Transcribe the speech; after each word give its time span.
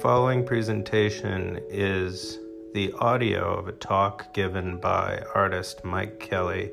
Following 0.00 0.46
presentation 0.46 1.60
is 1.68 2.38
the 2.72 2.90
audio 3.00 3.58
of 3.58 3.68
a 3.68 3.72
talk 3.72 4.32
given 4.32 4.78
by 4.78 5.22
artist 5.34 5.84
Mike 5.84 6.18
Kelley 6.18 6.70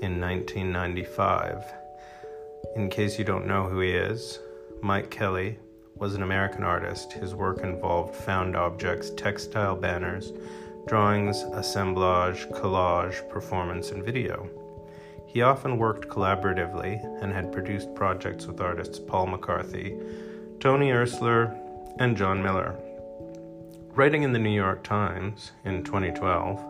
in 0.00 0.20
1995. 0.20 1.64
In 2.76 2.88
case 2.88 3.18
you 3.18 3.24
don't 3.24 3.48
know 3.48 3.64
who 3.68 3.80
he 3.80 3.90
is, 3.90 4.38
Mike 4.80 5.10
Kelley 5.10 5.58
was 5.96 6.14
an 6.14 6.22
American 6.22 6.62
artist. 6.62 7.12
His 7.12 7.34
work 7.34 7.62
involved 7.62 8.14
found 8.14 8.54
objects, 8.54 9.10
textile 9.10 9.74
banners, 9.74 10.32
drawings, 10.86 11.42
assemblage, 11.54 12.46
collage, 12.50 13.28
performance, 13.28 13.90
and 13.90 14.04
video. 14.04 14.48
He 15.26 15.42
often 15.42 15.78
worked 15.78 16.06
collaboratively 16.08 17.22
and 17.22 17.32
had 17.32 17.50
produced 17.50 17.92
projects 17.96 18.46
with 18.46 18.60
artists 18.60 19.00
Paul 19.00 19.26
McCarthy, 19.26 19.98
Tony 20.60 20.90
Oursler, 20.90 21.58
and 21.98 22.16
John 22.16 22.42
Miller. 22.42 22.74
Writing 23.94 24.22
in 24.22 24.32
the 24.32 24.38
New 24.38 24.50
York 24.50 24.82
Times 24.82 25.52
in 25.64 25.84
2012, 25.84 26.64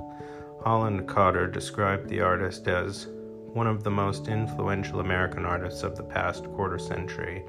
Holland 0.65 1.07
Cotter 1.07 1.47
described 1.47 2.09
the 2.09 2.21
artist 2.21 2.67
as 2.69 3.07
one 3.53 3.67
of 3.67 3.85
the 3.85 3.91
most 3.91 4.29
influential 4.29 5.01
American 5.01 5.45
artists 5.45 5.83
of 5.83 5.97
the 5.97 6.03
past 6.03 6.45
quarter 6.53 6.79
century 6.79 7.45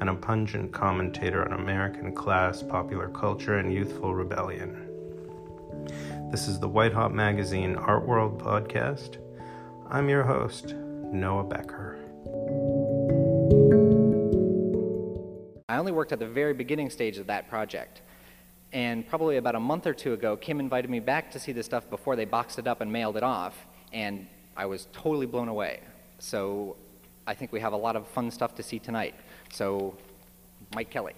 and 0.00 0.10
a 0.10 0.14
pungent 0.14 0.72
commentator 0.72 1.44
on 1.44 1.58
American 1.58 2.14
class, 2.14 2.62
popular 2.62 3.08
culture, 3.08 3.58
and 3.58 3.72
youthful 3.72 4.14
rebellion. 4.14 4.86
This 6.30 6.48
is 6.48 6.58
the 6.58 6.68
White 6.68 6.92
Hot 6.92 7.14
Magazine 7.14 7.76
Art 7.76 8.06
World 8.06 8.38
podcast. 8.42 9.18
I'm 9.88 10.08
your 10.08 10.24
host, 10.24 10.74
Noah 10.74 11.44
Becker. 11.44 11.95
I 15.76 15.78
only 15.78 15.92
worked 15.92 16.12
at 16.12 16.18
the 16.18 16.26
very 16.26 16.54
beginning 16.54 16.88
stage 16.88 17.18
of 17.18 17.26
that 17.26 17.50
project. 17.50 18.00
And 18.72 19.06
probably 19.06 19.36
about 19.36 19.56
a 19.56 19.60
month 19.60 19.86
or 19.86 19.92
two 19.92 20.14
ago, 20.14 20.34
Kim 20.34 20.58
invited 20.58 20.90
me 20.90 21.00
back 21.00 21.30
to 21.32 21.38
see 21.38 21.52
the 21.52 21.62
stuff 21.62 21.90
before 21.90 22.16
they 22.16 22.24
boxed 22.24 22.58
it 22.58 22.66
up 22.66 22.80
and 22.80 22.90
mailed 22.90 23.18
it 23.18 23.22
off. 23.22 23.66
And 23.92 24.26
I 24.56 24.64
was 24.64 24.88
totally 24.94 25.26
blown 25.26 25.48
away. 25.48 25.80
So 26.18 26.76
I 27.26 27.34
think 27.34 27.52
we 27.52 27.60
have 27.60 27.74
a 27.74 27.76
lot 27.76 27.94
of 27.94 28.08
fun 28.08 28.30
stuff 28.30 28.54
to 28.54 28.62
see 28.62 28.78
tonight. 28.78 29.16
So, 29.52 29.98
Mike 30.74 30.88
Kelley. 30.88 31.12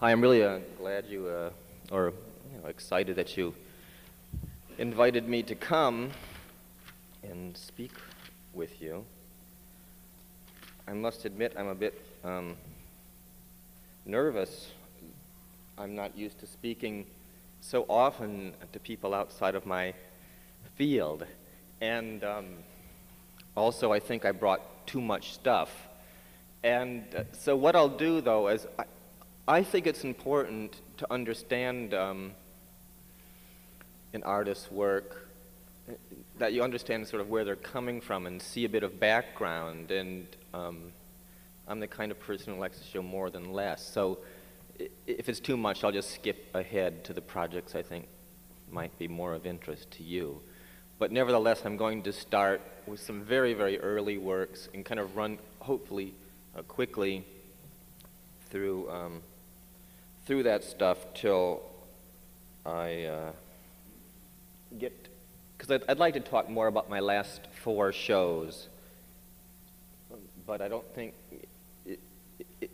Hi, 0.00 0.10
I'm 0.10 0.20
really 0.20 0.42
uh, 0.42 0.58
glad 0.76 1.06
you, 1.06 1.28
uh, 1.28 1.50
or 1.92 2.12
excited 2.66 3.16
that 3.16 3.36
you 3.36 3.54
invited 4.78 5.28
me 5.28 5.42
to 5.42 5.54
come 5.54 6.10
and 7.22 7.56
speak 7.56 7.92
with 8.54 8.80
you. 8.80 9.04
I 10.86 10.92
must 10.92 11.24
admit 11.24 11.54
I'm 11.56 11.68
a 11.68 11.74
bit 11.74 12.04
um, 12.24 12.56
nervous. 14.04 14.70
I'm 15.78 15.94
not 15.94 16.16
used 16.16 16.38
to 16.40 16.46
speaking 16.46 17.06
so 17.60 17.86
often 17.88 18.52
to 18.72 18.80
people 18.80 19.14
outside 19.14 19.54
of 19.54 19.64
my 19.66 19.94
field. 20.76 21.24
And 21.80 22.24
um, 22.24 22.46
also, 23.56 23.92
I 23.92 24.00
think 24.00 24.24
I 24.24 24.32
brought 24.32 24.86
too 24.86 25.00
much 25.00 25.32
stuff. 25.34 25.70
And 26.64 27.04
uh, 27.14 27.24
so, 27.32 27.56
what 27.56 27.74
I'll 27.74 27.88
do 27.88 28.20
though 28.20 28.48
is 28.48 28.66
I, 28.78 28.84
I 29.48 29.62
think 29.62 29.86
it's 29.86 30.04
important 30.04 30.80
to 30.98 31.12
understand 31.12 31.94
um, 31.94 32.32
an 34.12 34.22
artist's 34.22 34.70
work, 34.70 35.28
that 36.38 36.52
you 36.52 36.62
understand 36.62 37.06
sort 37.06 37.20
of 37.20 37.28
where 37.28 37.44
they're 37.44 37.56
coming 37.56 38.00
from 38.00 38.26
and 38.26 38.40
see 38.40 38.64
a 38.64 38.68
bit 38.68 38.82
of 38.82 38.98
background. 39.00 39.90
And 39.90 40.26
um, 40.54 40.92
I'm 41.66 41.80
the 41.80 41.86
kind 41.86 42.10
of 42.10 42.20
person 42.20 42.54
who 42.54 42.60
likes 42.60 42.78
to 42.78 42.84
show 42.84 43.02
more 43.02 43.30
than 43.30 43.52
less. 43.52 43.86
So 43.86 44.18
if 45.06 45.28
it's 45.28 45.40
too 45.40 45.56
much, 45.56 45.84
I'll 45.84 45.92
just 45.92 46.10
skip 46.10 46.50
ahead 46.54 47.04
to 47.04 47.12
the 47.12 47.20
projects 47.20 47.74
I 47.74 47.82
think 47.82 48.06
might 48.70 48.96
be 48.98 49.08
more 49.08 49.34
of 49.34 49.46
interest 49.46 49.90
to 49.92 50.02
you. 50.02 50.40
But 50.98 51.12
nevertheless, 51.12 51.62
I'm 51.64 51.76
going 51.76 52.02
to 52.04 52.12
start 52.12 52.62
with 52.86 53.00
some 53.00 53.22
very, 53.22 53.54
very 53.54 53.78
early 53.80 54.18
works 54.18 54.68
and 54.72 54.84
kind 54.84 55.00
of 55.00 55.16
run, 55.16 55.38
hopefully, 55.60 56.14
uh, 56.56 56.62
quickly 56.62 57.24
through 58.50 58.90
um, 58.90 59.22
through 60.26 60.44
that 60.44 60.62
stuff 60.62 60.98
till 61.14 61.62
I 62.64 63.04
uh, 63.04 63.32
get, 64.78 65.08
because 65.56 65.70
I'd, 65.70 65.82
I'd, 65.88 65.98
like 65.98 66.14
to 66.14 66.20
talk 66.20 66.48
more 66.48 66.66
about 66.66 66.88
my 66.88 67.00
last 67.00 67.40
four 67.62 67.92
shows, 67.92 68.68
but 70.46 70.60
I 70.60 70.68
don't 70.68 70.86
think, 70.94 71.14
it, 71.86 71.98
it, 72.60 72.70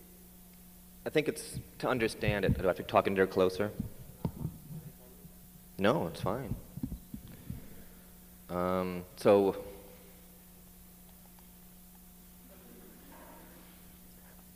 I 1.04 1.10
think 1.10 1.28
it's 1.28 1.58
to 1.78 1.88
understand 1.88 2.44
it. 2.44 2.56
Do 2.56 2.64
I 2.64 2.68
have 2.68 2.76
to 2.76 2.82
talk 2.82 3.06
into 3.06 3.22
it 3.22 3.30
closer? 3.30 3.70
No, 5.78 6.06
it's 6.08 6.20
fine. 6.20 6.54
Um, 8.50 9.04
so, 9.16 9.56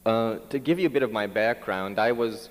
uh, 0.06 0.38
to 0.50 0.58
give 0.58 0.78
you 0.78 0.86
a 0.86 0.90
bit 0.90 1.02
of 1.02 1.12
my 1.12 1.26
background, 1.26 1.98
I 1.98 2.12
was 2.12 2.48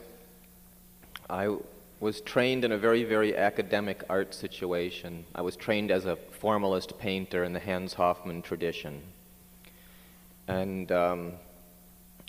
I 1.32 1.56
was 2.02 2.20
trained 2.20 2.66
in 2.66 2.72
a 2.72 2.78
very, 2.80 3.04
very 3.04 3.38
academic 3.38 4.04
art 4.10 4.34
situation. 4.34 5.24
I 5.36 5.42
was 5.42 5.56
trained 5.56 5.92
as 5.92 6.06
a 6.08 6.16
formalist 6.16 6.98
painter 6.98 7.44
in 7.44 7.54
the 7.54 7.60
Hans 7.60 7.94
Hofmann 7.94 8.42
tradition. 8.42 9.04
And 10.48 10.92
um, 10.92 11.34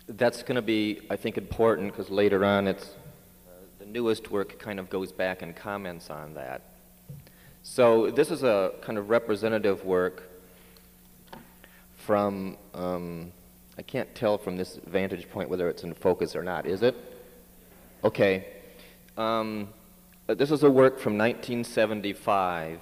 that's 0.07 0.43
going 0.43 0.57
to 0.57 0.63
be, 0.63 1.01
I 1.09 1.17
think, 1.17 1.39
important 1.39 1.91
because 1.91 2.11
later 2.11 2.45
on 2.45 2.69
it's, 2.69 2.85
uh, 2.85 3.53
the 3.79 3.87
newest 3.87 4.31
work 4.31 4.59
kind 4.59 4.79
of 4.79 4.91
goes 4.91 5.11
back 5.11 5.41
and 5.41 5.57
comments 5.57 6.11
on 6.11 6.35
that. 6.35 6.61
So 7.63 8.11
this 8.11 8.31
is 8.31 8.43
a 8.43 8.73
kind 8.83 8.99
of 8.99 9.09
representative 9.09 9.87
work 9.87 10.25
from, 11.97 12.59
um, 12.75 13.33
I 13.79 13.83
can't 13.83 14.15
tell 14.15 14.37
from 14.37 14.59
this 14.59 14.79
vantage 14.87 15.31
point 15.31 15.49
whether 15.49 15.71
it's 15.71 15.83
in 15.83 15.95
focus 15.95 16.37
or 16.37 16.43
not, 16.43 16.67
is 16.67 16.83
it? 16.83 16.95
Okay. 18.05 18.59
Um, 19.17 19.69
this 20.27 20.51
is 20.51 20.63
a 20.63 20.71
work 20.71 20.99
from 20.99 21.19
1975 21.19 22.81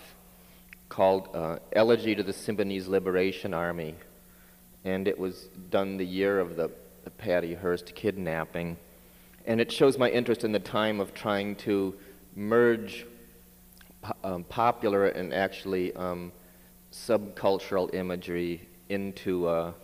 called 0.88 1.28
uh, 1.34 1.58
Elegy 1.72 2.14
to 2.14 2.22
the 2.22 2.32
Symbionese 2.32 2.86
Liberation 2.86 3.52
Army, 3.52 3.96
and 4.84 5.08
it 5.08 5.18
was 5.18 5.48
done 5.70 5.96
the 5.96 6.06
year 6.06 6.38
of 6.38 6.54
the, 6.54 6.70
the 7.02 7.10
Patty 7.10 7.54
Hearst 7.54 7.96
kidnapping. 7.96 8.76
And 9.44 9.60
it 9.60 9.72
shows 9.72 9.98
my 9.98 10.08
interest 10.08 10.44
in 10.44 10.52
the 10.52 10.60
time 10.60 11.00
of 11.00 11.14
trying 11.14 11.56
to 11.56 11.96
merge 12.36 13.06
po 14.00 14.14
um, 14.22 14.44
popular 14.44 15.08
and 15.08 15.34
actually 15.34 15.92
um, 15.96 16.30
subcultural 16.92 17.92
imagery 17.92 18.68
into 18.88 19.48
a, 19.48 19.74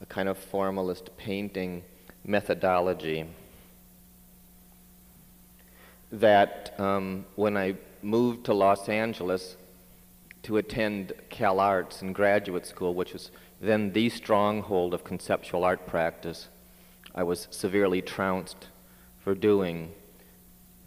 a 0.00 0.06
kind 0.06 0.30
of 0.30 0.38
formalist 0.38 1.14
painting 1.18 1.82
methodology 2.24 3.26
that 6.12 6.78
um, 6.78 7.24
when 7.36 7.56
I 7.56 7.76
moved 8.02 8.46
to 8.46 8.54
Los 8.54 8.88
Angeles 8.88 9.56
to 10.42 10.56
attend 10.56 11.12
Cal 11.28 11.60
Arts 11.60 12.02
in 12.02 12.12
graduate 12.12 12.66
school, 12.66 12.94
which 12.94 13.12
was 13.12 13.30
then 13.60 13.92
the 13.92 14.08
stronghold 14.08 14.94
of 14.94 15.04
conceptual 15.04 15.64
art 15.64 15.86
practice, 15.86 16.48
I 17.14 17.22
was 17.22 17.46
severely 17.50 18.00
trounced 18.00 18.68
for 19.22 19.34
doing, 19.34 19.92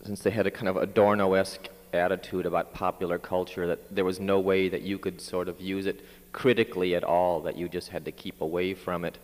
since 0.03 0.21
they 0.21 0.31
had 0.31 0.47
a 0.47 0.51
kind 0.51 0.67
of 0.67 0.77
Adorno-esque 0.77 1.67
attitude 1.93 2.45
about 2.45 2.73
popular 2.73 3.19
culture 3.19 3.67
that 3.67 3.95
there 3.95 4.05
was 4.05 4.19
no 4.19 4.39
way 4.39 4.67
that 4.69 4.81
you 4.81 4.97
could 4.97 5.21
sort 5.21 5.47
of 5.47 5.61
use 5.61 5.85
it 5.85 6.03
critically 6.31 6.95
at 6.95 7.03
all, 7.03 7.41
that 7.41 7.55
you 7.55 7.69
just 7.69 7.89
had 7.89 8.05
to 8.05 8.11
keep 8.11 8.41
away 8.41 8.73
from 8.73 9.05
it. 9.05 9.19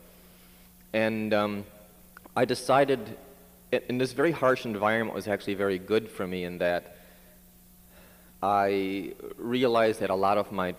And 0.93 1.33
um, 1.33 1.65
I 2.35 2.45
decided 2.45 3.17
in 3.71 3.97
this 3.97 4.13
very 4.13 4.31
harsh 4.31 4.65
environment 4.65 5.15
was 5.15 5.27
actually 5.27 5.53
very 5.53 5.77
good 5.77 6.09
for 6.09 6.25
me 6.25 6.43
in 6.43 6.57
that 6.59 6.97
I 8.41 9.13
realized 9.37 9.99
that 9.99 10.09
a 10.09 10.15
lot 10.15 10.37
of 10.37 10.51
my 10.51 10.75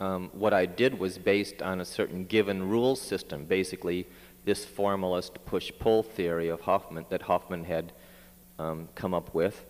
um, 0.00 0.30
what 0.32 0.52
I 0.52 0.66
did 0.66 0.98
was 0.98 1.18
based 1.18 1.62
on 1.62 1.80
a 1.80 1.84
certain 1.84 2.24
given 2.24 2.68
rule 2.68 2.96
system, 2.96 3.44
basically 3.44 4.06
this 4.44 4.64
formalist 4.64 5.44
push-pull 5.46 6.02
theory 6.02 6.48
of 6.48 6.60
Hofmann 6.62 7.06
that 7.10 7.22
Hofmann 7.22 7.64
had 7.64 7.92
um, 8.58 8.88
come 8.94 9.14
up 9.14 9.34
with, 9.34 9.64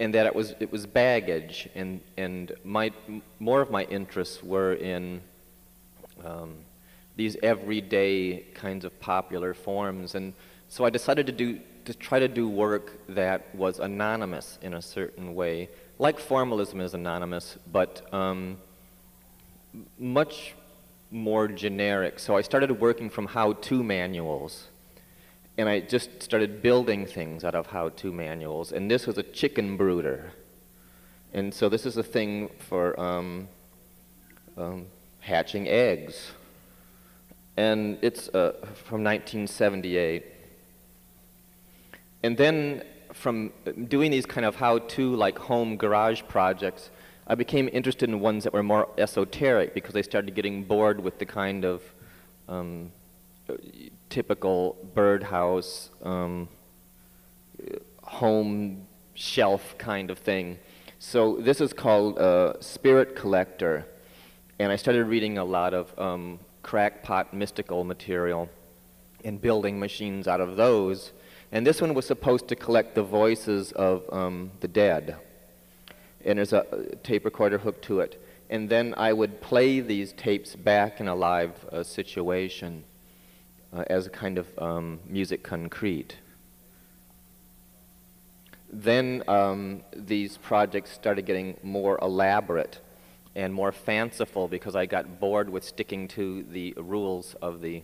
and 0.00 0.12
that 0.14 0.26
it 0.26 0.34
was 0.34 0.54
it 0.60 0.72
was 0.72 0.86
baggage, 0.86 1.68
and 1.74 2.00
and 2.16 2.52
my 2.64 2.92
more 3.38 3.60
of 3.60 3.70
my 3.70 3.84
interests 3.84 4.42
were 4.42 4.74
in 4.74 5.20
um, 6.24 6.56
these 7.16 7.36
everyday 7.42 8.44
kinds 8.54 8.84
of 8.84 8.98
popular 9.00 9.54
forms 9.54 10.14
and 10.14 10.34
so 10.68 10.84
I 10.84 10.90
decided 10.90 11.26
to 11.26 11.32
do 11.32 11.60
to 11.88 11.94
try 11.94 12.18
to 12.18 12.28
do 12.28 12.50
work 12.50 13.00
that 13.08 13.54
was 13.54 13.78
anonymous 13.78 14.58
in 14.60 14.74
a 14.74 14.82
certain 14.82 15.34
way, 15.34 15.70
like 15.98 16.18
formalism 16.18 16.82
is 16.82 16.92
anonymous, 16.92 17.56
but 17.72 18.12
um, 18.12 18.58
much 19.98 20.54
more 21.10 21.48
generic. 21.48 22.18
So 22.18 22.36
I 22.36 22.42
started 22.42 22.70
working 22.78 23.08
from 23.08 23.26
how-to 23.26 23.82
manuals. 23.82 24.68
And 25.56 25.66
I 25.66 25.80
just 25.80 26.22
started 26.22 26.60
building 26.60 27.06
things 27.06 27.42
out 27.42 27.54
of 27.54 27.68
how-to 27.68 28.12
manuals. 28.12 28.70
And 28.70 28.90
this 28.90 29.06
was 29.06 29.16
a 29.16 29.22
chicken 29.22 29.78
brooder. 29.78 30.32
And 31.32 31.54
so 31.54 31.70
this 31.70 31.86
is 31.86 31.96
a 31.96 32.02
thing 32.02 32.50
for 32.58 33.00
um, 33.00 33.48
um, 34.58 34.86
hatching 35.20 35.68
eggs. 35.68 36.32
And 37.56 37.98
it's 38.02 38.28
uh, 38.28 38.52
from 38.74 39.02
1978. 39.02 40.37
And 42.22 42.36
then 42.36 42.82
from 43.12 43.52
doing 43.88 44.10
these 44.10 44.26
kind 44.26 44.44
of 44.44 44.56
how-to, 44.56 45.14
like 45.14 45.38
home 45.38 45.76
garage 45.76 46.22
projects, 46.28 46.90
I 47.26 47.34
became 47.34 47.68
interested 47.72 48.08
in 48.08 48.20
ones 48.20 48.44
that 48.44 48.52
were 48.52 48.62
more 48.62 48.88
esoteric 48.96 49.74
because 49.74 49.94
I 49.94 50.00
started 50.02 50.34
getting 50.34 50.64
bored 50.64 51.00
with 51.00 51.18
the 51.18 51.26
kind 51.26 51.64
of 51.64 51.82
um, 52.48 52.90
typical 54.08 54.76
birdhouse, 54.94 55.90
um, 56.02 56.48
home 58.02 58.86
shelf 59.14 59.76
kind 59.78 60.10
of 60.10 60.18
thing. 60.18 60.58
So 60.98 61.36
this 61.36 61.60
is 61.60 61.72
called 61.72 62.18
uh, 62.18 62.54
Spirit 62.60 63.14
Collector, 63.14 63.86
and 64.58 64.72
I 64.72 64.76
started 64.76 65.04
reading 65.04 65.38
a 65.38 65.44
lot 65.44 65.74
of 65.74 65.96
um, 65.98 66.40
crackpot 66.62 67.34
mystical 67.34 67.84
material 67.84 68.48
and 69.24 69.40
building 69.40 69.78
machines 69.78 70.26
out 70.26 70.40
of 70.40 70.56
those. 70.56 71.12
And 71.50 71.66
this 71.66 71.80
one 71.80 71.94
was 71.94 72.06
supposed 72.06 72.48
to 72.48 72.56
collect 72.56 72.94
the 72.94 73.02
voices 73.02 73.72
of 73.72 74.04
um, 74.12 74.50
the 74.60 74.68
dead 74.68 75.16
and 76.24 76.38
there's 76.38 76.52
a 76.52 76.64
tape 77.02 77.24
recorder 77.24 77.58
hooked 77.58 77.84
to 77.86 78.00
it. 78.00 78.22
And 78.50 78.68
then 78.68 78.94
I 78.96 79.12
would 79.12 79.40
play 79.40 79.80
these 79.80 80.12
tapes 80.12 80.56
back 80.56 81.00
in 81.00 81.08
a 81.08 81.14
live 81.14 81.64
uh, 81.66 81.82
situation 81.82 82.84
uh, 83.72 83.84
as 83.88 84.06
a 84.06 84.10
kind 84.10 84.38
of 84.38 84.46
um, 84.58 85.00
musique 85.06 85.44
concrète. 85.44 86.12
Then 88.70 89.22
um, 89.28 89.82
these 89.94 90.38
projects 90.38 90.92
started 90.92 91.24
getting 91.24 91.56
more 91.62 91.98
elaborate 92.02 92.80
and 93.34 93.54
more 93.54 93.72
fanciful 93.72 94.48
because 94.48 94.74
I 94.74 94.86
got 94.86 95.20
bored 95.20 95.48
with 95.48 95.64
sticking 95.64 96.08
to 96.08 96.42
the 96.42 96.74
rules 96.76 97.34
of 97.40 97.60
the 97.60 97.82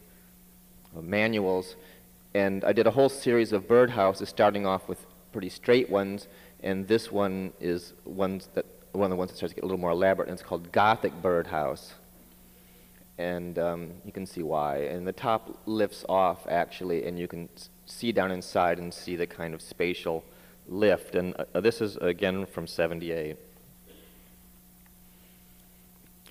uh, 0.97 1.01
manuals. 1.01 1.77
And 2.35 2.65
I 2.65 2.73
did 2.73 2.87
a 2.87 2.91
whole 2.91 3.09
series 3.09 3.53
of 3.53 3.69
birdhouses, 3.69 4.27
starting 4.27 4.67
off 4.67 4.89
with 4.89 5.07
pretty 5.33 5.49
straight 5.49 5.89
ones, 5.89 6.27
and 6.63 6.89
this 6.89 7.13
one 7.13 7.53
is 7.61 7.93
ones 8.05 8.49
that, 8.55 8.67
one 8.93 9.05
of 9.05 9.11
the 9.11 9.17
ones 9.17 9.31
that 9.31 9.37
starts 9.37 9.53
to 9.53 9.57
get 9.57 9.65
a 9.65 9.67
little 9.67 9.81
more 9.81 9.93
elaborate, 9.93 10.29
and 10.29 10.35
it's 10.39 10.47
called 10.47 10.73
Gothic 10.73 11.13
Birdhouse. 11.23 11.95
And 13.19 13.59
um, 13.61 13.93
you 14.05 14.11
can 14.11 14.27
see 14.27 14.43
why. 14.43 14.79
And 14.79 15.07
the 15.07 15.13
top 15.13 15.61
lifts 15.67 16.05
off, 16.09 16.47
actually, 16.49 17.07
and 17.07 17.17
you 17.17 17.29
can 17.29 17.49
see 17.87 18.11
down 18.11 18.33
inside 18.33 18.79
and 18.79 18.93
see 18.93 19.15
the 19.15 19.27
kind 19.27 19.55
of 19.55 19.63
spatial 19.63 20.25
lift. 20.67 21.15
And 21.15 21.35
uh, 21.55 21.61
this 21.61 21.81
is, 21.81 21.97
again, 21.99 22.47
from 22.47 22.67
78. 22.67 23.37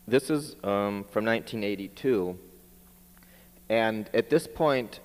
This 0.05 0.29
is 0.29 0.55
um, 0.63 1.05
from 1.09 1.23
1982. 1.23 2.37
And 3.69 4.09
at 4.13 4.29
this 4.29 4.47
point, 4.47 4.99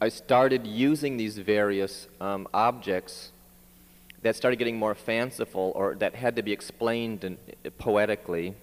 I 0.00 0.08
started 0.10 0.66
using 0.66 1.16
these 1.16 1.38
various 1.38 2.08
um, 2.20 2.46
objects 2.52 3.32
that 4.22 4.36
started 4.36 4.56
getting 4.56 4.78
more 4.78 4.94
fanciful 4.94 5.72
or 5.74 5.94
that 5.96 6.14
had 6.14 6.36
to 6.36 6.42
be 6.42 6.52
explained 6.52 7.24
in, 7.24 7.38
poetically, 7.78 8.54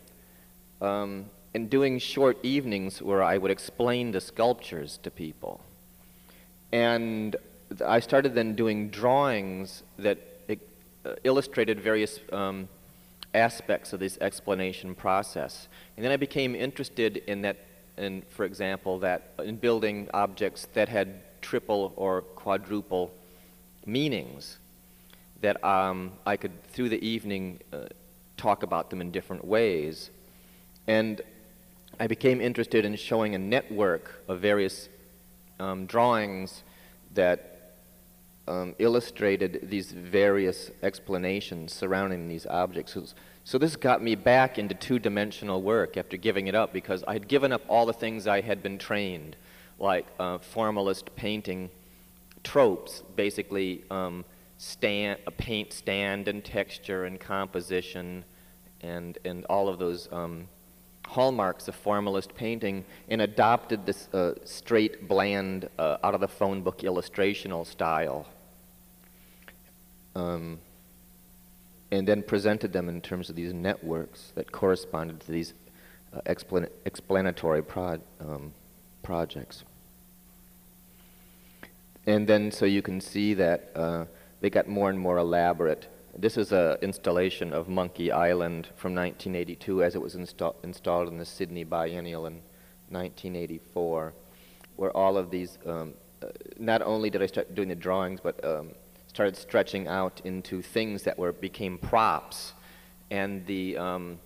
um, 0.81 1.25
and 1.53 1.69
doing 1.69 1.97
short 1.99 2.37
evenings 2.43 3.01
where 3.01 3.23
I 3.23 3.37
would 3.37 3.51
explain 3.51 4.11
the 4.11 4.21
sculptures 4.21 4.99
to 5.03 5.09
people. 5.09 5.61
And 6.71 7.35
I 7.85 7.99
started 7.99 8.35
then 8.35 8.55
doing 8.55 8.89
drawings 8.89 9.83
that 9.97 10.19
uh, 11.05 11.15
illustrated 11.23 11.79
various 11.79 12.19
um, 12.31 12.69
aspects 13.33 13.91
of 13.91 13.99
this 13.99 14.17
explanation 14.21 14.95
process. 14.95 15.67
And 15.97 16.05
then 16.05 16.11
I 16.11 16.17
became 16.17 16.55
interested 16.55 17.17
in 17.17 17.41
that, 17.41 17.57
in, 17.97 18.23
for 18.29 18.45
example, 18.45 18.99
that 18.99 19.33
in 19.43 19.57
building 19.57 20.09
objects 20.13 20.67
that 20.73 20.89
had 20.89 21.41
triple 21.41 21.93
or 21.95 22.21
quadruple 22.21 23.13
meanings 23.85 24.57
that 25.41 25.63
um, 25.63 26.13
I 26.25 26.37
could, 26.37 26.63
through 26.69 26.89
the 26.89 27.05
evening, 27.05 27.59
uh, 27.71 27.85
talk 28.37 28.63
about 28.63 28.89
them 28.89 29.01
in 29.01 29.11
different 29.11 29.45
ways. 29.45 30.09
And 30.87 31.21
I 31.99 32.07
became 32.07 32.41
interested 32.41 32.85
in 32.85 32.95
showing 32.95 33.35
a 33.35 33.37
network 33.37 34.23
of 34.27 34.39
various 34.39 34.89
um, 35.59 35.85
drawings 35.85 36.63
that 37.13 37.75
um, 38.47 38.75
illustrated 38.79 39.69
these 39.69 39.91
various 39.91 40.71
explanations 40.81 41.73
surrounding 41.73 42.27
these 42.27 42.45
objects. 42.47 43.13
So 43.45 43.57
this 43.57 43.75
got 43.75 44.01
me 44.01 44.15
back 44.15 44.57
into 44.57 44.73
two-dimensional 44.73 45.61
work 45.61 45.97
after 45.97 46.15
giving 46.15 46.47
it 46.47 46.55
up 46.55 46.71
because 46.71 47.03
I 47.05 47.13
had 47.13 47.27
given 47.27 47.51
up 47.51 47.61
all 47.67 47.85
the 47.85 47.93
things 47.93 48.25
I 48.25 48.41
had 48.41 48.63
been 48.63 48.77
trained, 48.77 49.35
like 49.79 50.05
uh, 50.19 50.37
formalist 50.37 51.13
painting 51.15 51.69
tropes, 52.43 53.03
basically 53.15 53.83
um, 53.91 54.23
stand, 54.57 55.19
a 55.27 55.31
paint 55.31 55.73
stand 55.73 56.27
and 56.27 56.43
texture 56.43 57.03
and 57.03 57.19
composition 57.19 58.23
and, 58.81 59.17
and 59.25 59.45
all 59.45 59.67
of 59.67 59.77
those 59.77 60.07
um, 60.11 60.47
hallmarks 61.05 61.67
of 61.67 61.75
formalist 61.75 62.33
painting 62.35 62.85
and 63.09 63.21
adopted 63.21 63.85
this 63.85 64.07
uh, 64.13 64.33
straight, 64.45 65.07
bland, 65.07 65.69
uh, 65.77 65.97
out 66.03 66.15
of 66.15 66.21
the 66.21 66.27
phone 66.27 66.61
book 66.61 66.79
illustrational 66.79 67.65
style. 67.65 68.25
Um, 70.15 70.59
and 71.93 72.07
then 72.07 72.23
presented 72.23 72.73
them 72.73 72.89
in 72.89 72.99
terms 73.01 73.29
of 73.29 73.35
these 73.35 73.53
networks 73.53 74.31
that 74.33 74.51
corresponded 74.51 75.19
to 75.19 75.31
these 75.31 75.53
uh, 76.11 76.21
explan 76.25 76.67
explanatory 76.85 77.63
um, 78.19 78.51
projects. 79.03 79.63
And 82.07 82.27
then 82.27 82.51
so 82.51 82.65
you 82.65 82.81
can 82.81 82.99
see 82.99 83.35
that 83.35 83.71
uh, 83.75 84.05
they 84.41 84.49
got 84.49 84.67
more 84.67 84.89
and 84.89 84.99
more 84.99 85.17
elaborate. 85.17 85.87
This 86.17 86.35
is 86.35 86.51
an 86.51 86.77
installation 86.81 87.53
of 87.53 87.69
Monkey 87.69 88.11
Island 88.11 88.69
from 88.75 88.95
1982 88.95 89.83
as 89.83 89.93
it 89.93 90.01
was 90.01 90.15
insta 90.15 90.55
installed 90.63 91.09
in 91.09 91.19
the 91.19 91.25
Sydney 91.25 91.63
Biennial 91.63 92.25
in 92.25 92.41
1984, 92.89 94.13
where 94.77 94.91
all 94.97 95.15
of 95.15 95.29
these, 95.29 95.59
um, 95.67 95.93
uh, 96.23 96.27
not 96.57 96.81
only 96.81 97.11
did 97.11 97.21
I 97.21 97.27
start 97.27 97.53
doing 97.53 97.69
the 97.69 97.75
drawings, 97.75 98.19
but 98.19 98.43
um, 98.43 98.71
started 99.13 99.37
stretching 99.37 99.87
out 99.87 100.21
into 100.23 100.61
things 100.61 101.03
that 101.03 101.17
were 101.19 101.31
became 101.31 101.77
props, 101.77 102.53
and 103.11 103.45
the 103.45 103.77
um, 103.77 104.19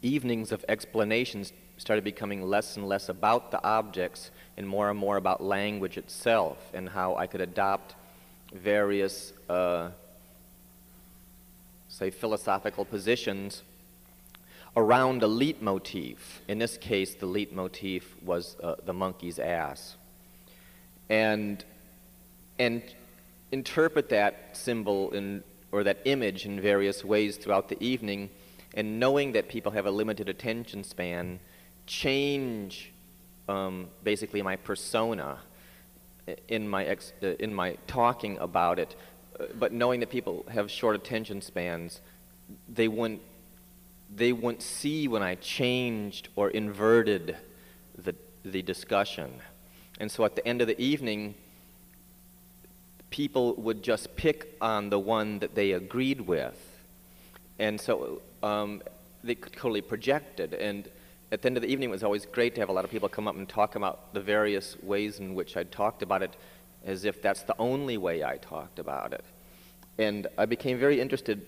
evenings 0.00 0.52
of 0.52 0.64
explanations 0.68 1.52
started 1.76 2.02
becoming 2.02 2.40
less 2.42 2.76
and 2.76 2.88
less 2.88 3.10
about 3.10 3.50
the 3.50 3.62
objects 3.62 4.30
and 4.56 4.66
more 4.66 4.88
and 4.88 4.98
more 4.98 5.18
about 5.18 5.42
language 5.42 5.98
itself 5.98 6.70
and 6.72 6.88
how 6.88 7.14
I 7.16 7.26
could 7.26 7.42
adopt 7.42 7.94
various, 8.54 9.34
uh, 9.50 9.90
say, 11.88 12.08
philosophical 12.08 12.86
positions 12.86 13.62
around 14.78 15.22
a 15.22 15.26
leitmotif. 15.26 16.40
In 16.48 16.58
this 16.58 16.78
case, 16.78 17.14
the 17.14 17.26
leitmotif 17.26 18.14
was 18.22 18.56
uh, 18.62 18.76
the 18.86 18.94
monkey's 18.94 19.38
ass. 19.38 19.96
And, 21.10 21.62
and 22.58 22.82
interpret 23.56 24.08
that 24.10 24.32
symbol 24.52 25.10
in, 25.12 25.42
or 25.72 25.82
that 25.82 25.98
image 26.04 26.44
in 26.44 26.60
various 26.60 27.04
ways 27.12 27.36
throughout 27.36 27.68
the 27.68 27.82
evening, 27.82 28.28
and 28.74 29.00
knowing 29.00 29.32
that 29.32 29.48
people 29.48 29.72
have 29.72 29.86
a 29.86 29.90
limited 29.90 30.28
attention 30.28 30.84
span, 30.84 31.40
change 31.86 32.92
um, 33.48 33.88
basically 34.04 34.42
my 34.42 34.56
persona 34.56 35.38
in 36.48 36.68
my, 36.68 36.84
ex, 36.84 37.12
uh, 37.22 37.28
in 37.38 37.54
my 37.54 37.76
talking 37.86 38.36
about 38.38 38.78
it, 38.78 38.94
uh, 39.40 39.44
but 39.58 39.72
knowing 39.72 40.00
that 40.00 40.10
people 40.10 40.44
have 40.50 40.70
short 40.70 40.94
attention 40.96 41.40
spans, 41.40 42.00
they 42.68 42.88
wouldn't, 42.88 43.22
they 44.14 44.32
wouldn't 44.32 44.62
see 44.62 45.08
when 45.08 45.22
I 45.22 45.36
changed 45.36 46.28
or 46.36 46.50
inverted 46.50 47.36
the, 47.96 48.14
the 48.44 48.62
discussion. 48.62 49.30
And 49.98 50.10
so 50.10 50.24
at 50.24 50.36
the 50.36 50.46
end 50.46 50.60
of 50.60 50.66
the 50.66 50.80
evening, 50.80 51.34
people 53.16 53.54
would 53.54 53.82
just 53.82 54.14
pick 54.14 54.54
on 54.60 54.90
the 54.90 54.98
one 54.98 55.38
that 55.38 55.54
they 55.54 55.72
agreed 55.72 56.20
with. 56.20 56.60
And 57.58 57.80
so 57.80 58.20
um, 58.42 58.82
they 59.24 59.34
could 59.34 59.54
totally 59.54 59.80
project 59.80 60.38
it. 60.38 60.52
And 60.52 60.86
at 61.32 61.40
the 61.40 61.46
end 61.46 61.56
of 61.56 61.62
the 61.62 61.68
evening, 61.68 61.88
it 61.88 61.92
was 61.92 62.02
always 62.02 62.26
great 62.26 62.54
to 62.56 62.60
have 62.60 62.68
a 62.68 62.72
lot 62.72 62.84
of 62.84 62.90
people 62.90 63.08
come 63.08 63.26
up 63.26 63.34
and 63.34 63.48
talk 63.48 63.74
about 63.74 64.12
the 64.12 64.20
various 64.20 64.76
ways 64.82 65.18
in 65.18 65.34
which 65.34 65.56
I'd 65.56 65.72
talked 65.72 66.02
about 66.02 66.20
it 66.22 66.36
as 66.84 67.06
if 67.06 67.22
that's 67.22 67.42
the 67.42 67.56
only 67.58 67.96
way 67.96 68.22
I 68.22 68.36
talked 68.36 68.78
about 68.78 69.14
it. 69.14 69.24
And 69.96 70.26
I 70.36 70.44
became 70.44 70.78
very 70.78 71.00
interested 71.00 71.46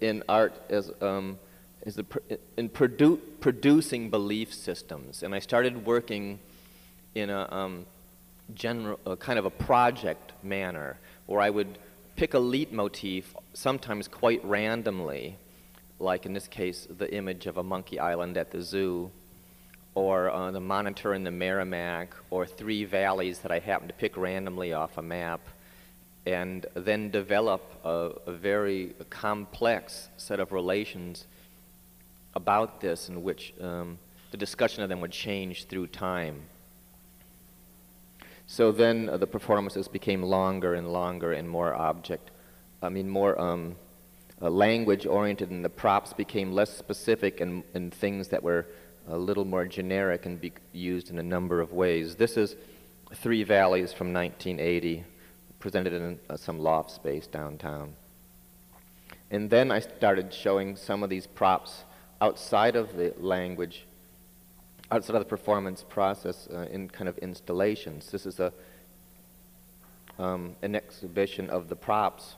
in 0.00 0.22
art 0.30 0.54
as, 0.70 0.90
um, 1.02 1.38
as 1.84 1.98
a, 1.98 2.06
in 2.56 2.70
produ 2.70 3.18
producing 3.38 4.08
belief 4.08 4.54
systems. 4.54 5.22
And 5.22 5.34
I 5.34 5.40
started 5.40 5.84
working 5.84 6.38
in 7.14 7.28
a 7.28 7.46
um, 7.52 7.84
general, 8.54 8.98
a 9.06 9.16
kind 9.16 9.38
of 9.38 9.44
a 9.44 9.50
project 9.50 10.32
manner 10.42 10.98
where 11.26 11.40
I 11.40 11.50
would 11.50 11.78
pick 12.16 12.34
a 12.34 12.38
leitmotif, 12.38 13.34
sometimes 13.54 14.08
quite 14.08 14.44
randomly, 14.44 15.36
like 15.98 16.26
in 16.26 16.32
this 16.32 16.48
case, 16.48 16.86
the 16.98 17.12
image 17.14 17.46
of 17.46 17.56
a 17.56 17.62
monkey 17.62 17.98
island 17.98 18.36
at 18.36 18.50
the 18.50 18.60
zoo, 18.60 19.10
or 19.94 20.30
uh, 20.30 20.50
the 20.50 20.60
monitor 20.60 21.14
in 21.14 21.24
the 21.24 21.30
Merrimack, 21.30 22.14
or 22.30 22.46
three 22.46 22.84
valleys 22.84 23.38
that 23.40 23.52
I 23.52 23.58
happened 23.58 23.88
to 23.88 23.94
pick 23.94 24.16
randomly 24.16 24.72
off 24.72 24.98
a 24.98 25.02
map, 25.02 25.40
and 26.26 26.66
then 26.74 27.10
develop 27.10 27.62
a, 27.84 28.12
a 28.26 28.32
very 28.32 28.94
complex 29.10 30.08
set 30.16 30.40
of 30.40 30.52
relations 30.52 31.26
about 32.34 32.80
this 32.80 33.08
in 33.08 33.22
which 33.22 33.52
um, 33.60 33.98
the 34.30 34.36
discussion 34.36 34.82
of 34.82 34.88
them 34.88 35.00
would 35.00 35.12
change 35.12 35.66
through 35.66 35.86
time. 35.88 36.42
So 38.52 38.70
then 38.70 39.08
uh, 39.08 39.16
the 39.16 39.26
performances 39.26 39.88
became 39.88 40.22
longer 40.22 40.74
and 40.74 40.92
longer 40.92 41.32
and 41.32 41.48
more 41.48 41.74
object, 41.74 42.32
I 42.82 42.90
mean, 42.90 43.08
more 43.08 43.40
um, 43.40 43.76
uh, 44.42 44.50
language 44.50 45.06
oriented, 45.06 45.50
and 45.50 45.64
the 45.64 45.70
props 45.70 46.12
became 46.12 46.52
less 46.52 46.68
specific 46.68 47.40
and, 47.40 47.64
and 47.72 47.94
things 47.94 48.28
that 48.28 48.42
were 48.42 48.66
a 49.08 49.16
little 49.16 49.46
more 49.46 49.64
generic 49.64 50.26
and 50.26 50.38
be 50.38 50.52
used 50.74 51.08
in 51.08 51.18
a 51.18 51.22
number 51.22 51.62
of 51.62 51.72
ways. 51.72 52.16
This 52.16 52.36
is 52.36 52.54
Three 53.14 53.42
Valleys 53.42 53.94
from 53.94 54.12
1980, 54.12 55.02
presented 55.58 55.94
in 55.94 56.18
uh, 56.28 56.36
some 56.36 56.58
loft 56.58 56.90
space 56.90 57.26
downtown. 57.26 57.94
And 59.30 59.48
then 59.48 59.70
I 59.72 59.80
started 59.80 60.30
showing 60.30 60.76
some 60.76 61.02
of 61.02 61.08
these 61.08 61.26
props 61.26 61.84
outside 62.20 62.76
of 62.76 62.98
the 62.98 63.14
language 63.16 63.86
outside 64.92 65.14
of 65.14 65.22
the 65.22 65.28
performance 65.28 65.82
process 65.88 66.48
uh, 66.52 66.66
in 66.70 66.86
kind 66.86 67.08
of 67.08 67.16
installations. 67.18 68.10
This 68.10 68.26
is 68.26 68.38
a, 68.40 68.52
um, 70.18 70.54
an 70.60 70.74
exhibition 70.74 71.48
of 71.48 71.70
the 71.70 71.76
props 71.76 72.36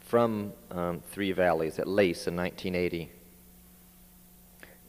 from 0.00 0.52
um, 0.70 1.00
Three 1.10 1.32
Valleys 1.32 1.78
at 1.78 1.88
LACE 1.88 2.26
in 2.26 2.36
1980. 2.36 3.10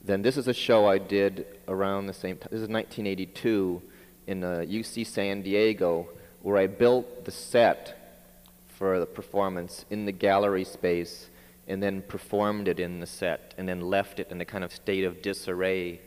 Then 0.03 0.22
this 0.22 0.36
is 0.36 0.50
a 0.50 0.53
show 0.53 0.86
I 0.86 0.98
did 0.98 1.46
around 1.70 2.08
the 2.08 2.13
same 2.13 2.36
time. 2.36 2.50
This 2.51 2.62
is 2.62 2.67
1982 2.67 3.82
in 4.27 4.44
uh, 4.44 4.65
UC 4.67 5.08
San 5.08 5.44
Diego, 5.44 6.10
where 6.41 6.58
I 6.58 6.67
built 6.67 7.24
the 7.24 7.32
set 7.32 8.22
for 8.67 9.00
the 9.00 9.05
performance 9.05 9.86
in 9.89 10.05
the 10.05 10.12
gallery 10.12 10.65
space 10.65 11.29
and 11.70 11.82
then 11.82 12.01
performed 12.01 12.67
it 12.67 12.82
in 12.82 13.00
the 13.00 13.08
set 13.08 13.53
and 13.58 13.67
then 13.67 13.79
left 13.79 14.20
it 14.20 14.29
in 14.29 14.41
a 14.41 14.46
kind 14.46 14.65
of 14.65 14.74
state 14.74 15.05
of 15.05 15.22
disarray 15.22 16.01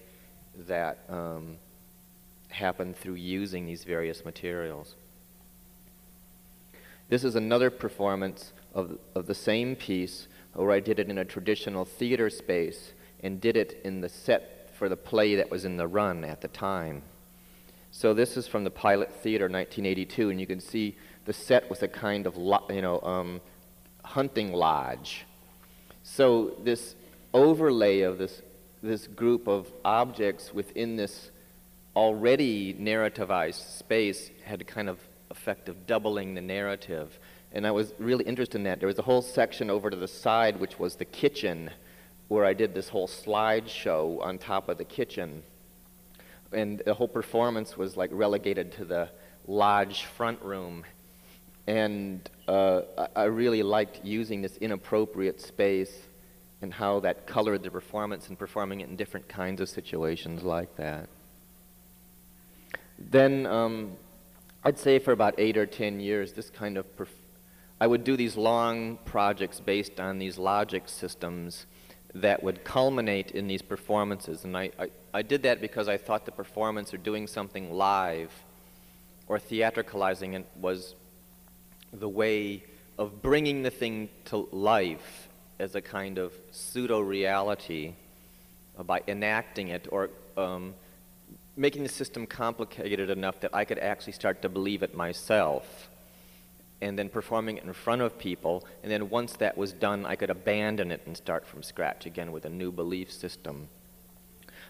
that 0.66 1.04
um, 1.08 1.56
happen 2.48 2.94
through 2.94 3.14
using 3.14 3.66
these 3.66 3.84
various 3.84 4.24
materials. 4.24 4.94
This 7.08 7.24
is 7.24 7.36
another 7.36 7.70
performance 7.70 8.52
of, 8.74 8.98
of 9.14 9.26
the 9.26 9.34
same 9.34 9.76
piece 9.76 10.28
where 10.52 10.72
I 10.72 10.80
did 10.80 10.98
it 10.98 11.08
in 11.08 11.18
a 11.18 11.24
traditional 11.24 11.84
theater 11.84 12.28
space 12.28 12.92
and 13.22 13.40
did 13.40 13.56
it 13.56 13.80
in 13.84 14.00
the 14.00 14.08
set 14.08 14.70
for 14.76 14.88
the 14.88 14.96
play 14.96 15.34
that 15.36 15.50
was 15.50 15.64
in 15.64 15.76
the 15.76 15.86
run 15.86 16.24
at 16.24 16.40
the 16.40 16.48
time. 16.48 17.02
So 17.90 18.12
this 18.12 18.36
is 18.36 18.46
from 18.46 18.64
the 18.64 18.70
Pilot 18.70 19.12
Theater, 19.12 19.44
1982, 19.44 20.30
and 20.30 20.40
you 20.40 20.46
can 20.46 20.60
see 20.60 20.96
the 21.24 21.32
set 21.32 21.68
was 21.70 21.82
a 21.82 21.88
kind 21.88 22.26
of, 22.26 22.36
you 22.70 22.82
know, 22.82 23.00
um, 23.00 23.40
hunting 24.04 24.52
lodge. 24.52 25.24
So 26.02 26.54
this 26.62 26.94
overlay 27.32 28.00
of 28.00 28.18
this 28.18 28.42
this 28.82 29.06
group 29.06 29.48
of 29.48 29.72
objects 29.84 30.52
within 30.54 30.96
this 30.96 31.30
already 31.96 32.74
narrativized 32.74 33.76
space 33.76 34.30
had 34.44 34.60
a 34.60 34.64
kind 34.64 34.88
of 34.88 35.00
effect 35.30 35.68
of 35.68 35.86
doubling 35.86 36.34
the 36.34 36.40
narrative. 36.40 37.18
And 37.52 37.66
I 37.66 37.70
was 37.70 37.92
really 37.98 38.24
interested 38.24 38.58
in 38.58 38.64
that. 38.64 38.78
There 38.78 38.86
was 38.86 38.98
a 38.98 39.02
whole 39.02 39.22
section 39.22 39.70
over 39.70 39.90
to 39.90 39.96
the 39.96 40.08
side, 40.08 40.60
which 40.60 40.78
was 40.78 40.96
the 40.96 41.04
kitchen, 41.04 41.70
where 42.28 42.44
I 42.44 42.52
did 42.52 42.74
this 42.74 42.88
whole 42.88 43.08
slideshow 43.08 44.22
on 44.22 44.38
top 44.38 44.68
of 44.68 44.78
the 44.78 44.84
kitchen. 44.84 45.42
And 46.52 46.80
the 46.84 46.94
whole 46.94 47.08
performance 47.08 47.76
was 47.76 47.96
like 47.96 48.10
relegated 48.12 48.72
to 48.72 48.84
the 48.84 49.08
lodge 49.46 50.04
front 50.04 50.40
room. 50.42 50.84
And 51.66 52.28
uh, 52.46 52.82
I 53.16 53.24
really 53.24 53.62
liked 53.62 54.04
using 54.04 54.40
this 54.40 54.56
inappropriate 54.58 55.40
space 55.40 56.07
and 56.60 56.74
how 56.74 57.00
that 57.00 57.26
colored 57.26 57.62
the 57.62 57.70
performance 57.70 58.28
and 58.28 58.38
performing 58.38 58.80
it 58.80 58.88
in 58.88 58.96
different 58.96 59.28
kinds 59.28 59.60
of 59.60 59.68
situations 59.68 60.42
like 60.42 60.76
that. 60.76 61.08
Then 62.98 63.46
um, 63.46 63.92
I'd 64.64 64.78
say 64.78 64.98
for 64.98 65.12
about 65.12 65.34
eight 65.38 65.56
or 65.56 65.66
ten 65.66 66.00
years, 66.00 66.32
this 66.32 66.50
kind 66.50 66.76
of 66.76 66.86
I 67.80 67.86
would 67.86 68.02
do 68.02 68.16
these 68.16 68.36
long 68.36 68.98
projects 69.04 69.60
based 69.60 70.00
on 70.00 70.18
these 70.18 70.36
logic 70.36 70.88
systems 70.88 71.66
that 72.14 72.42
would 72.42 72.64
culminate 72.64 73.30
in 73.30 73.46
these 73.46 73.62
performances. 73.62 74.44
And 74.44 74.56
I, 74.56 74.70
I, 74.78 74.90
I 75.14 75.22
did 75.22 75.42
that 75.44 75.60
because 75.60 75.88
I 75.88 75.96
thought 75.96 76.24
the 76.24 76.32
performance 76.32 76.92
or 76.92 76.96
doing 76.96 77.28
something 77.28 77.72
live 77.72 78.32
or 79.28 79.38
theatricalizing 79.38 80.34
it 80.34 80.46
was 80.56 80.96
the 81.92 82.08
way 82.08 82.64
of 82.98 83.22
bringing 83.22 83.62
the 83.62 83.70
thing 83.70 84.08
to 84.26 84.48
life 84.50 85.27
as 85.58 85.74
a 85.74 85.80
kind 85.80 86.18
of 86.18 86.32
pseudo 86.50 87.00
reality 87.00 87.94
by 88.86 89.02
enacting 89.08 89.68
it 89.68 89.88
or 89.90 90.10
um, 90.36 90.74
making 91.56 91.82
the 91.82 91.88
system 91.88 92.26
complicated 92.26 93.10
enough 93.10 93.40
that 93.40 93.54
I 93.54 93.64
could 93.64 93.78
actually 93.78 94.12
start 94.12 94.42
to 94.42 94.48
believe 94.48 94.82
it 94.82 94.94
myself 94.94 95.90
and 96.80 96.96
then 96.96 97.08
performing 97.08 97.56
it 97.56 97.64
in 97.64 97.72
front 97.72 98.02
of 98.02 98.16
people. 98.18 98.64
And 98.82 98.92
then 98.92 99.10
once 99.10 99.32
that 99.34 99.58
was 99.58 99.72
done, 99.72 100.06
I 100.06 100.14
could 100.14 100.30
abandon 100.30 100.92
it 100.92 101.02
and 101.06 101.16
start 101.16 101.44
from 101.44 101.62
scratch 101.62 102.06
again 102.06 102.30
with 102.30 102.44
a 102.44 102.48
new 102.48 102.70
belief 102.70 103.10
system. 103.10 103.68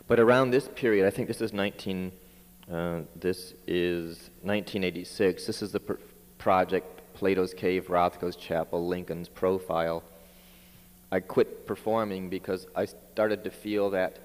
But 0.07 0.19
around 0.19 0.51
this 0.51 0.69
period, 0.75 1.07
I 1.07 1.11
think 1.11 1.29
this 1.29 1.43
is 1.43 1.53
19, 1.53 2.13
uh, 2.73 3.01
this 3.15 3.53
is 3.67 4.31
1986. 4.43 5.47
This 5.47 5.61
is 5.61 5.73
the 5.73 5.81
pr- 5.81 5.95
project 6.39 7.03
Plato's 7.13 7.53
Cave, 7.53 7.89
Rothko's 7.89 8.37
Chapel, 8.37 8.87
Lincoln's 8.87 9.29
Profile. 9.29 10.03
I 11.11 11.21
quit 11.21 11.67
performing 11.67 12.29
because 12.29 12.67
I 12.75 12.85
started 12.85 13.45
to 13.45 13.51
feel 13.51 13.91
that 13.91 14.19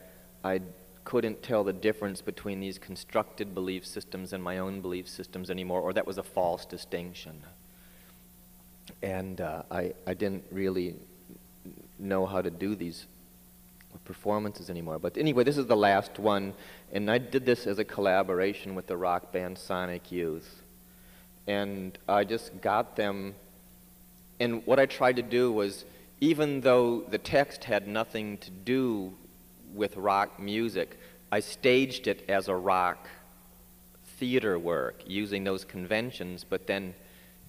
I 0.43 0.61
couldn't 1.05 1.43
tell 1.43 1.63
the 1.63 1.73
difference 1.73 2.21
between 2.21 2.59
these 2.59 2.77
constructed 2.77 3.53
belief 3.53 3.85
systems 3.85 4.33
and 4.33 4.43
my 4.43 4.57
own 4.57 4.81
belief 4.81 5.07
systems 5.07 5.49
anymore, 5.49 5.81
or 5.81 5.93
that 5.93 6.07
was 6.07 6.17
a 6.17 6.23
false 6.23 6.65
distinction. 6.65 7.41
And 9.01 9.39
uh, 9.39 9.63
I, 9.71 9.93
I 10.05 10.13
didn't 10.13 10.45
really 10.51 10.95
know 11.99 12.25
how 12.25 12.41
to 12.41 12.49
do 12.49 12.75
these 12.75 13.05
performances 14.05 14.69
anymore. 14.69 14.99
But 14.99 15.17
anyway, 15.17 15.43
this 15.43 15.57
is 15.57 15.67
the 15.67 15.77
last 15.77 16.19
one, 16.19 16.53
and 16.91 17.09
I 17.09 17.17
did 17.17 17.45
this 17.45 17.67
as 17.67 17.79
a 17.79 17.85
collaboration 17.85 18.75
with 18.75 18.87
the 18.87 18.97
rock 18.97 19.31
band 19.31 19.57
Sonic 19.57 20.11
Youth. 20.11 20.61
And 21.47 21.97
I 22.07 22.23
just 22.23 22.61
got 22.61 22.95
them, 22.95 23.35
and 24.39 24.65
what 24.65 24.79
I 24.79 24.85
tried 24.85 25.17
to 25.17 25.21
do 25.21 25.51
was 25.51 25.85
even 26.23 26.61
though 26.61 27.01
the 27.01 27.17
text 27.17 27.65
had 27.65 27.85
nothing 27.85 28.37
to 28.37 28.49
do 28.49 29.13
with 29.73 29.97
rock 29.97 30.39
music, 30.39 30.97
I 31.33 31.41
staged 31.41 32.07
it 32.07 32.23
as 32.29 32.47
a 32.47 32.55
rock 32.55 33.09
theater 34.05 34.57
work 34.57 35.03
using 35.05 35.43
those 35.43 35.65
conventions, 35.65 36.45
but 36.49 36.65
then 36.65 36.95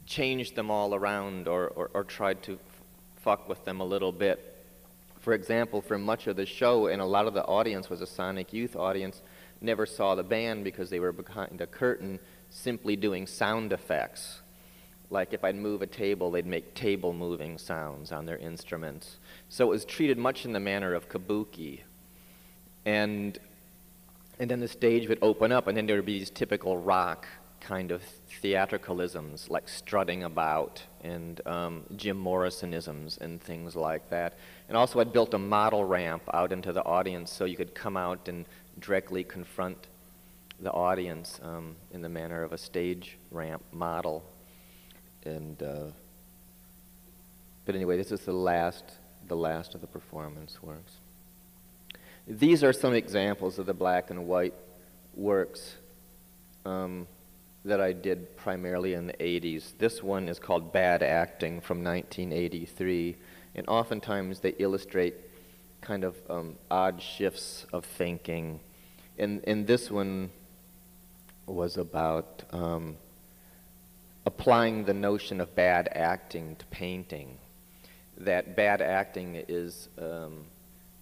changed 0.07 0.57
them 0.57 0.73
all 0.73 0.93
around 0.93 1.47
or, 1.47 1.69
or, 1.69 1.88
or 1.95 2.02
tried 2.02 2.43
to 2.43 2.59
fuck 3.23 3.49
with 3.49 3.64
them 3.64 3.78
a 3.81 3.85
little 3.85 4.11
bit. 4.11 4.66
For 5.21 5.35
example, 5.35 5.81
for 5.81 5.97
much 5.97 6.26
of 6.26 6.35
the 6.35 6.45
show, 6.45 6.88
and 6.88 7.00
a 7.00 7.07
lot 7.07 7.28
of 7.28 7.35
the 7.35 7.45
audience 7.45 7.88
was 7.88 8.00
a 8.00 8.07
Sonic 8.09 8.52
Youth 8.52 8.75
audience, 8.75 9.23
never 9.61 9.87
saw 9.87 10.16
the 10.16 10.25
band 10.25 10.64
because 10.64 10.90
they 10.90 10.99
were 10.99 11.12
behind 11.12 11.61
a 11.61 11.69
curtain 11.69 12.19
simply 12.50 12.97
doing 12.97 13.28
sound 13.28 13.73
effects 13.73 14.40
like 15.14 15.33
if 15.33 15.44
I'd 15.44 15.56
move 15.56 15.80
a 15.80 15.87
table, 15.87 16.30
they'd 16.30 16.44
make 16.44 16.75
table 16.75 17.14
moving 17.14 17.56
sounds 17.56 18.12
on 18.12 18.26
their 18.26 18.37
instruments. 18.37 19.18
So 19.49 19.64
it 19.64 19.71
was 19.71 19.85
treated 19.87 20.18
much 20.18 20.44
in 20.44 20.52
the 20.52 20.61
manner 20.61 20.92
of 20.92 21.09
kabuki. 21.09 21.80
And, 22.85 23.38
and 24.38 24.50
then 24.50 24.61
the 24.61 24.68
stage 24.68 25.09
would 25.09 25.21
open 25.23 25.52
up, 25.52 25.68
and 25.68 25.76
then 25.76 25.87
there 25.87 25.97
would 25.97 26.04
be 26.04 26.18
these 26.18 26.30
typical 26.30 26.76
rock 26.76 27.26
kind 27.61 27.92
of 27.92 28.02
theatricalisms, 28.42 29.49
like 29.49 29.66
strutting 29.68 30.25
about 30.25 30.83
and 31.02 31.40
um, 31.47 31.85
Jim 31.97 32.23
Morrisonisms 32.23 33.18
and 33.23 33.40
things 33.40 33.75
like 33.75 34.11
that. 34.11 34.37
And 34.68 34.76
also, 34.76 35.00
I'd 35.00 35.12
built 35.12 35.33
a 35.33 35.38
model 35.38 35.85
ramp 35.85 36.23
out 36.35 36.52
into 36.52 36.73
the 36.73 36.85
audience 36.85 37.33
so 37.33 37.47
you 37.47 37.56
could 37.56 37.75
come 37.75 37.97
out 37.97 38.28
and 38.28 38.44
directly 38.80 39.25
confront 39.25 39.87
the 40.61 40.73
audience 40.73 41.40
um, 41.42 41.76
in 41.92 42.02
the 42.02 42.09
manner 42.09 42.42
of 42.42 42.52
a 42.52 42.59
stage 42.59 43.16
ramp 43.30 43.62
model 43.73 44.25
and 45.25 45.62
uh, 45.62 45.87
but 47.64 47.75
anyway, 47.75 47.97
this 47.97 48.12
is 48.12 48.21
the 48.21 48.33
last, 48.33 48.85
the 49.26 49.37
last 49.37 49.75
of 49.75 49.81
the 49.81 49.87
performance 49.87 50.62
works. 50.62 50.93
These 52.26 52.62
are 52.62 52.73
some 52.73 52.95
examples 52.95 53.59
of 53.59 53.66
the 53.66 53.75
black 53.75 54.11
and 54.11 54.26
white 54.26 54.54
works 55.14 55.76
um, 56.64 57.07
that 57.64 57.81
I 57.81 57.93
did 57.93 58.37
primarily 58.37 58.95
in 58.95 59.07
the 59.07 59.14
80s. 59.14 59.73
This 59.78 60.02
one 60.02 60.28
is 60.28 60.38
called 60.38 60.73
Bad 60.73 61.02
Acting 61.02 61.61
from 61.61 61.83
1983, 61.83 63.16
and 63.54 63.66
oftentimes 63.69 64.40
they 64.40 64.54
illustrate 64.59 65.14
kind 65.81 66.04
of 66.04 66.16
um, 66.28 66.57
odd 66.71 67.00
shifts 67.00 67.66
of 67.73 67.85
thinking. 67.85 68.61
And, 69.19 69.43
and 69.47 69.66
this 69.66 69.90
one 69.90 70.31
was 71.47 71.76
about 71.76 72.43
um, 72.50 72.97
applying 74.26 74.85
the 74.85 74.95
notion 74.95 75.40
of 75.40 75.54
bad 75.54 75.88
acting 75.93 76.57
to 76.57 76.66
painting. 76.66 77.38
That 78.16 78.57
bad 78.57 78.81
acting 78.81 79.43
is 79.49 79.88
um, 79.99 80.45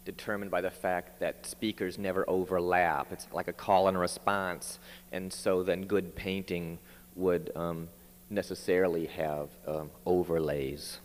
determined 0.04 0.50
by 0.50 0.60
the 0.60 0.70
fact 0.70 1.20
that 1.20 1.46
speakers 1.46 1.98
never 1.98 2.28
overlap. 2.28 3.12
It's 3.12 3.26
like 3.32 3.48
a 3.48 3.52
call 3.52 3.88
and 3.88 3.98
response, 3.98 4.78
and 5.12 5.32
so 5.32 5.62
then 5.62 5.84
good 5.84 6.16
painting 6.16 6.78
would 7.14 7.52
um, 7.54 7.88
necessarily 8.30 9.06
have 9.06 9.50
um, 9.66 9.90
overlays. 10.06 10.98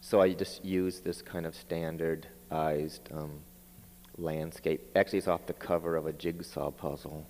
So 0.00 0.20
I 0.20 0.34
just 0.34 0.64
use 0.64 1.00
this 1.00 1.22
kind 1.22 1.46
of 1.46 1.54
standardized 1.54 3.08
um, 3.12 3.40
landscape. 4.18 4.80
Actually, 4.94 5.18
it's 5.20 5.28
off 5.28 5.46
the 5.46 5.52
cover 5.52 5.96
of 5.96 6.06
a 6.06 6.12
jigsaw 6.12 6.70
puzzle. 6.70 7.26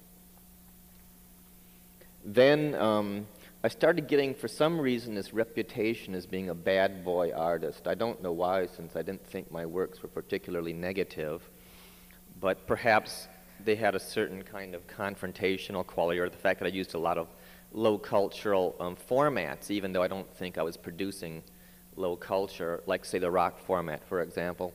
Then 2.24 2.74
um, 2.74 3.26
I 3.66 3.68
started 3.68 4.06
getting, 4.06 4.32
for 4.32 4.46
some 4.46 4.80
reason, 4.80 5.16
this 5.16 5.34
reputation 5.34 6.14
as 6.14 6.24
being 6.24 6.50
a 6.50 6.54
bad 6.54 7.04
boy 7.04 7.32
artist. 7.32 7.88
I 7.88 7.96
don't 7.96 8.22
know 8.22 8.30
why, 8.30 8.66
since 8.66 8.94
I 8.94 9.02
didn't 9.02 9.26
think 9.26 9.50
my 9.50 9.66
works 9.66 10.04
were 10.04 10.08
particularly 10.08 10.72
negative, 10.72 11.42
but 12.38 12.64
perhaps 12.68 13.26
they 13.64 13.74
had 13.74 13.96
a 13.96 13.98
certain 13.98 14.44
kind 14.44 14.72
of 14.76 14.86
confrontational 14.86 15.84
quality, 15.84 16.20
or 16.20 16.28
the 16.28 16.36
fact 16.36 16.60
that 16.60 16.66
I 16.66 16.68
used 16.68 16.94
a 16.94 16.98
lot 17.00 17.18
of 17.18 17.26
low 17.72 17.98
cultural 17.98 18.76
um, 18.78 18.94
formats, 18.94 19.68
even 19.68 19.92
though 19.92 20.02
I 20.04 20.06
don't 20.06 20.32
think 20.36 20.58
I 20.58 20.62
was 20.62 20.76
producing 20.76 21.42
low 21.96 22.14
culture, 22.14 22.84
like, 22.86 23.04
say, 23.04 23.18
the 23.18 23.32
rock 23.32 23.58
format, 23.58 24.00
for 24.08 24.22
example. 24.22 24.74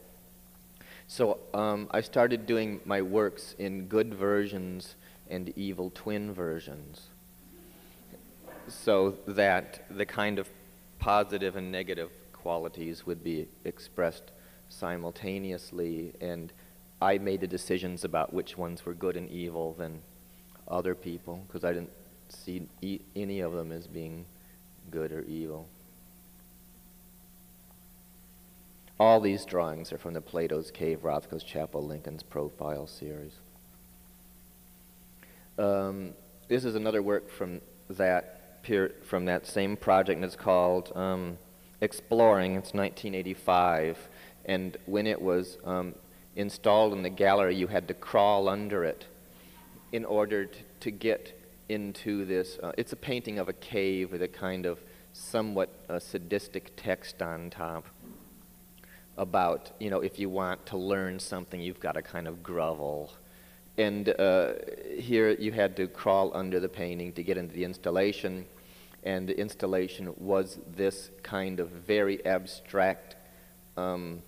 So 1.08 1.40
um, 1.54 1.88
I 1.92 2.02
started 2.02 2.46
doing 2.46 2.82
my 2.84 3.02
works 3.02 3.56
in 3.58 3.86
good 3.86 4.14
versions 4.14 4.96
and 5.30 5.54
evil 5.56 5.92
twin 5.96 6.34
versions 6.34 7.11
so 8.68 9.18
that 9.28 9.86
the 9.90 10.06
kind 10.06 10.40
of 10.40 10.50
positive 11.00 11.56
and 11.56 11.72
negative 11.72 12.12
qualities 12.34 13.06
would 13.06 13.24
be 13.24 13.48
expressed 13.66 14.32
simultaneously, 14.70 16.14
and 16.22 16.54
I 17.02 17.18
made 17.18 17.42
the 17.42 17.48
decisions 17.48 18.04
about 18.04 18.34
which 18.34 18.58
ones 18.58 18.86
were 18.86 18.94
good 18.94 19.18
and 19.18 19.30
evil 19.30 19.74
than 19.74 20.02
other 20.68 20.96
people, 20.96 21.44
because 21.48 21.64
I 21.64 21.74
didn't 21.74 21.92
see 22.30 22.68
e 22.82 23.00
any 23.16 23.42
of 23.42 23.54
them 23.54 23.72
as 23.72 23.88
being 23.88 24.26
good 24.90 25.12
or 25.12 25.24
evil. 25.24 25.68
All 29.00 29.20
these 29.20 29.46
drawings 29.46 29.92
are 29.92 29.98
from 29.98 30.14
the 30.14 30.22
Plato's 30.22 30.70
Cave, 30.70 31.00
Rothko's 31.02 31.44
Chapel, 31.44 31.84
Lincoln's 31.84 32.22
Profile 32.22 32.86
series. 32.86 33.34
Um, 35.58 36.14
this 36.48 36.64
is 36.64 36.76
another 36.76 37.02
work 37.02 37.30
from 37.30 37.62
that 37.90 38.41
from 39.04 39.26
that 39.26 39.46
same 39.46 39.76
project, 39.76 40.18
and 40.18 40.26
it's 40.26 40.36
called 40.36 40.92
um, 40.96 41.38
Exploring. 41.82 42.52
It's 42.52 42.74
1985, 42.74 43.98
and 44.46 44.78
when 44.86 45.08
it 45.08 45.22
was 45.22 45.58
um, 45.66 45.96
installed 46.36 46.94
in 46.94 47.02
the 47.02 47.10
gallery, 47.10 47.56
you 47.56 47.68
had 47.68 47.88
to 47.88 47.94
crawl 47.94 48.48
under 48.48 48.84
it 48.84 49.06
in 49.92 50.06
order 50.06 50.46
to, 50.46 50.60
to 50.82 50.92
get 50.92 51.38
into 51.70 52.26
this. 52.26 52.60
Uh, 52.62 52.72
it's 52.78 52.94
a 52.94 52.96
painting 52.96 53.40
of 53.40 53.50
a 53.50 53.54
cave 53.54 54.12
with 54.12 54.22
a 54.22 54.28
kind 54.28 54.66
of 54.66 54.80
somewhat 55.14 55.70
uh, 55.90 56.00
sadistic 56.00 56.72
text 56.76 57.22
on 57.22 57.50
top 57.50 57.86
about, 59.18 59.72
you 59.80 59.90
know, 59.90 60.00
if 60.00 60.20
you 60.20 60.30
want 60.30 60.66
to 60.66 60.78
learn 60.78 61.20
something, 61.20 61.62
you've 61.62 61.80
got 61.80 61.94
to 61.94 62.02
kind 62.02 62.28
of 62.28 62.42
grovel 62.42 63.12
and 63.78 64.10
uh, 64.10 64.54
here 64.98 65.32
you 65.32 65.52
had 65.52 65.76
to 65.78 65.88
crawl 65.88 66.32
under 66.36 66.60
the 66.60 66.70
painting 66.70 67.14
to 67.14 67.24
get 67.24 67.38
into 67.38 67.54
the 67.54 67.64
installation. 67.64 68.46
And 69.04 69.28
the 69.28 69.40
installation 69.40 70.14
was 70.18 70.60
this 70.76 71.10
kind 71.24 71.60
of 71.60 71.70
very 71.70 72.24
abstract 72.26 73.16
um, 73.78 74.22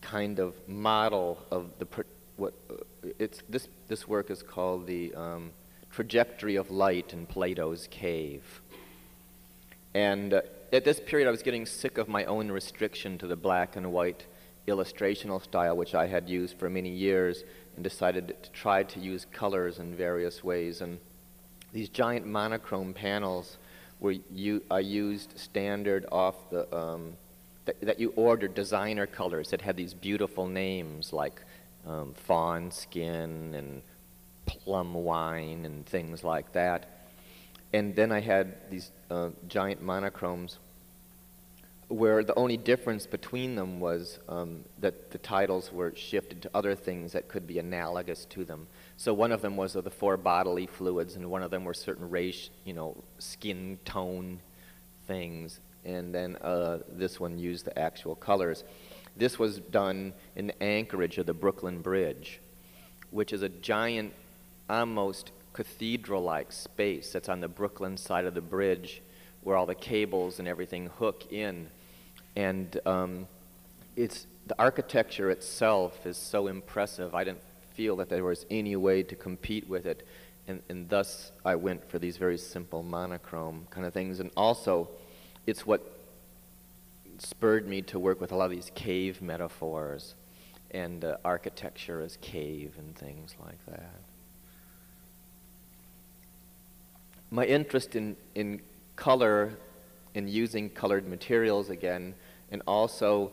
kind 0.00 0.38
of 0.38 0.54
model 0.68 1.44
of 1.50 1.70
the 1.78 1.86
what 2.36 2.54
uh, 2.70 2.74
it's 3.18 3.42
this 3.48 3.68
this 3.88 4.06
work 4.06 4.30
is 4.30 4.42
called 4.42 4.86
the 4.86 5.12
um, 5.14 5.50
trajectory 5.90 6.56
of 6.56 6.70
light 6.70 7.12
in 7.12 7.26
Plato's 7.26 7.88
cave. 7.90 8.60
And 9.94 10.34
uh, 10.34 10.42
at 10.72 10.84
this 10.84 11.00
period, 11.00 11.26
I 11.26 11.30
was 11.30 11.42
getting 11.42 11.66
sick 11.66 11.98
of 11.98 12.06
my 12.06 12.24
own 12.26 12.52
restriction 12.52 13.18
to 13.18 13.26
the 13.26 13.36
black 13.36 13.74
and 13.74 13.92
white 13.92 14.26
illustrational 14.66 15.42
style, 15.42 15.76
which 15.76 15.94
I 15.94 16.06
had 16.06 16.28
used 16.28 16.58
for 16.58 16.68
many 16.68 16.90
years, 16.90 17.44
and 17.74 17.84
decided 17.84 18.36
to 18.42 18.50
try 18.50 18.82
to 18.82 19.00
use 19.00 19.26
colors 19.32 19.78
in 19.78 19.94
various 19.94 20.42
ways. 20.42 20.80
And 20.80 20.98
these 21.72 21.88
giant 21.88 22.26
monochrome 22.26 22.94
panels 22.94 23.58
were 24.00 24.16
you, 24.32 24.62
are 24.70 24.80
used 24.80 25.38
standard 25.38 26.06
off 26.10 26.34
the, 26.50 26.74
um, 26.76 27.16
that, 27.64 27.80
that, 27.80 28.00
you 28.00 28.12
ordered 28.16 28.54
designer 28.54 29.06
colors 29.06 29.50
that 29.50 29.60
had 29.60 29.76
these 29.76 29.94
beautiful 29.94 30.46
names 30.46 31.12
like 31.12 31.42
um, 31.86 32.14
fawn 32.14 32.70
skin 32.70 33.54
and 33.54 33.82
plum 34.46 34.94
wine 34.94 35.64
and 35.64 35.86
things 35.86 36.22
like 36.22 36.52
that. 36.52 37.08
And 37.72 37.94
then 37.94 38.12
I 38.12 38.20
had 38.20 38.70
these 38.70 38.90
uh, 39.10 39.30
giant 39.48 39.82
monochromes 39.82 40.58
where 41.88 42.24
the 42.24 42.34
only 42.34 42.56
difference 42.56 43.06
between 43.06 43.54
them 43.54 43.78
was 43.78 44.18
um, 44.28 44.64
that 44.80 45.10
the 45.12 45.18
titles 45.18 45.72
were 45.72 45.94
shifted 45.94 46.42
to 46.42 46.50
other 46.52 46.74
things 46.74 47.12
that 47.12 47.28
could 47.28 47.46
be 47.46 47.60
analogous 47.60 48.24
to 48.24 48.44
them. 48.44 48.66
So 48.96 49.14
one 49.14 49.30
of 49.30 49.40
them 49.40 49.56
was 49.56 49.76
of 49.76 49.84
the 49.84 49.90
four 49.90 50.16
bodily 50.16 50.66
fluids, 50.66 51.14
and 51.14 51.30
one 51.30 51.42
of 51.42 51.52
them 51.52 51.64
were 51.64 51.74
certain 51.74 52.10
race, 52.10 52.50
you 52.64 52.72
know, 52.72 52.96
skin 53.18 53.78
tone 53.84 54.40
things, 55.06 55.60
and 55.84 56.12
then 56.12 56.36
uh, 56.36 56.78
this 56.90 57.20
one 57.20 57.38
used 57.38 57.66
the 57.66 57.78
actual 57.78 58.16
colors. 58.16 58.64
This 59.16 59.38
was 59.38 59.60
done 59.60 60.12
in 60.34 60.48
the 60.48 60.62
anchorage 60.62 61.18
of 61.18 61.26
the 61.26 61.34
Brooklyn 61.34 61.80
Bridge, 61.82 62.40
which 63.10 63.32
is 63.32 63.42
a 63.42 63.48
giant, 63.48 64.12
almost 64.68 65.30
cathedral-like 65.52 66.50
space 66.50 67.12
that's 67.12 67.28
on 67.28 67.40
the 67.40 67.48
Brooklyn 67.48 67.96
side 67.96 68.24
of 68.24 68.34
the 68.34 68.40
bridge 68.40 69.02
where 69.42 69.56
all 69.56 69.64
the 69.64 69.76
cables 69.76 70.40
and 70.40 70.48
everything 70.48 70.90
hook 70.98 71.32
in 71.32 71.68
and 72.36 72.78
um, 72.84 73.26
it's, 73.96 74.26
the 74.46 74.54
architecture 74.58 75.30
itself 75.30 76.06
is 76.06 76.18
so 76.18 76.46
impressive. 76.46 77.14
I 77.14 77.24
didn't 77.24 77.42
feel 77.74 77.96
that 77.96 78.10
there 78.10 78.22
was 78.22 78.44
any 78.50 78.76
way 78.76 79.02
to 79.02 79.16
compete 79.16 79.68
with 79.68 79.86
it. 79.86 80.06
And, 80.46 80.62
and 80.68 80.88
thus, 80.88 81.32
I 81.44 81.56
went 81.56 81.90
for 81.90 81.98
these 81.98 82.18
very 82.18 82.38
simple 82.38 82.82
monochrome 82.82 83.66
kind 83.70 83.86
of 83.86 83.92
things. 83.92 84.20
And 84.20 84.30
also, 84.36 84.88
it's 85.46 85.66
what 85.66 85.98
spurred 87.18 87.66
me 87.66 87.82
to 87.82 87.98
work 87.98 88.20
with 88.20 88.32
a 88.32 88.36
lot 88.36 88.44
of 88.44 88.50
these 88.50 88.70
cave 88.74 89.22
metaphors 89.22 90.14
and 90.72 91.04
uh, 91.04 91.16
architecture 91.24 92.02
as 92.02 92.18
cave 92.20 92.74
and 92.78 92.94
things 92.94 93.34
like 93.42 93.64
that. 93.66 93.94
My 97.30 97.44
interest 97.44 97.96
in, 97.96 98.16
in 98.34 98.60
color 98.94 99.56
and 100.14 100.28
using 100.30 100.70
colored 100.70 101.08
materials 101.08 101.70
again 101.70 102.14
and 102.50 102.62
also 102.66 103.32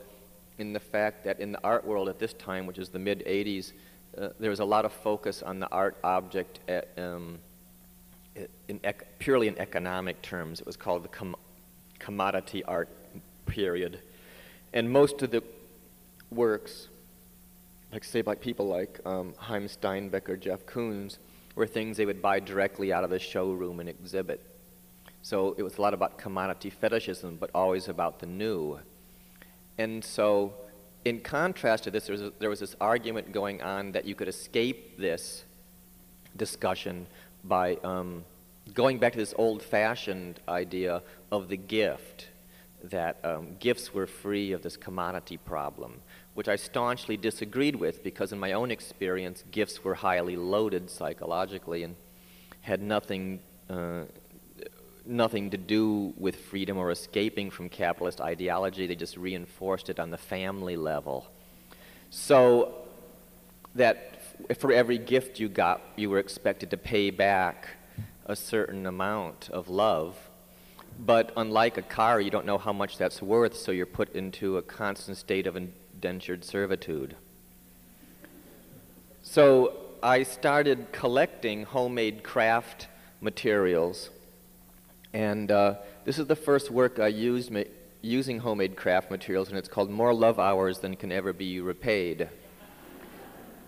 in 0.57 0.73
the 0.73 0.79
fact 0.79 1.23
that 1.25 1.39
in 1.39 1.51
the 1.51 1.63
art 1.63 1.85
world 1.85 2.09
at 2.09 2.19
this 2.19 2.33
time, 2.33 2.65
which 2.65 2.77
is 2.77 2.89
the 2.89 2.99
mid 2.99 3.23
80s, 3.25 3.73
uh, 4.17 4.29
there 4.39 4.49
was 4.49 4.59
a 4.59 4.65
lot 4.65 4.85
of 4.85 4.93
focus 4.93 5.41
on 5.41 5.59
the 5.59 5.67
art 5.69 5.97
object 6.03 6.59
at, 6.67 6.89
um, 6.97 7.39
in 8.67 8.79
purely 9.19 9.47
in 9.47 9.57
economic 9.57 10.21
terms. 10.21 10.59
It 10.59 10.65
was 10.65 10.77
called 10.77 11.03
the 11.03 11.09
com 11.09 11.35
commodity 11.99 12.63
art 12.65 12.89
period. 13.45 13.99
And 14.73 14.89
most 14.89 15.21
of 15.21 15.31
the 15.31 15.43
works, 16.31 16.89
like 17.91 18.03
say 18.03 18.21
by 18.21 18.35
people 18.35 18.67
like 18.67 18.99
um, 19.05 19.33
Haim 19.37 19.67
Steinbach 19.67 20.29
or 20.29 20.35
Jeff 20.35 20.65
Koons, 20.65 21.17
were 21.55 21.67
things 21.67 21.97
they 21.97 22.05
would 22.05 22.21
buy 22.21 22.39
directly 22.39 22.91
out 22.91 23.03
of 23.03 23.09
the 23.09 23.19
showroom 23.19 23.79
and 23.79 23.87
exhibit. 23.87 24.41
So 25.21 25.55
it 25.57 25.63
was 25.63 25.77
a 25.77 25.81
lot 25.81 25.93
about 25.93 26.17
commodity 26.17 26.69
fetishism, 26.69 27.37
but 27.39 27.49
always 27.53 27.87
about 27.87 28.19
the 28.19 28.25
new. 28.25 28.79
And 29.77 30.03
so, 30.03 30.53
in 31.03 31.19
contrast 31.21 31.83
to 31.85 31.91
this, 31.91 32.05
there 32.07 32.17
was, 32.17 32.31
there 32.39 32.49
was 32.49 32.59
this 32.59 32.75
argument 32.79 33.31
going 33.31 33.61
on 33.61 33.91
that 33.93 34.05
you 34.05 34.15
could 34.15 34.27
escape 34.27 34.97
this 34.99 35.43
discussion 36.37 37.07
by 37.43 37.75
um, 37.83 38.23
going 38.73 38.99
back 38.99 39.13
to 39.13 39.19
this 39.19 39.33
old 39.37 39.61
fashioned 39.61 40.39
idea 40.47 41.01
of 41.31 41.49
the 41.49 41.57
gift. 41.57 42.29
that 42.83 43.17
um, 43.23 43.55
gifts 43.59 43.93
were 43.93 44.05
free 44.05 44.51
of 44.51 44.61
this 44.61 44.75
commodity 44.75 45.37
problem, 45.37 46.01
which 46.33 46.49
I 46.49 46.57
staunchly 46.57 47.15
disagreed 47.17 47.75
with 47.77 48.03
because, 48.03 48.33
in 48.33 48.39
my 48.39 48.51
own 48.51 48.71
experience, 48.71 49.43
gifts 49.51 49.83
were 49.83 49.95
highly 49.95 50.35
loaded 50.35 50.89
psychologically 50.89 51.83
and 51.83 51.95
had 52.61 52.81
nothing, 52.81 53.39
uh, 53.69 54.03
nothing 55.05 55.49
to 55.49 55.57
do 55.57 56.13
with 56.17 56.35
freedom 56.35 56.77
or 56.77 56.91
escaping 56.91 57.49
from 57.49 57.69
capitalist 57.69 58.21
ideology. 58.21 58.87
They 58.87 58.95
just 58.95 59.17
reinforced 59.17 59.89
it 59.89 59.99
on 59.99 60.11
the 60.11 60.17
family 60.17 60.75
level. 60.77 61.27
So 62.09 62.75
that 63.75 64.21
for 64.57 64.71
every 64.71 64.97
gift 64.97 65.39
you 65.39 65.49
got, 65.49 65.81
you 65.95 66.09
were 66.09 66.19
expected 66.19 66.69
to 66.71 66.77
pay 66.77 67.09
back 67.09 67.67
a 68.25 68.35
certain 68.35 68.85
amount 68.85 69.49
of 69.49 69.67
love. 69.67 70.17
But 70.99 71.33
unlike 71.35 71.77
a 71.77 71.81
car, 71.81 72.21
you 72.21 72.29
don't 72.29 72.45
know 72.45 72.57
how 72.57 72.71
much 72.71 72.97
that's 72.97 73.21
worth, 73.21 73.57
so 73.57 73.71
you're 73.71 73.85
put 73.85 74.15
into 74.15 74.57
a 74.57 74.61
constant 74.61 75.17
state 75.17 75.47
of 75.47 75.55
indentured 75.55 76.45
servitude. 76.45 77.15
So 79.23 79.73
I 80.03 80.23
started 80.23 80.91
collecting 80.91 81.63
homemade 81.63 82.23
craft 82.23 82.87
materials. 83.21 84.09
And 85.13 85.51
uh, 85.51 85.75
this 86.05 86.17
is 86.19 86.27
the 86.27 86.35
first 86.35 86.71
work 86.71 86.99
I 86.99 87.07
used 87.07 87.51
using 88.01 88.39
homemade 88.39 88.75
craft 88.75 89.09
materials, 89.11 89.49
and 89.49 89.57
it's 89.57 89.69
called 89.69 89.89
More 89.89 90.13
Love 90.13 90.39
Hours 90.39 90.79
Than 90.79 90.95
Can 90.95 91.11
Ever 91.11 91.31
Be 91.33 91.61
Repaid. 91.61 92.29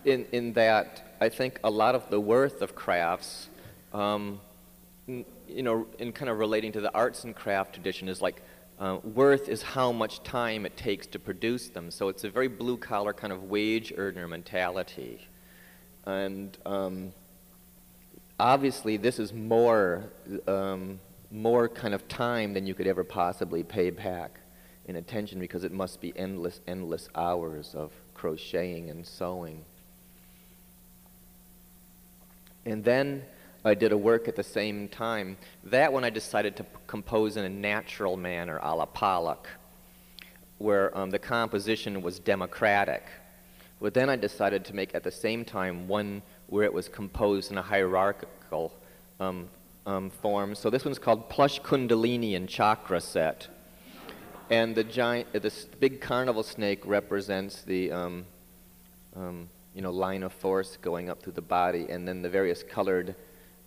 In, 0.04 0.26
in 0.32 0.52
that, 0.52 1.16
I 1.20 1.28
think 1.28 1.58
a 1.64 1.70
lot 1.70 1.94
of 1.94 2.10
the 2.10 2.20
worth 2.20 2.62
of 2.62 2.74
crafts 2.74 3.48
um, 3.92 4.40
you 5.06 5.62
know, 5.62 5.86
in 5.98 6.12
kind 6.12 6.28
of 6.28 6.38
relating 6.38 6.72
to 6.72 6.80
the 6.80 6.92
arts 6.92 7.24
and 7.24 7.34
craft 7.34 7.74
tradition, 7.74 8.08
is 8.08 8.20
like 8.20 8.42
uh, 8.78 8.98
worth 9.02 9.48
is 9.48 9.62
how 9.62 9.92
much 9.92 10.22
time 10.22 10.66
it 10.66 10.76
takes 10.76 11.06
to 11.08 11.18
produce 11.18 11.68
them. 11.68 11.90
So 11.90 12.08
it's 12.08 12.24
a 12.24 12.30
very 12.30 12.48
blue 12.48 12.76
collar 12.76 13.12
kind 13.12 13.32
of 13.32 13.44
wage 13.44 13.92
earner 13.96 14.26
mentality. 14.26 15.26
And 16.04 16.56
um, 16.66 17.12
obviously, 18.38 18.96
this 18.96 19.18
is 19.18 19.32
more, 19.32 20.10
um, 20.46 21.00
more 21.36 21.68
kind 21.68 21.92
of 21.92 22.08
time 22.08 22.54
than 22.54 22.66
you 22.66 22.74
could 22.74 22.86
ever 22.86 23.04
possibly 23.04 23.62
pay 23.62 23.90
back 23.90 24.40
in 24.86 24.96
attention 24.96 25.38
because 25.38 25.64
it 25.64 25.72
must 25.72 26.00
be 26.00 26.16
endless, 26.16 26.60
endless 26.66 27.10
hours 27.14 27.74
of 27.74 27.92
crocheting 28.14 28.88
and 28.88 29.06
sewing. 29.06 29.62
And 32.64 32.82
then 32.82 33.22
I 33.66 33.74
did 33.74 33.92
a 33.92 33.98
work 33.98 34.28
at 34.28 34.34
the 34.34 34.42
same 34.42 34.88
time. 34.88 35.36
That 35.64 35.92
one 35.92 36.04
I 36.04 36.10
decided 36.10 36.56
to 36.56 36.66
compose 36.86 37.36
in 37.36 37.44
a 37.44 37.50
natural 37.50 38.16
manner, 38.16 38.58
a 38.62 38.74
la 38.74 38.86
Pollock, 38.86 39.46
where 40.56 40.96
um, 40.96 41.10
the 41.10 41.18
composition 41.18 42.00
was 42.00 42.18
democratic. 42.18 43.02
But 43.78 43.92
then 43.92 44.08
I 44.08 44.16
decided 44.16 44.64
to 44.64 44.74
make 44.74 44.94
at 44.94 45.02
the 45.02 45.10
same 45.10 45.44
time 45.44 45.86
one 45.86 46.22
where 46.46 46.64
it 46.64 46.72
was 46.72 46.88
composed 46.88 47.52
in 47.52 47.58
a 47.58 47.62
hierarchical 47.62 48.72
um, 49.20 49.50
um, 49.86 50.10
form. 50.10 50.54
So 50.54 50.68
this 50.68 50.84
one's 50.84 50.98
called 50.98 51.30
Plush 51.30 51.60
Kundalini 51.60 52.36
and 52.36 52.48
Chakra 52.48 53.00
Set. 53.00 53.48
And 54.50 54.74
the 54.74 54.84
giant, 54.84 55.28
uh, 55.34 55.38
this 55.38 55.64
big 55.64 56.00
carnival 56.00 56.42
snake 56.42 56.84
represents 56.84 57.62
the 57.62 57.92
um, 57.92 58.26
um, 59.14 59.48
you 59.74 59.82
know, 59.82 59.90
line 59.90 60.22
of 60.22 60.32
force 60.32 60.76
going 60.76 61.08
up 61.08 61.22
through 61.22 61.32
the 61.34 61.42
body, 61.42 61.86
and 61.88 62.06
then 62.06 62.22
the 62.22 62.28
various 62.28 62.62
colored 62.62 63.14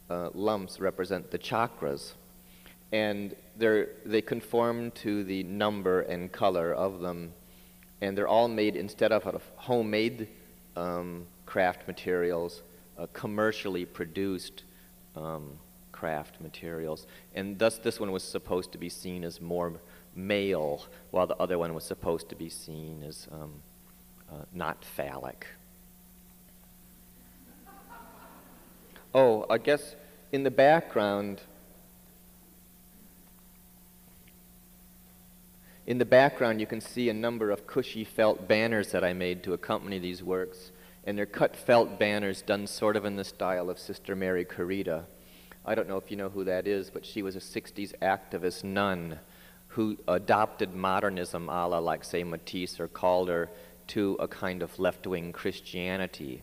uh, 0.10 0.30
lumps 0.34 0.80
represent 0.80 1.32
the 1.32 1.40
chakras. 1.40 2.14
And 2.92 3.36
they 3.56 4.22
conform 4.22 4.90
to 4.92 5.24
the 5.24 5.44
number 5.44 6.02
and 6.02 6.32
color 6.32 6.74
of 6.74 7.02
them. 7.02 7.34
And 8.02 8.18
they're 8.18 8.28
all 8.28 8.48
made, 8.48 8.76
instead 8.76 9.12
of 9.12 9.28
out 9.28 9.36
of 9.36 9.44
homemade 9.58 10.28
um, 10.76 11.28
craft 11.46 11.88
materials, 11.88 12.64
uh, 12.98 13.06
commercially 13.14 13.86
produced 13.86 14.64
um, 15.16 15.52
craft 16.00 16.40
materials. 16.40 17.08
And 17.36 17.60
thus, 17.60 17.78
this 17.78 18.00
one 18.00 18.12
was 18.12 18.24
supposed 18.24 18.72
to 18.72 18.78
be 18.78 18.88
seen 18.88 19.26
as 19.26 19.42
more 19.42 19.74
male, 20.16 20.86
while 21.12 21.28
the 21.28 21.36
other 21.36 21.58
one 21.58 21.74
was 21.74 21.84
supposed 21.84 22.30
to 22.30 22.36
be 22.36 22.50
seen 22.50 23.04
as 23.06 23.28
um, 23.32 23.62
uh, 24.32 24.46
not 24.54 24.86
phallic. 24.86 25.46
Oh, 29.14 29.46
I 29.50 29.58
guess 29.58 29.96
in 30.32 30.44
the 30.44 30.52
background, 30.52 31.42
in 35.86 35.98
the 35.98 36.06
background, 36.06 36.62
you 36.62 36.68
can 36.68 36.80
see 36.80 37.10
a 37.10 37.14
number 37.14 37.52
of 37.52 37.68
cushy 37.68 38.06
felt 38.06 38.48
banners 38.48 38.92
that 38.92 39.04
I 39.04 39.12
made 39.12 39.44
to 39.44 39.54
accompany 39.54 40.00
these 40.00 40.24
works. 40.24 40.72
And 41.06 41.18
they're 41.18 41.26
cut 41.26 41.56
felt 41.56 41.98
banners 41.98 42.42
done 42.42 42.68
sort 42.68 42.96
of 42.96 43.04
in 43.04 43.16
the 43.16 43.24
style 43.24 43.70
of 43.70 43.80
Sister 43.80 44.16
Mary 44.16 44.46
Corita. 44.46 45.06
I 45.70 45.76
don't 45.76 45.88
know 45.88 45.98
if 45.98 46.10
you 46.10 46.18
know 46.18 46.30
who 46.30 46.46
that 46.46 46.66
is, 46.66 46.90
but 46.90 47.06
she 47.06 47.22
was 47.22 47.36
a 47.36 47.40
60s 47.40 47.94
activist 48.02 48.64
nun 48.64 49.20
who 49.68 50.00
adopted 50.08 50.74
modernism 50.74 51.48
a 51.48 51.68
la, 51.68 51.78
like, 51.78 52.04
say, 52.04 52.24
Matisse 52.24 52.80
or 52.80 52.88
Calder, 52.88 53.52
to 53.90 54.18
a 54.20 54.28
kind 54.28 54.64
of 54.64 54.80
left 54.80 55.06
wing 55.06 55.32
Christianity 55.32 56.42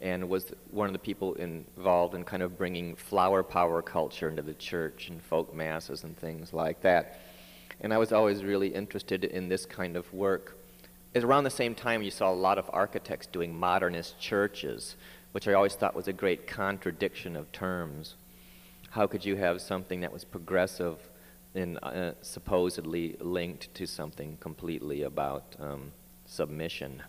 and 0.00 0.28
was 0.28 0.52
one 0.72 0.88
of 0.88 0.92
the 0.92 0.98
people 0.98 1.34
involved 1.34 2.16
in 2.16 2.24
kind 2.24 2.42
of 2.42 2.58
bringing 2.58 2.96
flower 2.96 3.44
power 3.44 3.80
culture 3.80 4.28
into 4.28 4.42
the 4.42 4.54
church 4.54 5.08
and 5.08 5.22
folk 5.22 5.54
masses 5.54 6.02
and 6.02 6.18
things 6.18 6.52
like 6.52 6.80
that. 6.80 7.20
And 7.80 7.94
I 7.94 7.98
was 7.98 8.12
always 8.12 8.42
really 8.42 8.74
interested 8.74 9.22
in 9.22 9.48
this 9.48 9.66
kind 9.66 9.96
of 9.96 10.12
work. 10.12 10.58
It's 11.14 11.24
around 11.24 11.44
the 11.44 11.50
same 11.50 11.76
time, 11.76 12.02
you 12.02 12.10
saw 12.10 12.32
a 12.32 12.34
lot 12.34 12.58
of 12.58 12.68
architects 12.72 13.28
doing 13.28 13.54
modernist 13.56 14.18
churches, 14.18 14.96
which 15.30 15.46
I 15.46 15.52
always 15.52 15.74
thought 15.74 15.94
was 15.94 16.08
a 16.08 16.12
great 16.12 16.48
contradiction 16.48 17.36
of 17.36 17.52
terms. 17.52 18.16
How 18.94 19.08
could 19.08 19.24
you 19.24 19.34
have 19.34 19.60
something 19.60 20.02
that 20.02 20.12
was 20.12 20.22
progressive 20.22 20.98
and 21.52 21.80
uh, 21.82 22.12
supposedly 22.22 23.16
linked 23.18 23.74
to 23.74 23.86
something 23.86 24.36
completely 24.36 25.02
about 25.02 25.56
um, 25.58 25.90
submission? 26.26 27.02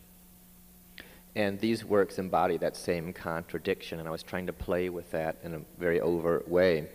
And 1.36 1.60
these 1.60 1.86
works 1.86 2.18
embody 2.18 2.58
that 2.58 2.76
same 2.76 3.14
contradiction, 3.14 4.00
and 4.00 4.08
I 4.08 4.12
was 4.12 4.24
trying 4.24 4.48
to 4.48 4.54
play 4.54 4.90
with 4.90 5.12
that 5.12 5.38
in 5.44 5.54
a 5.54 5.62
very 5.78 6.02
overt 6.02 6.50
way. 6.50 6.88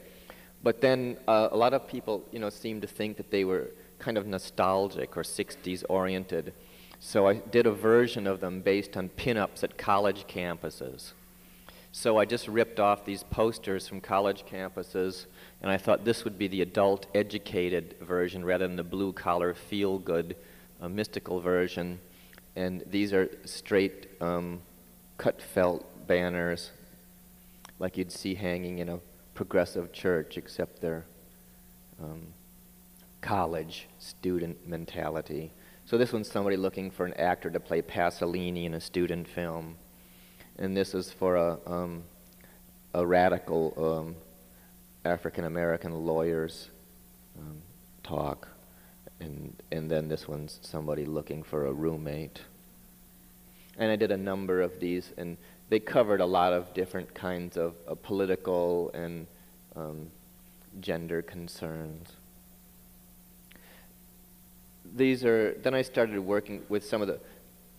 But 0.65 0.81
then 0.81 1.19
uh, 1.29 1.51
a 1.53 1.57
lot 1.57 1.73
of 1.73 1.87
people, 1.87 2.25
you 2.33 2.41
know, 2.41 2.51
seemed 2.51 2.83
to 2.83 2.89
think 2.89 3.17
that 3.19 3.31
they 3.31 3.45
were 3.45 3.71
kind 4.01 4.19
of 4.19 4.27
nostalgic 4.27 5.17
or 5.17 5.23
60s 5.23 5.85
oriented. 5.89 6.53
So 6.99 7.29
I 7.29 7.35
did 7.35 7.65
a 7.65 7.73
version 7.73 8.27
of 8.27 8.41
them 8.41 8.61
based 8.61 8.97
on 8.97 9.09
pinups 9.11 9.63
at 9.63 9.79
college 9.79 10.27
campuses. 10.27 11.13
So 11.93 12.19
I 12.19 12.25
just 12.25 12.47
ripped 12.47 12.79
off 12.79 13.05
these 13.05 13.25
posters 13.25 13.89
from 13.89 14.01
college 14.01 14.45
campuses, 14.51 15.27
and 15.61 15.71
I 15.71 15.77
thought 15.77 16.05
this 16.05 16.25
would 16.25 16.39
be 16.39 16.49
the 16.49 16.63
adult 16.63 17.07
educated 17.15 17.97
version 18.01 18.45
rather 18.45 18.67
than 18.67 18.77
the 18.77 18.85
blue 18.85 19.13
collar 19.13 19.55
feel 19.55 19.99
good 19.99 20.37
uh, 20.81 20.89
mystical 20.89 21.41
version 21.41 21.99
and 22.57 22.85
these 22.91 23.13
are 23.13 23.31
straight 23.45 24.09
um, 24.21 24.61
cut 25.17 25.41
felt 25.41 25.85
banners 26.07 26.71
like 27.79 27.97
you'd 27.97 28.13
see 28.13 28.35
hanging 28.35 28.79
in 28.79 28.89
a 28.89 28.99
progressive 29.35 29.93
church, 29.93 30.37
except 30.37 30.81
they're 30.81 31.07
um, 32.03 32.27
college 33.21 33.89
student 33.99 34.69
mentality. 34.69 35.53
So 35.87 35.97
this 35.97 36.13
one's 36.13 36.31
somebody 36.31 36.57
looking 36.57 36.91
for 36.91 37.07
an 37.07 37.15
actor 37.15 37.51
to 37.51 37.61
play 37.61 37.81
Pasolini 37.81 38.67
in 38.67 38.75
a 38.75 38.81
student 38.81 39.27
film, 39.29 39.77
and 40.61 40.77
this 40.77 40.95
is 40.95 41.11
for 41.11 41.37
a 41.37 41.59
um, 41.67 42.05
a 42.95 43.05
radical 43.05 43.75
um, 43.77 44.17
African 45.05 45.45
American 45.45 46.07
lawyer's 46.07 46.69
um, 47.39 47.57
talk 48.03 48.49
and 49.21 49.55
and 49.73 49.91
then 49.91 50.09
this 50.09 50.27
one's 50.29 50.59
somebody 50.63 51.05
looking 51.05 51.43
for 51.43 51.67
a 51.67 51.73
roommate. 51.73 52.41
And 53.79 53.91
I 53.91 53.97
did 53.97 54.11
a 54.11 54.17
number 54.17 54.61
of 54.61 54.79
these, 54.81 55.13
and 55.17 55.37
they 55.71 55.81
covered 55.81 56.21
a 56.21 56.27
lot 56.27 56.53
of 56.53 56.75
different 56.75 57.15
kinds 57.15 57.57
of 57.57 57.75
uh, 57.89 57.95
political 57.95 58.91
and 58.93 59.27
um, 59.77 60.11
gender 60.81 61.23
concerns. 61.23 62.09
These 64.97 65.25
are 65.25 65.55
then 65.63 65.75
I 65.75 65.83
started 65.83 66.21
working 66.21 66.63
with 66.69 66.85
some 66.85 67.01
of 67.01 67.09
the 67.09 67.21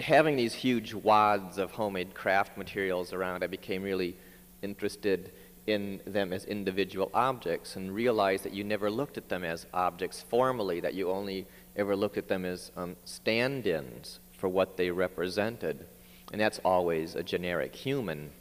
having 0.02 0.36
these 0.36 0.54
huge 0.54 0.94
wads 0.94 1.58
of 1.58 1.72
homemade 1.72 2.14
craft 2.14 2.58
materials 2.58 3.14
around. 3.14 3.44
I 3.44 3.48
became 3.48 3.84
really 3.84 4.16
interested 4.62 5.32
in 5.68 6.02
them 6.06 6.34
as 6.34 6.46
individual 6.46 7.12
objects 7.14 7.76
and 7.76 7.94
realized 7.94 8.44
that 8.44 8.54
you 8.54 8.64
never 8.64 8.90
looked 8.90 9.18
at 9.18 9.30
them 9.30 9.44
as 9.44 9.68
objects 9.74 10.24
formally, 10.28 10.80
that 10.80 10.94
you 10.94 11.10
only 11.10 11.48
ever 11.76 11.96
looked 11.96 12.18
at 12.18 12.28
them 12.28 12.46
as 12.46 12.72
um, 12.76 12.96
stand 13.06 13.68
ins 13.68 14.20
for 14.34 14.50
what 14.50 14.76
they 14.76 14.90
represented. 14.90 15.86
And 16.32 16.42
that's 16.42 16.60
always 16.66 17.16
a 17.16 17.24
generic 17.24 17.76
human. 17.76 18.32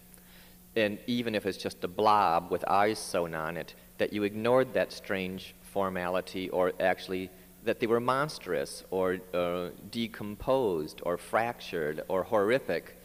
And 0.77 0.99
even 1.07 1.35
if 1.35 1.47
it's 1.47 1.59
just 1.59 1.85
a 1.85 1.89
blob 1.89 2.51
with 2.51 2.65
eyes 2.69 2.99
sewn 2.99 3.35
on 3.35 3.57
it, 3.57 3.75
that 3.99 4.13
you 4.13 4.23
ignored 4.23 4.73
that 4.75 4.93
strange 4.93 5.55
formality 5.61 6.49
or 6.49 6.73
actually 6.81 7.31
that 7.65 7.81
they 7.81 7.87
were 7.87 8.01
monstrous 8.01 8.85
or 8.91 9.19
uh, 9.35 9.69
decomposed 9.91 11.01
or 11.05 11.17
fractured 11.17 12.03
or 12.09 12.23
horrific. 12.23 12.97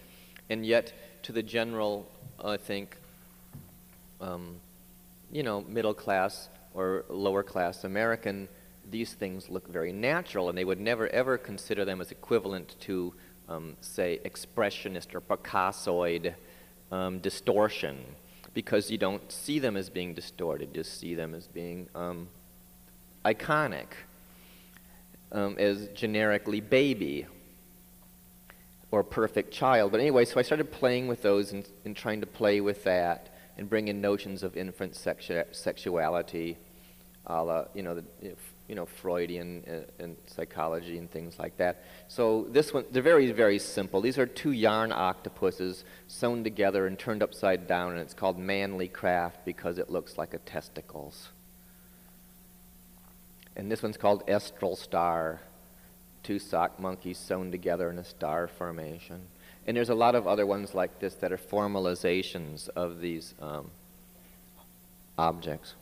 And 0.49 0.65
yet, 0.65 0.93
to 1.23 1.31
the 1.31 1.43
general, 1.43 2.09
I 2.43 2.57
think, 2.57 2.97
um, 4.21 4.57
you 5.31 5.43
know, 5.43 5.61
middle 5.61 5.93
class 5.93 6.49
or 6.73 7.05
lower 7.09 7.43
class 7.43 7.83
American, 7.83 8.47
these 8.91 9.13
things 9.13 9.49
look 9.49 9.67
very 9.67 9.91
natural, 9.91 10.49
and 10.49 10.57
they 10.57 10.65
would 10.65 10.79
never 10.79 11.07
ever 11.09 11.37
consider 11.37 11.85
them 11.85 11.99
as 11.99 12.11
equivalent 12.11 12.75
to, 12.81 13.13
um, 13.49 13.75
say, 13.81 14.19
expressionist 14.23 15.15
or 15.15 15.21
Picassoid 15.21 16.35
um, 16.91 17.19
distortion, 17.19 17.97
because 18.53 18.91
you 18.91 18.97
don't 18.97 19.31
see 19.31 19.57
them 19.59 19.75
as 19.75 19.89
being 19.89 20.13
distorted, 20.13 20.75
you 20.75 20.83
see 20.83 21.15
them 21.15 21.33
as 21.33 21.47
being 21.47 21.89
um, 21.95 22.27
iconic, 23.25 23.87
um, 25.31 25.57
as 25.57 25.88
generically 25.89 26.61
baby 26.61 27.27
or 28.91 29.03
perfect 29.03 29.51
child. 29.51 29.91
But 29.91 29.99
anyway, 29.99 30.25
so 30.25 30.39
I 30.39 30.43
started 30.43 30.71
playing 30.71 31.07
with 31.07 31.21
those 31.21 31.51
and, 31.51 31.67
and 31.83 31.95
trying 31.95 32.21
to 32.21 32.27
play 32.27 32.61
with 32.61 32.83
that 32.85 33.29
and 33.57 33.69
bring 33.69 33.88
in 33.88 34.01
notions 34.01 34.43
of 34.43 34.55
infant 34.57 34.93
sexu- 34.93 35.53
sexuality, 35.53 36.57
a 37.25 37.43
la, 37.43 37.65
you 37.73 37.83
know, 37.83 37.95
the, 37.95 38.03
you 38.67 38.75
know, 38.75 38.85
Freudian 38.85 39.63
uh, 39.67 40.03
and 40.03 40.17
psychology 40.27 40.97
and 40.97 41.09
things 41.09 41.38
like 41.38 41.57
that. 41.57 41.83
So 42.07 42.47
this 42.49 42.73
one, 42.73 42.85
they're 42.91 43.03
very, 43.03 43.31
very 43.31 43.59
simple. 43.59 44.01
These 44.01 44.17
are 44.17 44.25
two 44.25 44.51
yarn 44.51 44.91
octopuses 44.91 45.83
sewn 46.07 46.43
together 46.43 46.88
and 46.88 46.97
turned 46.97 47.21
upside 47.21 47.67
down, 47.67 47.91
and 47.91 48.01
it's 48.01 48.13
called 48.13 48.39
manly 48.39 48.88
craft 48.88 49.45
because 49.45 49.77
it 49.77 49.89
looks 49.89 50.17
like 50.17 50.33
a 50.33 50.39
testicles. 50.39 51.29
And 53.55 53.71
this 53.71 53.81
one's 53.81 53.97
called 53.97 54.25
Estral 54.27 54.77
Star, 54.77 55.41
two 56.23 56.39
sock 56.39 56.79
monkeys 56.79 57.17
sewn 57.17 57.51
together 57.51 57.89
in 57.89 57.97
a 57.97 58.03
star 58.03 58.47
formation. 58.47 59.21
And 59.67 59.77
there's 59.77 59.89
a 59.89 59.95
lot 59.95 60.15
of 60.15 60.27
other 60.27 60.45
ones 60.45 60.75
like 60.75 60.99
this 60.99 61.15
that 61.15 61.31
are 61.31 61.37
formalizations 61.37 62.69
of 62.69 62.99
these 62.99 63.33
um, 63.41 63.71
objects. 65.17 65.75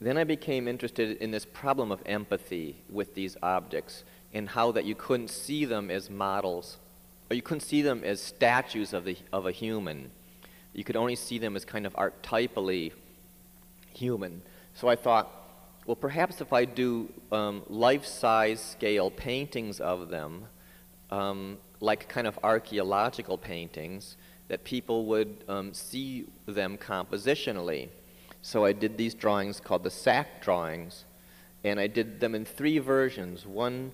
Then 0.00 0.16
I 0.16 0.24
became 0.24 0.68
interested 0.68 1.16
in 1.18 1.32
this 1.32 1.44
problem 1.44 1.90
of 1.90 2.00
empathy 2.06 2.76
with 2.88 3.14
these 3.14 3.36
objects 3.42 4.04
and 4.32 4.48
how 4.48 4.70
that 4.72 4.84
you 4.84 4.94
couldn't 4.94 5.28
see 5.28 5.64
them 5.64 5.90
as 5.90 6.08
models, 6.08 6.78
or 7.30 7.34
you 7.34 7.42
couldn't 7.42 7.62
see 7.62 7.82
them 7.82 8.04
as 8.04 8.20
statues 8.20 8.92
of, 8.92 9.04
the, 9.04 9.16
of 9.32 9.46
a 9.46 9.52
human. 9.52 10.10
You 10.72 10.84
could 10.84 10.96
only 10.96 11.16
see 11.16 11.38
them 11.38 11.56
as 11.56 11.64
kind 11.64 11.86
of 11.86 11.94
archetypally 11.94 12.92
human. 13.92 14.42
So 14.74 14.88
I 14.88 14.94
thought, 14.94 15.47
well, 15.88 15.96
perhaps 15.96 16.42
if 16.42 16.52
I 16.52 16.66
do 16.66 17.10
um, 17.32 17.62
life-size 17.66 18.60
scale 18.60 19.10
paintings 19.10 19.80
of 19.80 20.10
them, 20.10 20.44
um, 21.10 21.56
like 21.80 22.10
kind 22.10 22.26
of 22.26 22.38
archaeological 22.42 23.38
paintings, 23.38 24.18
that 24.48 24.64
people 24.64 25.06
would 25.06 25.44
um, 25.48 25.72
see 25.72 26.26
them 26.44 26.76
compositionally. 26.76 27.88
So 28.42 28.66
I 28.66 28.72
did 28.74 28.98
these 28.98 29.14
drawings 29.14 29.60
called 29.60 29.82
the 29.82 29.90
sack 29.90 30.42
drawings, 30.42 31.06
and 31.64 31.80
I 31.80 31.86
did 31.86 32.20
them 32.20 32.34
in 32.34 32.44
three 32.44 32.78
versions. 32.80 33.46
One, 33.46 33.92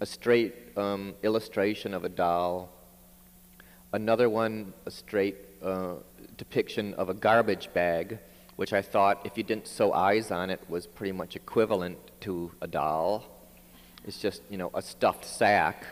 a 0.00 0.06
straight 0.06 0.76
um, 0.76 1.14
illustration 1.22 1.94
of 1.94 2.04
a 2.04 2.08
doll. 2.08 2.70
Another 3.92 4.28
one, 4.28 4.72
a 4.84 4.90
straight 4.90 5.36
uh, 5.62 5.94
depiction 6.36 6.92
of 6.94 7.08
a 7.08 7.14
garbage 7.14 7.72
bag 7.72 8.18
which 8.56 8.72
I 8.72 8.82
thought, 8.82 9.20
if 9.24 9.36
you 9.36 9.42
didn't 9.42 9.68
sew 9.68 9.92
eyes 9.92 10.30
on 10.30 10.50
it, 10.50 10.60
was 10.68 10.86
pretty 10.86 11.12
much 11.12 11.36
equivalent 11.36 11.98
to 12.22 12.50
a 12.60 12.66
doll. 12.66 13.24
It's 14.06 14.18
just, 14.18 14.42
you 14.50 14.56
know, 14.56 14.70
a 14.74 14.82
stuffed 14.82 15.24
sack. 15.24 15.86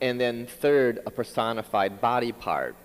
And 0.00 0.20
then 0.20 0.46
third, 0.46 1.00
a 1.06 1.10
personified 1.10 2.00
body 2.00 2.32
part. 2.32 2.76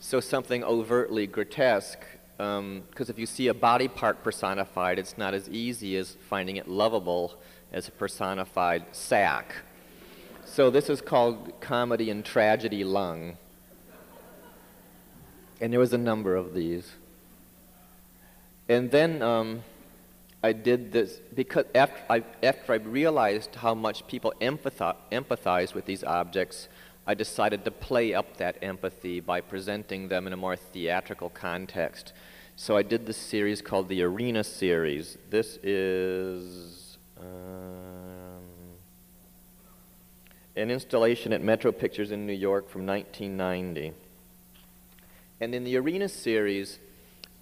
So 0.00 0.20
something 0.20 0.64
overtly 0.64 1.26
grotesque, 1.26 2.00
because 2.36 2.58
um, 2.58 2.84
if 2.96 3.18
you 3.18 3.26
see 3.26 3.48
a 3.48 3.54
body 3.54 3.88
part 3.88 4.22
personified, 4.24 4.98
it's 4.98 5.16
not 5.16 5.34
as 5.34 5.48
easy 5.48 5.96
as 5.96 6.16
finding 6.28 6.56
it 6.56 6.68
lovable 6.68 7.38
as 7.72 7.88
a 7.88 7.90
personified 7.92 8.84
sack. 8.92 9.54
So 10.44 10.70
this 10.70 10.90
is 10.90 11.00
called 11.00 11.60
comedy 11.60 12.10
and 12.10 12.24
tragedy 12.24 12.82
lung. 12.82 13.36
And 15.60 15.72
there 15.72 15.78
was 15.78 15.92
a 15.92 15.98
number 15.98 16.34
of 16.34 16.54
these. 16.54 16.92
And 18.70 18.88
then 18.88 19.20
um, 19.20 19.64
I 20.44 20.52
did 20.52 20.92
this 20.92 21.20
because 21.34 21.64
after 21.74 22.00
I, 22.08 22.22
after 22.40 22.72
I 22.72 22.76
realized 22.76 23.56
how 23.56 23.74
much 23.74 24.06
people 24.06 24.32
empathize, 24.40 24.94
empathize 25.10 25.74
with 25.74 25.86
these 25.86 26.04
objects, 26.04 26.68
I 27.04 27.14
decided 27.14 27.64
to 27.64 27.72
play 27.72 28.14
up 28.14 28.36
that 28.36 28.58
empathy 28.62 29.18
by 29.18 29.40
presenting 29.40 30.06
them 30.06 30.28
in 30.28 30.32
a 30.32 30.36
more 30.36 30.54
theatrical 30.54 31.30
context. 31.30 32.12
So 32.54 32.76
I 32.76 32.84
did 32.84 33.06
this 33.06 33.16
series 33.16 33.60
called 33.60 33.88
the 33.88 34.04
Arena 34.04 34.44
Series. 34.44 35.18
This 35.30 35.58
is 35.64 36.96
um, 37.18 38.44
an 40.54 40.70
installation 40.70 41.32
at 41.32 41.42
Metro 41.42 41.72
Pictures 41.72 42.12
in 42.12 42.24
New 42.24 42.34
York 42.34 42.70
from 42.70 42.86
1990. 42.86 43.94
And 45.40 45.56
in 45.56 45.64
the 45.64 45.76
Arena 45.76 46.08
Series, 46.08 46.78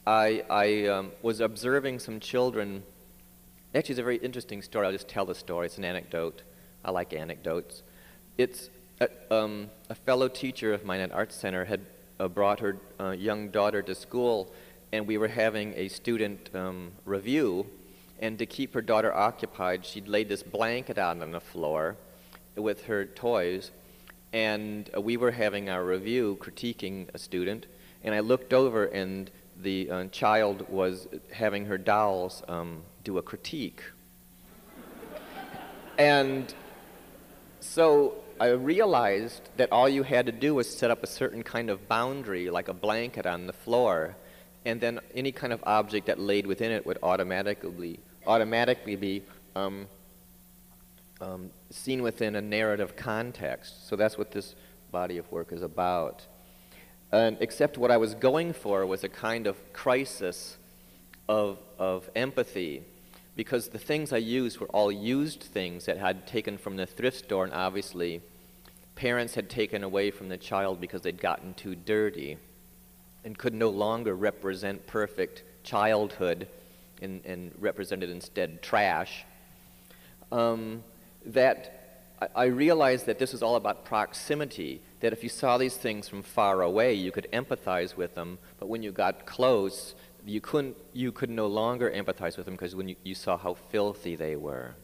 I, 0.08 0.42
I 0.48 0.86
um, 0.86 1.12
was 1.20 1.40
observing 1.40 1.98
some 1.98 2.18
children. 2.18 2.82
Actually, 3.74 3.92
it's 3.92 4.00
a 4.00 4.02
very 4.02 4.16
interesting 4.16 4.62
story. 4.62 4.86
I'll 4.86 4.92
just 4.92 5.06
tell 5.06 5.26
the 5.26 5.34
story. 5.34 5.66
It's 5.66 5.76
an 5.76 5.84
anecdote. 5.84 6.44
I 6.82 6.92
like 6.92 7.12
anecdotes. 7.12 7.82
It's 8.38 8.70
a, 9.02 9.10
um, 9.30 9.68
a 9.90 9.94
fellow 9.94 10.28
teacher 10.28 10.72
of 10.72 10.82
mine 10.82 11.00
at 11.00 11.12
Arts 11.12 11.34
Center 11.34 11.66
had 11.66 11.82
uh, 12.18 12.26
brought 12.26 12.60
her 12.60 12.78
uh, 12.98 13.10
young 13.10 13.50
daughter 13.50 13.82
to 13.82 13.94
school, 13.94 14.50
and 14.92 15.06
we 15.06 15.18
were 15.18 15.28
having 15.28 15.74
a 15.76 15.88
student 15.88 16.48
um, 16.54 16.92
review. 17.04 17.66
And 18.18 18.38
to 18.38 18.46
keep 18.46 18.72
her 18.72 18.80
daughter 18.80 19.14
occupied, 19.14 19.84
she'd 19.84 20.08
laid 20.08 20.30
this 20.30 20.42
blanket 20.42 20.96
out 20.96 21.20
on 21.20 21.32
the 21.32 21.40
floor 21.40 21.98
with 22.56 22.84
her 22.84 23.04
toys. 23.04 23.72
And 24.32 24.88
we 24.98 25.18
were 25.18 25.32
having 25.32 25.68
our 25.68 25.84
review 25.84 26.38
critiquing 26.40 27.08
a 27.12 27.18
student. 27.18 27.66
And 28.02 28.14
I 28.14 28.20
looked 28.20 28.54
over, 28.54 28.86
and 28.86 29.30
the 29.60 29.90
uh, 29.90 30.04
child 30.06 30.68
was 30.68 31.08
having 31.32 31.66
her 31.66 31.78
dolls 31.78 32.42
um, 32.48 32.82
do 33.04 33.18
a 33.18 33.22
critique. 33.22 33.82
and 35.98 36.54
so 37.60 38.14
I 38.40 38.48
realized 38.50 39.48
that 39.56 39.72
all 39.72 39.88
you 39.88 40.04
had 40.04 40.26
to 40.26 40.32
do 40.32 40.54
was 40.54 40.72
set 40.72 40.90
up 40.90 41.02
a 41.02 41.06
certain 41.06 41.42
kind 41.42 41.70
of 41.70 41.88
boundary, 41.88 42.50
like 42.50 42.68
a 42.68 42.74
blanket 42.74 43.26
on 43.26 43.46
the 43.46 43.52
floor, 43.52 44.16
and 44.64 44.80
then 44.80 45.00
any 45.14 45.32
kind 45.32 45.52
of 45.52 45.60
object 45.66 46.06
that 46.06 46.20
laid 46.20 46.46
within 46.46 46.70
it 46.70 46.86
would 46.86 46.98
automatically, 47.02 47.98
automatically 48.26 48.94
be 48.94 49.22
um, 49.56 49.88
um, 51.20 51.50
seen 51.70 52.02
within 52.02 52.36
a 52.36 52.40
narrative 52.40 52.94
context. 52.94 53.88
So 53.88 53.96
that's 53.96 54.16
what 54.16 54.30
this 54.30 54.54
body 54.92 55.18
of 55.18 55.30
work 55.32 55.52
is 55.52 55.62
about. 55.62 56.26
And 57.10 57.38
except 57.40 57.78
what 57.78 57.90
I 57.90 57.96
was 57.96 58.14
going 58.14 58.52
for 58.52 58.84
was 58.84 59.02
a 59.02 59.08
kind 59.08 59.46
of 59.46 59.72
crisis 59.72 60.58
of, 61.28 61.58
of 61.78 62.08
empathy 62.14 62.82
because 63.34 63.68
the 63.68 63.78
things 63.78 64.12
I 64.12 64.18
used 64.18 64.58
were 64.58 64.66
all 64.68 64.90
used 64.90 65.42
things 65.42 65.86
that 65.86 65.96
had 65.96 66.26
taken 66.26 66.58
from 66.58 66.76
the 66.76 66.86
thrift 66.86 67.24
store 67.24 67.44
and 67.44 67.52
obviously 67.52 68.20
parents 68.96 69.36
had 69.36 69.48
taken 69.48 69.84
away 69.84 70.10
from 70.10 70.28
the 70.28 70.36
child 70.36 70.80
because 70.80 71.02
they'd 71.02 71.20
gotten 71.20 71.54
too 71.54 71.76
dirty 71.76 72.36
and 73.24 73.38
could 73.38 73.54
no 73.54 73.68
longer 73.68 74.14
represent 74.14 74.86
perfect 74.86 75.44
childhood 75.62 76.48
and, 77.00 77.24
and 77.24 77.52
represented 77.60 78.10
instead 78.10 78.60
trash. 78.60 79.24
Um, 80.32 80.82
that 81.26 82.02
I, 82.20 82.28
I 82.34 82.44
realized 82.46 83.06
that 83.06 83.18
this 83.18 83.32
was 83.32 83.42
all 83.42 83.56
about 83.56 83.84
proximity 83.84 84.82
that 85.00 85.12
if 85.12 85.22
you 85.22 85.28
saw 85.28 85.58
these 85.58 85.76
things 85.76 86.08
from 86.08 86.22
far 86.22 86.62
away, 86.62 86.94
you 86.94 87.12
could 87.12 87.28
empathize 87.32 87.96
with 87.96 88.14
them, 88.14 88.38
but 88.58 88.68
when 88.68 88.82
you 88.82 88.92
got 88.92 89.26
close, 89.26 89.94
you, 90.26 90.40
couldn't, 90.40 90.76
you 90.92 91.12
could 91.12 91.30
no 91.30 91.46
longer 91.46 91.90
empathize 91.90 92.36
with 92.36 92.46
them 92.46 92.54
because 92.54 92.74
when 92.74 92.88
you, 92.88 92.96
you 93.04 93.14
saw 93.14 93.36
how 93.36 93.54
filthy 93.54 94.16
they 94.16 94.36
were. 94.36 94.74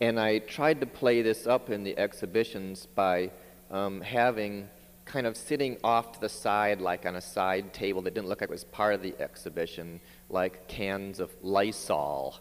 And 0.00 0.18
I 0.18 0.38
tried 0.38 0.80
to 0.80 0.86
play 0.86 1.22
this 1.22 1.46
up 1.46 1.70
in 1.70 1.84
the 1.84 1.98
exhibitions 1.98 2.86
by 2.86 3.30
um, 3.70 4.00
having 4.00 4.68
kind 5.04 5.26
of 5.26 5.36
sitting 5.36 5.76
off 5.82 6.12
to 6.12 6.20
the 6.20 6.28
side, 6.28 6.80
like 6.80 7.06
on 7.06 7.16
a 7.16 7.20
side 7.20 7.72
table 7.72 8.02
that 8.02 8.14
didn't 8.14 8.28
look 8.28 8.40
like 8.40 8.50
it 8.50 8.52
was 8.52 8.64
part 8.64 8.94
of 8.94 9.02
the 9.02 9.14
exhibition, 9.20 10.00
like 10.30 10.68
cans 10.68 11.20
of 11.20 11.30
Lysol 11.42 12.38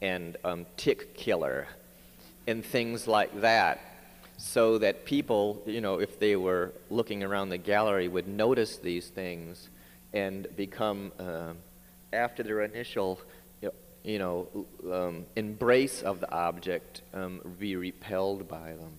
and 0.00 0.36
um, 0.44 0.66
tick 0.76 1.14
killer 1.14 1.66
and 2.46 2.64
things 2.64 3.06
like 3.06 3.40
that 3.40 3.91
so 4.44 4.76
that 4.76 5.04
people, 5.04 5.62
you 5.66 5.80
know, 5.80 6.00
if 6.00 6.18
they 6.18 6.34
were 6.34 6.72
looking 6.90 7.22
around 7.22 7.48
the 7.48 7.58
gallery, 7.58 8.08
would 8.08 8.26
notice 8.26 8.76
these 8.76 9.06
things 9.06 9.68
and 10.12 10.48
become, 10.56 11.12
uh, 11.20 11.52
after 12.12 12.42
their 12.42 12.62
initial 12.62 13.20
you 14.04 14.18
know, 14.18 14.48
um, 14.92 15.24
embrace 15.36 16.02
of 16.02 16.18
the 16.18 16.28
object, 16.32 17.02
um, 17.14 17.40
be 17.60 17.76
repelled 17.76 18.48
by 18.48 18.72
them. 18.72 18.98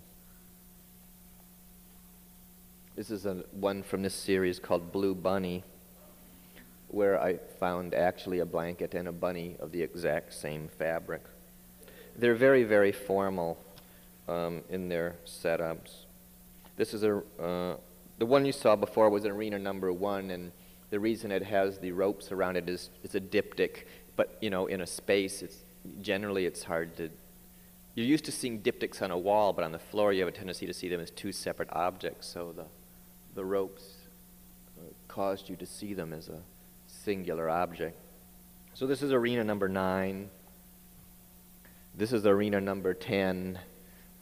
This 2.95 3.11
is 3.11 3.25
a, 3.25 3.43
one 3.51 3.83
from 3.83 4.01
this 4.01 4.13
series 4.13 4.59
called 4.59 4.93
Blue 4.93 5.13
Bunny, 5.13 5.65
where 6.87 7.21
I 7.21 7.35
found 7.59 7.93
actually 7.93 8.39
a 8.39 8.45
blanket 8.45 8.93
and 8.93 9.09
a 9.09 9.11
bunny 9.11 9.57
of 9.59 9.73
the 9.73 9.81
exact 9.81 10.33
same 10.33 10.69
fabric. 10.79 11.23
They're 12.15 12.33
very, 12.33 12.63
very 12.63 12.93
formal 12.93 13.57
um, 14.27 14.61
in 14.69 14.89
their 14.89 15.15
setups. 15.25 16.05
This 16.75 16.93
is 16.93 17.03
a, 17.03 17.17
uh, 17.39 17.77
the 18.17 18.25
one 18.25 18.45
you 18.45 18.51
saw 18.51 18.75
before 18.75 19.09
was 19.09 19.25
arena 19.25 19.59
number 19.59 19.91
one, 19.91 20.31
and 20.31 20.51
the 20.89 20.99
reason 20.99 21.31
it 21.31 21.43
has 21.43 21.79
the 21.79 21.91
ropes 21.91 22.31
around 22.31 22.55
it 22.55 22.69
is 22.69 22.89
it's 23.03 23.15
a 23.15 23.21
diptych, 23.21 23.83
but 24.15 24.37
you 24.41 24.49
know, 24.49 24.67
in 24.67 24.81
a 24.81 24.87
space, 24.87 25.41
it's 25.41 25.63
generally 26.01 26.45
it's 26.45 26.63
hard 26.63 26.95
to. 26.97 27.09
You're 27.95 28.07
used 28.07 28.25
to 28.25 28.31
seeing 28.31 28.61
diptychs 28.61 29.01
on 29.01 29.11
a 29.11 29.17
wall, 29.17 29.53
but 29.53 29.63
on 29.63 29.71
the 29.71 29.79
floor 29.79 30.13
you 30.13 30.21
have 30.21 30.29
a 30.29 30.35
tendency 30.35 30.65
to 30.65 30.73
see 30.73 30.89
them 30.89 30.99
as 30.99 31.11
two 31.11 31.31
separate 31.31 31.69
objects. 31.71 32.27
So 32.27 32.51
the, 32.51 32.65
the 33.35 33.45
ropes 33.45 33.83
uh, 34.79 34.85
caused 35.07 35.47
you 35.47 35.55
to 35.57 35.65
see 35.67 35.93
them 35.93 36.11
as 36.11 36.27
a 36.29 36.39
singular 36.87 37.51
object. 37.51 37.99
So 38.73 38.87
this 38.87 39.03
is 39.03 39.11
arena 39.11 39.43
number 39.43 39.69
nine. 39.69 40.31
This 41.95 42.11
is 42.11 42.25
arena 42.25 42.59
number 42.59 42.95
10, 42.95 43.59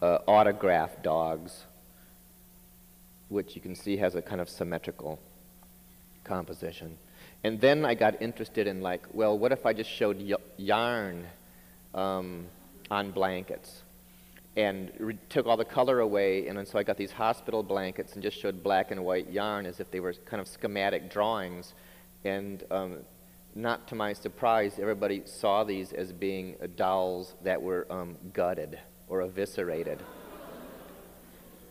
uh, 0.01 0.19
autograph 0.27 1.01
dogs, 1.03 1.65
which 3.29 3.55
you 3.55 3.61
can 3.61 3.75
see 3.75 3.97
has 3.97 4.15
a 4.15 4.21
kind 4.21 4.41
of 4.41 4.49
symmetrical 4.49 5.19
composition. 6.23 6.97
And 7.43 7.59
then 7.59 7.85
I 7.85 7.95
got 7.95 8.21
interested 8.21 8.67
in 8.67 8.81
like, 8.81 9.03
well, 9.13 9.37
what 9.37 9.51
if 9.51 9.65
I 9.65 9.73
just 9.73 9.89
showed 9.89 10.21
yarn 10.57 11.25
um, 11.93 12.47
on 12.89 13.11
blankets? 13.11 13.83
And 14.57 15.17
took 15.29 15.45
all 15.45 15.55
the 15.55 15.63
color 15.63 16.01
away, 16.01 16.47
and 16.47 16.67
so 16.67 16.77
I 16.77 16.83
got 16.83 16.97
these 16.97 17.13
hospital 17.13 17.63
blankets 17.63 18.15
and 18.15 18.21
just 18.21 18.37
showed 18.37 18.61
black 18.61 18.91
and 18.91 19.05
white 19.05 19.31
yarn 19.31 19.65
as 19.65 19.79
if 19.79 19.89
they 19.91 20.01
were 20.01 20.13
kind 20.25 20.41
of 20.41 20.47
schematic 20.47 21.09
drawings. 21.09 21.73
And 22.25 22.61
um, 22.69 22.97
not 23.55 23.87
to 23.87 23.95
my 23.95 24.11
surprise, 24.11 24.77
everybody 24.77 25.23
saw 25.25 25.63
these 25.63 25.93
as 25.93 26.11
being 26.11 26.57
dolls 26.75 27.33
that 27.43 27.61
were 27.61 27.87
um, 27.89 28.17
gutted 28.33 28.77
or 29.11 29.21
eviscerated. 29.21 30.01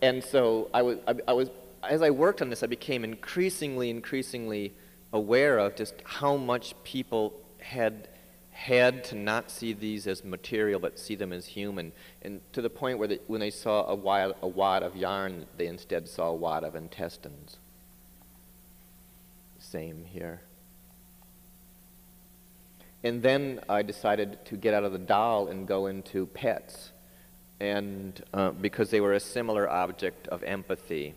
and 0.02 0.22
so 0.22 0.70
I 0.72 0.82
was, 0.82 0.98
I, 1.08 1.14
I, 1.26 1.32
was, 1.32 1.48
as 1.82 2.02
I 2.02 2.10
worked 2.10 2.42
on 2.42 2.50
this, 2.50 2.62
I 2.62 2.66
became 2.66 3.02
increasingly, 3.02 3.90
increasingly 3.90 4.74
aware 5.12 5.58
of 5.58 5.74
just 5.74 5.94
how 6.04 6.36
much 6.36 6.74
people 6.84 7.32
had 7.58 8.08
had 8.52 9.02
to 9.04 9.14
not 9.14 9.50
see 9.50 9.72
these 9.72 10.06
as 10.06 10.22
material 10.22 10.78
but 10.78 10.98
see 10.98 11.14
them 11.14 11.32
as 11.32 11.46
human. 11.46 11.92
And 12.20 12.42
to 12.52 12.60
the 12.60 12.68
point 12.68 12.98
where 12.98 13.08
they, 13.08 13.18
when 13.26 13.40
they 13.40 13.50
saw 13.50 13.86
a 13.86 13.94
wad, 13.94 14.34
a 14.42 14.48
wad 14.48 14.82
of 14.82 14.94
yarn, 14.94 15.46
they 15.56 15.66
instead 15.66 16.06
saw 16.06 16.28
a 16.28 16.34
wad 16.34 16.62
of 16.62 16.74
intestines. 16.74 17.56
Same 19.58 20.04
here. 20.04 20.42
And 23.02 23.22
then 23.22 23.60
I 23.66 23.80
decided 23.80 24.44
to 24.44 24.56
get 24.56 24.74
out 24.74 24.84
of 24.84 24.92
the 24.92 24.98
doll 24.98 25.48
and 25.48 25.66
go 25.66 25.86
into 25.86 26.26
pets, 26.26 26.92
and 27.60 28.22
uh, 28.32 28.50
because 28.50 28.90
they 28.90 29.00
were 29.00 29.12
a 29.12 29.20
similar 29.20 29.68
object 29.68 30.26
of 30.28 30.42
empathy. 30.42 31.14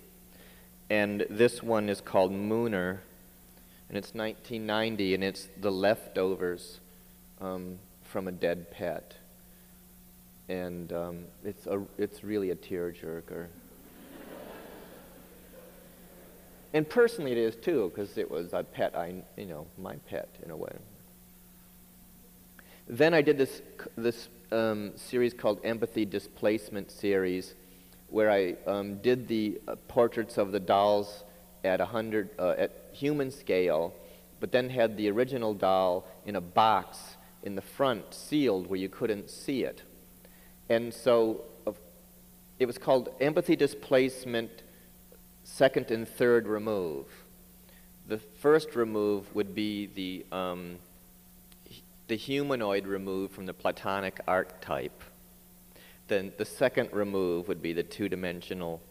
And 0.90 1.26
this 1.30 1.64
one 1.64 1.90
is 1.90 2.02
called 2.02 2.32
Mooner, 2.32 3.00
and 3.90 3.98
it's 3.98 4.14
1990, 4.14 5.16
and 5.16 5.24
it's 5.24 5.48
the 5.60 5.72
leftovers 5.72 6.80
um, 7.40 7.80
from 8.04 8.28
a 8.28 8.32
dead 8.32 8.70
pet. 8.72 9.16
And 10.50 10.92
um, 10.92 11.20
it's, 11.46 11.66
a, 11.66 11.82
it's 11.98 12.24
really 12.24 12.52
a 12.52 12.56
tearjerker. 12.56 13.48
and 16.74 16.88
personally, 16.88 17.32
it 17.32 17.38
is 17.38 17.56
too, 17.56 17.90
because 17.90 18.18
it 18.18 18.30
was 18.30 18.52
a 18.52 18.64
pet 18.64 18.96
I, 18.96 19.24
you 19.38 19.46
know, 19.46 19.66
my 19.78 19.96
pet 20.10 20.28
in 20.44 20.52
a 20.52 20.58
way. 20.58 20.76
Then 22.88 23.14
I 23.14 23.22
did 23.22 23.38
this, 23.38 23.62
this 23.96 24.28
um, 24.54 24.92
series 24.96 25.34
called 25.34 25.60
Empathy 25.64 26.06
Displacement 26.06 26.92
Series, 26.92 27.56
where 28.08 28.30
I 28.30 28.56
um, 28.68 28.98
did 28.98 29.28
the 29.28 29.60
uh, 29.68 29.76
portraits 29.88 30.38
of 30.38 30.52
the 30.52 30.60
dolls 30.60 31.24
at, 31.64 31.82
a 31.82 31.86
100, 31.86 32.30
uh, 32.38 32.56
at 32.58 32.90
human 32.92 33.32
scale, 33.32 33.94
but 34.40 34.52
then 34.52 34.70
had 34.70 34.96
the 34.98 35.10
original 35.10 35.54
doll 35.54 36.06
in 36.26 36.36
a 36.36 36.42
box 36.42 37.18
in 37.42 37.56
the 37.56 37.62
front, 37.62 38.14
sealed, 38.14 38.68
where 38.68 38.80
you 38.80 38.90
couldn't 38.90 39.30
see 39.30 39.64
it. 39.64 39.82
And 40.70 40.94
so 40.94 41.42
uh, 41.66 41.72
it 42.60 42.66
was 42.66 42.78
called 42.78 43.10
Empathy 43.20 43.56
Displacement 43.56 44.52
Second 45.44 45.92
and 45.92 46.08
Third 46.08 46.48
Remove. 46.48 47.08
The 48.08 48.18
first 48.18 48.76
remove 48.76 49.34
would 49.34 49.56
be 49.56 49.88
the 49.88 50.26
um, 50.36 50.78
the 52.08 52.16
humanoid 52.16 52.86
removed 52.86 53.34
from 53.34 53.46
the 53.46 53.54
Platonic 53.54 54.20
archetype. 54.28 55.04
Then 56.08 56.34
the 56.38 56.46
second 56.46 56.90
remove 56.92 57.48
would 57.48 57.62
be 57.62 57.74
the 57.74 57.84
two 57.84 58.10
dimensional, 58.10 58.82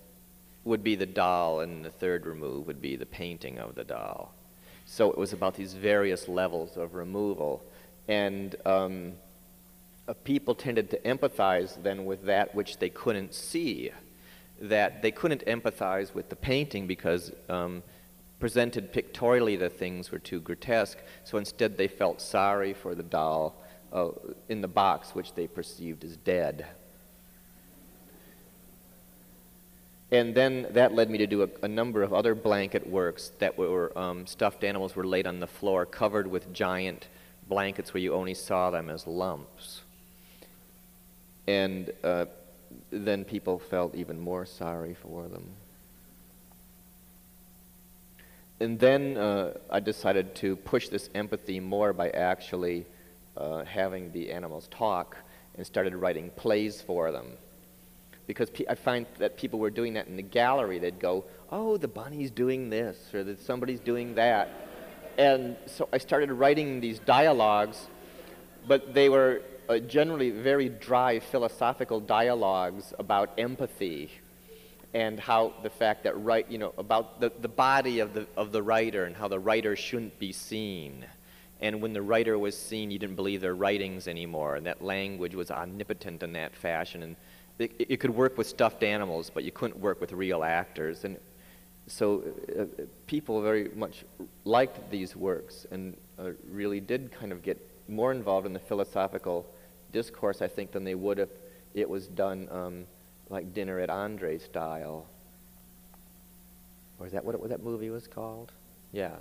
would 0.64 0.82
be 0.82 0.94
the 0.94 1.06
doll, 1.06 1.60
and 1.60 1.84
the 1.84 1.90
third 1.90 2.26
remove 2.26 2.66
would 2.66 2.80
be 2.80 2.96
the 2.96 3.06
painting 3.06 3.58
of 3.58 3.74
the 3.74 3.84
doll. 3.84 4.32
So 4.86 5.10
it 5.10 5.18
was 5.18 5.32
about 5.32 5.54
these 5.54 5.74
various 5.74 6.28
levels 6.28 6.76
of 6.76 6.94
removal. 6.94 7.62
And 8.08 8.56
um, 8.64 9.12
uh, 10.08 10.14
people 10.24 10.54
tended 10.54 10.90
to 10.90 10.98
empathize 11.00 11.80
then 11.82 12.04
with 12.04 12.24
that 12.24 12.54
which 12.54 12.78
they 12.78 12.88
couldn't 12.88 13.34
see. 13.34 13.90
That 14.60 15.02
they 15.02 15.10
couldn't 15.10 15.44
empathize 15.46 16.14
with 16.14 16.28
the 16.28 16.36
painting 16.36 16.86
because 16.86 17.32
um, 17.48 17.82
presented 18.42 18.92
pictorially 18.92 19.54
the 19.54 19.68
things 19.68 20.10
were 20.10 20.18
too 20.18 20.40
grotesque, 20.40 20.98
so 21.22 21.38
instead 21.38 21.76
they 21.76 21.86
felt 21.86 22.20
sorry 22.20 22.74
for 22.74 22.92
the 22.92 23.02
doll 23.04 23.54
uh, 23.92 24.08
in 24.48 24.60
the 24.60 24.66
box, 24.66 25.10
which 25.14 25.32
they 25.34 25.46
perceived 25.46 26.02
as 26.02 26.16
dead. 26.16 26.66
And 30.10 30.34
then 30.34 30.66
that 30.70 30.92
led 30.92 31.08
me 31.08 31.18
to 31.18 31.26
do 31.28 31.44
a, 31.44 31.48
a 31.62 31.68
number 31.68 32.02
of 32.02 32.12
other 32.12 32.34
blanket 32.34 32.84
works 32.84 33.30
that 33.38 33.56
were 33.56 33.96
um, 33.96 34.26
stuffed 34.26 34.64
animals 34.64 34.96
were 34.96 35.06
laid 35.06 35.28
on 35.28 35.38
the 35.38 35.46
floor, 35.46 35.86
covered 35.86 36.26
with 36.26 36.52
giant 36.52 37.06
blankets 37.48 37.94
where 37.94 38.00
you 38.00 38.12
only 38.12 38.34
saw 38.34 38.72
them 38.72 38.90
as 38.90 39.06
lumps. 39.06 39.82
And 41.46 41.92
uh, 42.02 42.24
then 42.90 43.22
people 43.22 43.60
felt 43.60 43.94
even 43.94 44.18
more 44.18 44.44
sorry 44.46 44.94
for 44.94 45.28
them 45.28 45.48
and 48.62 48.78
then 48.78 49.16
uh, 49.16 49.54
I 49.68 49.80
decided 49.80 50.36
to 50.36 50.54
push 50.54 50.88
this 50.88 51.10
empathy 51.16 51.58
more 51.58 51.92
by 51.92 52.10
actually 52.10 52.86
uh, 53.36 53.64
having 53.64 54.12
the 54.12 54.30
animals 54.30 54.68
talk 54.70 55.16
and 55.56 55.66
started 55.66 55.96
writing 55.96 56.30
plays 56.36 56.80
for 56.80 57.10
them. 57.10 57.32
Because 58.28 58.52
I 58.70 58.76
find 58.76 59.06
that 59.18 59.36
people 59.36 59.58
were 59.58 59.70
doing 59.70 59.94
that 59.94 60.06
in 60.06 60.14
the 60.14 60.22
gallery. 60.22 60.78
They'd 60.78 61.00
go, 61.00 61.24
oh, 61.50 61.76
the 61.76 61.88
bunny's 61.88 62.30
doing 62.30 62.70
this, 62.70 62.96
or 63.12 63.24
that 63.24 63.40
somebody's 63.40 63.80
doing 63.80 64.14
that. 64.14 64.48
And 65.18 65.56
so 65.66 65.88
I 65.92 65.98
started 65.98 66.30
writing 66.30 66.80
these 66.80 67.00
dialogues, 67.00 67.88
but 68.68 68.94
they 68.94 69.08
were 69.08 69.42
uh, 69.68 69.78
generally 69.78 70.30
very 70.30 70.68
dry 70.68 71.18
philosophical 71.18 71.98
dialogues 71.98 72.94
about 72.96 73.34
empathy 73.38 74.10
and 74.94 75.18
how 75.18 75.54
the 75.62 75.70
fact 75.70 76.04
that 76.04 76.18
right, 76.18 76.50
you 76.50 76.58
know, 76.58 76.74
about 76.76 77.20
the, 77.20 77.32
the 77.40 77.48
body 77.48 78.00
of 78.00 78.12
the, 78.12 78.26
of 78.36 78.52
the 78.52 78.62
writer 78.62 79.04
and 79.04 79.16
how 79.16 79.28
the 79.28 79.38
writer 79.38 79.74
shouldn't 79.74 80.18
be 80.18 80.32
seen. 80.32 81.06
And 81.60 81.80
when 81.80 81.92
the 81.92 82.02
writer 82.02 82.38
was 82.38 82.58
seen, 82.58 82.90
you 82.90 82.98
didn't 82.98 83.16
believe 83.16 83.40
their 83.40 83.54
writings 83.54 84.08
anymore. 84.08 84.56
And 84.56 84.66
that 84.66 84.82
language 84.82 85.34
was 85.34 85.50
omnipotent 85.50 86.22
in 86.22 86.32
that 86.32 86.54
fashion. 86.54 87.02
And 87.04 87.16
it, 87.58 87.72
it 87.78 87.96
could 88.00 88.14
work 88.14 88.36
with 88.36 88.46
stuffed 88.46 88.82
animals, 88.82 89.30
but 89.32 89.44
you 89.44 89.52
couldn't 89.52 89.78
work 89.78 90.00
with 90.00 90.12
real 90.12 90.42
actors. 90.42 91.04
And 91.04 91.16
so 91.86 92.22
uh, 92.58 92.64
people 93.06 93.40
very 93.40 93.70
much 93.74 94.04
liked 94.44 94.90
these 94.90 95.16
works 95.16 95.66
and 95.70 95.96
uh, 96.18 96.30
really 96.50 96.80
did 96.80 97.12
kind 97.12 97.32
of 97.32 97.42
get 97.42 97.58
more 97.88 98.12
involved 98.12 98.46
in 98.46 98.52
the 98.52 98.58
philosophical 98.58 99.46
discourse, 99.92 100.42
I 100.42 100.48
think, 100.48 100.72
than 100.72 100.84
they 100.84 100.94
would 100.94 101.18
if 101.18 101.28
it 101.74 101.88
was 101.88 102.08
done 102.08 102.48
um, 102.50 102.86
like 103.32 103.54
Dinner 103.54 103.80
at 103.80 103.90
Andre 103.90 104.38
style. 104.38 105.06
Or 107.00 107.06
is 107.06 107.12
that 107.12 107.24
what, 107.24 107.34
it, 107.34 107.40
what 107.40 107.50
that 107.50 107.62
movie 107.62 107.90
was 107.90 108.06
called? 108.06 108.52
Yeah. 108.92 109.16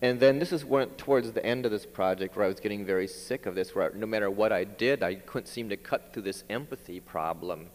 And 0.00 0.18
then 0.18 0.38
this 0.38 0.52
is 0.52 0.64
when, 0.64 0.88
towards 0.90 1.32
the 1.32 1.44
end 1.44 1.66
of 1.66 1.72
this 1.72 1.84
project 1.84 2.36
where 2.36 2.44
I 2.44 2.48
was 2.48 2.60
getting 2.60 2.86
very 2.86 3.08
sick 3.08 3.46
of 3.46 3.54
this, 3.54 3.74
where 3.74 3.90
no 3.94 4.06
matter 4.06 4.30
what 4.30 4.52
I 4.52 4.64
did, 4.64 5.02
I 5.02 5.16
couldn't 5.16 5.48
seem 5.48 5.68
to 5.68 5.76
cut 5.76 6.12
through 6.12 6.22
this 6.22 6.44
empathy 6.48 7.00
problem. 7.00 7.66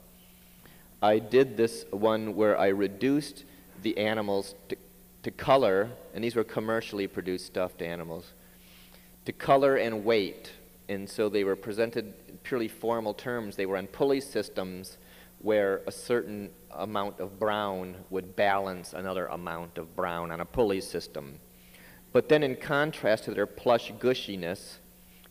I 1.02 1.20
did 1.20 1.58
this 1.58 1.86
one 1.92 2.36
where 2.36 2.58
I 2.58 2.68
reduced 2.68 3.44
the 3.84 3.98
animals 3.98 4.56
to, 4.70 4.78
to 5.24 5.32
color, 5.32 5.92
and 6.14 6.24
these 6.24 6.36
were 6.36 6.44
commercially 6.44 7.08
produced 7.08 7.46
stuffed 7.46 7.82
animals, 7.82 8.34
to 9.26 9.34
color 9.34 9.76
and 9.76 10.04
weight. 10.04 10.52
and 10.90 11.10
so 11.10 11.28
they 11.30 11.44
were 11.44 11.56
presented 11.56 12.14
in 12.30 12.38
purely 12.40 12.70
formal 12.70 13.14
terms. 13.14 13.56
They 13.58 13.66
were 13.66 13.78
on 13.78 13.88
pulley 13.88 14.22
systems 14.22 14.98
where 15.40 15.82
a 15.88 15.92
certain 15.92 16.50
amount 16.72 17.20
of 17.20 17.40
brown 17.40 17.96
would 18.10 18.36
balance 18.36 18.94
another 18.94 19.28
amount 19.28 19.78
of 19.78 19.96
brown 19.96 20.32
on 20.32 20.40
a 20.40 20.46
pulley 20.46 20.82
system. 20.82 21.40
But 22.14 22.30
then, 22.30 22.44
in 22.44 22.56
contrast 22.56 23.26
to 23.26 23.34
their 23.34 23.46
plush 23.46 23.92
gushiness 24.00 24.78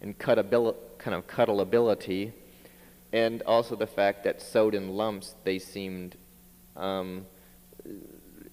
and 0.00 0.16
cuttabil- 0.18 0.76
kind 0.98 1.14
of 1.14 1.26
cuddleability, 1.26 2.32
and 3.12 3.42
also 3.42 3.76
the 3.76 3.86
fact 3.86 4.24
that 4.24 4.42
sewed 4.42 4.74
in 4.74 4.90
lumps, 4.90 5.34
they 5.44 5.58
seemed, 5.58 6.16
um, 6.76 7.26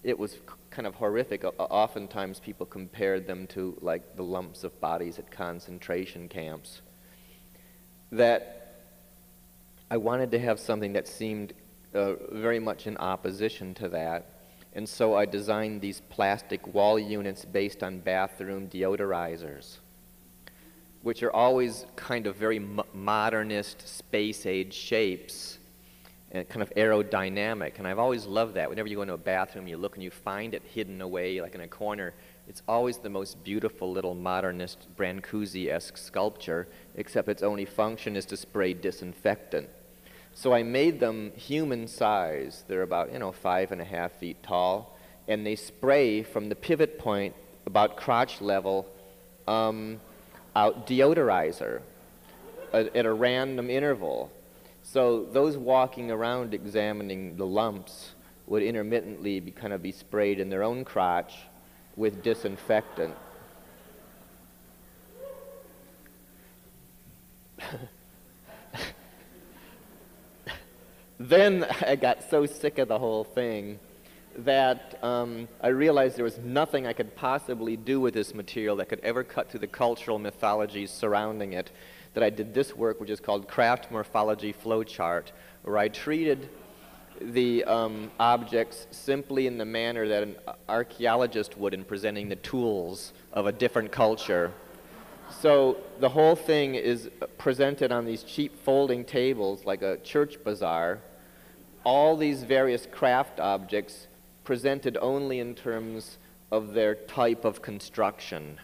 it 0.04 0.18
was 0.18 0.38
kind 0.70 0.88
of 0.88 0.96
horrific. 0.96 1.44
Oftentimes, 1.60 2.40
people 2.40 2.66
compared 2.66 3.28
them 3.28 3.46
to 3.48 3.78
like 3.82 4.16
the 4.16 4.24
lumps 4.24 4.64
of 4.64 4.80
bodies 4.80 5.20
at 5.20 5.30
concentration 5.30 6.28
camps. 6.28 6.82
That 8.12 8.63
I 9.94 9.98
wanted 9.98 10.32
to 10.32 10.40
have 10.40 10.60
something 10.60 10.94
that 10.94 11.08
seemed 11.08 11.54
uh, 11.94 12.14
very 12.32 12.58
much 12.58 12.88
in 12.88 12.98
opposition 12.98 13.76
to 13.76 13.90
that. 13.90 14.40
And 14.74 14.90
so 14.90 15.16
I 15.16 15.28
designed 15.28 15.82
these 15.82 16.02
plastic 16.10 16.66
wall 16.74 16.98
units 16.98 17.46
based 17.46 17.84
on 17.84 18.00
bathroom 18.00 18.70
deodorizers, 18.70 19.78
which 21.04 21.22
are 21.22 21.32
always 21.32 21.86
kind 21.96 22.26
of 22.26 22.36
very 22.38 22.58
modernist, 22.92 23.88
space 23.88 24.48
age 24.48 24.74
shapes 24.74 25.60
and 26.32 26.50
kind 26.50 26.64
of 26.64 26.72
aerodynamic. 26.72 27.78
And 27.78 27.88
I've 27.88 28.00
always 28.00 28.26
loved 28.26 28.56
that. 28.56 28.72
Whenever 28.72 28.88
you 28.88 28.96
go 28.96 29.04
into 29.04 29.14
a 29.14 29.18
bathroom, 29.20 29.68
you 29.68 29.78
look 29.78 29.94
and 29.94 30.04
you 30.04 30.10
find 30.10 30.56
it 30.56 30.64
hidden 30.64 31.02
away, 31.02 31.40
like 31.40 31.54
in 31.54 31.62
a 31.62 31.68
corner. 31.68 32.16
It's 32.48 32.64
always 32.68 32.98
the 32.98 33.12
most 33.12 33.44
beautiful 33.44 33.92
little 33.92 34.16
modernist 34.16 34.88
Brancusi 34.98 35.72
esque 35.72 35.98
sculpture, 35.98 36.68
except 36.96 37.30
its 37.30 37.44
only 37.44 37.66
function 37.66 38.16
is 38.16 38.26
to 38.26 38.38
spray 38.38 38.74
disinfectant. 38.74 39.70
So 40.36 40.54
I 40.54 40.64
made 40.64 41.00
them 41.00 41.32
human 41.36 41.88
size. 41.88 42.64
They're 42.68 42.82
about, 42.82 43.14
you 43.14 43.20
know, 43.20 43.32
five 43.32 43.72
and 43.72 43.80
a 43.80 43.86
half 43.86 44.14
feet 44.14 44.42
tall. 44.42 44.98
And 45.28 45.46
they 45.46 45.56
spray 45.56 46.24
from 46.24 46.50
the 46.50 46.56
pivot 46.56 46.98
point, 47.00 47.36
about 47.66 47.96
crotch 47.96 48.42
level, 48.42 48.88
um, 49.48 50.02
out 50.56 50.86
deodorizer 50.88 51.82
at, 52.74 52.96
at 52.96 53.06
a 53.06 53.14
random 53.14 53.70
interval. 53.70 54.32
So 54.82 55.26
those 55.32 55.56
walking 55.56 56.12
around 56.12 56.54
examining 56.54 57.38
the 57.38 57.46
lumps 57.46 58.16
would 58.48 58.64
intermittently 58.64 59.40
be 59.40 59.52
kind 59.52 59.72
of 59.72 59.82
be 59.82 59.92
sprayed 59.92 60.40
in 60.40 60.50
their 60.50 60.64
own 60.64 60.84
crotch 60.84 61.34
with 61.96 62.22
disinfectant. 62.22 63.16
then 71.30 71.66
I 71.88 71.96
got 71.96 72.30
so 72.30 72.46
sick 72.46 72.78
of 72.78 72.88
the 72.88 73.00
whole 73.00 73.24
thing 73.24 73.80
that 74.40 74.98
um, 75.04 75.48
I 75.62 75.68
realized 75.68 76.18
there 76.18 76.24
was 76.24 76.40
nothing 76.40 76.88
I 76.88 76.94
could 76.94 77.16
possibly 77.16 77.78
do 77.78 78.00
with 78.00 78.14
this 78.16 78.34
material 78.34 78.76
that 78.78 78.90
could 78.90 79.00
ever 79.02 79.24
cut 79.24 79.50
through 79.50 79.60
the 79.60 79.68
cultural 79.68 80.18
mythologies 80.18 80.90
surrounding 80.90 81.54
it. 81.54 81.72
That 82.16 82.24
I 82.24 82.30
did 82.30 82.54
this 82.54 82.76
work, 82.76 83.00
which 83.00 83.10
is 83.10 83.20
called 83.20 83.48
Craft 83.48 83.92
Morphology 83.92 84.54
Flowchart, 84.54 85.32
where 85.64 85.78
I 85.78 85.88
treated 85.88 86.50
the 87.20 87.64
um, 87.64 88.12
objects 88.20 88.88
simply 88.92 89.48
in 89.48 89.58
the 89.58 89.66
manner 89.66 90.08
that 90.08 90.24
an 90.24 90.36
archaeologist 90.68 91.58
would 91.58 91.74
in 91.74 91.84
presenting 91.84 92.30
the 92.30 92.36
tools 92.38 93.14
of 93.32 93.48
a 93.48 93.52
different 93.52 93.92
culture. 93.92 94.52
So 95.42 95.78
the 96.00 96.10
whole 96.10 96.36
thing 96.36 96.76
is 96.76 97.10
presented 97.38 97.92
on 97.92 98.06
these 98.06 98.24
cheap 98.24 98.64
folding 98.64 99.06
tables 99.06 99.66
like 99.66 99.82
a 99.82 99.98
church 99.98 100.44
bazaar. 100.44 101.02
All 101.84 102.16
these 102.16 102.44
various 102.44 102.86
craft 102.86 103.40
objects 103.40 104.08
presented 104.44 104.98
only 105.02 105.40
in 105.40 105.56
terms 105.56 106.18
of 106.52 106.74
their 106.74 106.96
type 106.96 107.46
of 107.46 107.62
construction. 107.62 108.60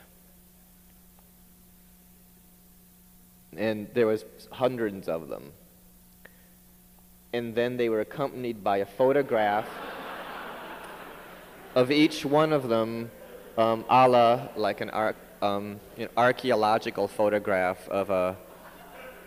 And 3.58 3.88
there 3.94 4.08
was 4.08 4.26
hundreds 4.52 5.08
of 5.08 5.28
them. 5.28 5.52
And 7.34 7.56
then 7.56 7.78
they 7.78 7.90
were 7.90 8.02
accompanied 8.02 8.64
by 8.64 8.78
a 8.78 8.86
photograph 8.86 9.68
of 11.76 11.92
each 11.92 12.26
one 12.26 12.54
of 12.54 12.70
them, 12.70 13.12
um, 13.58 13.86
a 13.90 14.08
la 14.08 14.48
like 14.56 14.82
an 14.82 14.90
ar- 14.90 15.16
um, 15.42 15.80
archaeological 16.18 17.08
photograph 17.08 17.88
of 17.90 18.10
a, 18.10 18.38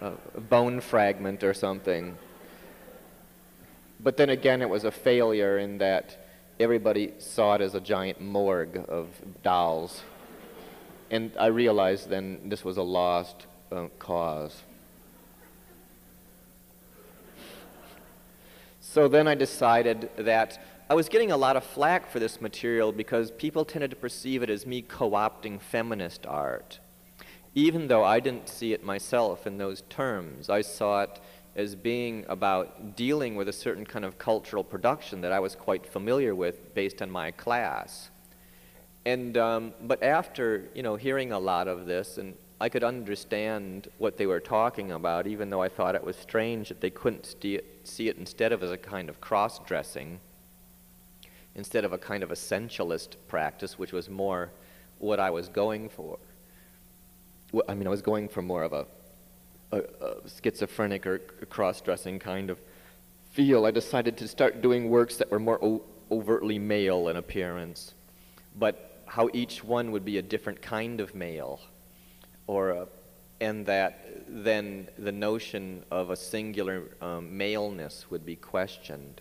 a 0.01 0.41
bone 0.41 0.81
fragment 0.81 1.43
or 1.43 1.55
something. 1.55 2.17
But 4.03 4.17
then 4.17 4.31
again, 4.31 4.63
it 4.63 4.69
was 4.69 4.85
a 4.85 4.91
failure 4.91 5.59
in 5.59 5.79
that 5.79 6.27
everybody 6.59 7.13
saw 7.19 7.55
it 7.55 7.61
as 7.61 7.75
a 7.75 7.81
giant 7.81 8.21
morgue 8.21 8.85
of 8.89 9.09
dolls. 9.43 10.03
And 11.11 11.31
I 11.39 11.47
realized 11.47 12.09
then 12.09 12.41
this 12.49 12.65
was 12.65 12.79
a 12.79 12.83
lost 12.83 13.47
uh, 13.71 13.89
cause. 13.99 14.63
So 18.81 19.09
then 19.09 19.29
I 19.29 19.35
decided 19.35 20.11
that 20.17 20.61
I 20.91 20.95
was 20.95 21.09
getting 21.09 21.31
a 21.31 21.37
lot 21.37 21.57
of 21.57 21.65
flack 21.65 22.11
for 22.11 22.19
this 22.19 22.41
material 22.41 22.93
because 22.93 23.31
people 23.31 23.65
tended 23.65 23.91
to 23.91 23.97
perceive 23.97 24.43
it 24.43 24.51
as 24.51 24.67
me 24.67 24.83
co 24.83 25.13
opting 25.13 25.61
feminist 25.61 26.27
art. 26.27 26.81
Even 27.55 27.89
though 27.89 28.05
I 28.05 28.21
didn't 28.21 28.49
see 28.49 28.73
it 28.73 28.83
myself 28.83 29.47
in 29.47 29.59
those 29.59 29.83
terms, 29.89 30.51
I 30.51 30.63
saw 30.63 31.03
it 31.03 31.21
as 31.55 31.75
being 31.75 32.25
about 32.29 32.97
dealing 32.97 33.37
with 33.37 33.49
a 33.49 33.53
certain 33.53 33.85
kind 33.85 34.05
of 34.05 34.19
cultural 34.19 34.65
production 34.65 35.21
that 35.21 35.33
I 35.33 35.41
was 35.41 35.55
quite 35.55 35.87
familiar 35.87 36.35
with 36.35 36.75
based 36.75 37.03
on 37.03 37.11
my 37.11 37.31
class. 37.31 38.11
And, 39.05 39.37
um, 39.37 39.75
but 39.83 40.03
after, 40.03 40.69
you 40.75 40.83
know, 40.83 40.97
hearing 40.97 41.33
a 41.33 41.39
lot 41.39 41.69
of 41.69 41.87
this, 41.87 42.19
and 42.19 42.35
I 42.61 42.69
could 42.69 42.85
understand 42.85 43.89
what 43.99 44.17
they 44.17 44.27
were 44.27 44.41
talking 44.41 44.93
about, 44.93 45.27
even 45.27 45.51
though 45.51 45.61
I 45.61 45.69
thought 45.69 45.95
it 45.95 46.05
was 46.05 46.17
strange 46.17 46.69
that 46.69 46.81
they 46.81 46.91
couldn't 46.91 47.35
see 47.35 48.09
it 48.09 48.17
instead 48.17 48.53
of 48.53 48.63
as 48.63 48.71
a 48.71 48.79
kind 48.79 49.09
of 49.09 49.21
cross-dressing, 49.21 50.21
instead 51.55 51.85
of 51.85 51.93
a 51.93 51.99
kind 51.99 52.23
of 52.23 52.31
essentialist 52.31 53.17
practice, 53.29 53.79
which 53.79 53.93
was 53.93 54.09
more 54.09 54.51
what 54.99 55.19
I 55.21 55.31
was 55.31 55.49
going 55.49 55.89
for. 55.89 56.19
I 57.69 57.75
mean, 57.75 57.87
I 57.87 57.91
was 57.91 58.01
going 58.01 58.29
for 58.29 58.41
more 58.41 58.63
of 58.63 58.73
a 58.73 58.87
a, 59.73 59.79
a 59.79 60.29
schizophrenic 60.29 61.07
or 61.07 61.19
cross-dressing 61.51 62.19
kind 62.19 62.51
of 62.51 62.59
feel, 63.33 63.67
I 63.67 63.71
decided 63.71 64.17
to 64.19 64.29
start 64.29 64.63
doing 64.63 64.91
works 64.91 65.17
that 65.17 65.31
were 65.31 65.41
more 65.41 65.81
overtly 66.11 66.59
male 66.59 67.09
in 67.09 67.17
appearance, 67.17 67.95
but 68.59 69.03
how 69.07 69.29
each 69.33 69.65
one 69.65 69.91
would 69.93 70.05
be 70.05 70.19
a 70.19 70.23
different 70.23 70.61
kind 70.63 71.01
of 71.01 71.15
male, 71.15 71.61
or 72.47 72.71
a, 72.71 72.87
and 73.41 73.67
that 73.67 74.25
then 74.29 74.89
the 74.99 75.13
notion 75.13 75.85
of 75.91 76.11
a 76.11 76.17
singular 76.17 76.83
um, 77.01 77.37
maleness 77.37 78.07
would 78.11 78.25
be 78.25 78.37
questioned. 78.37 79.21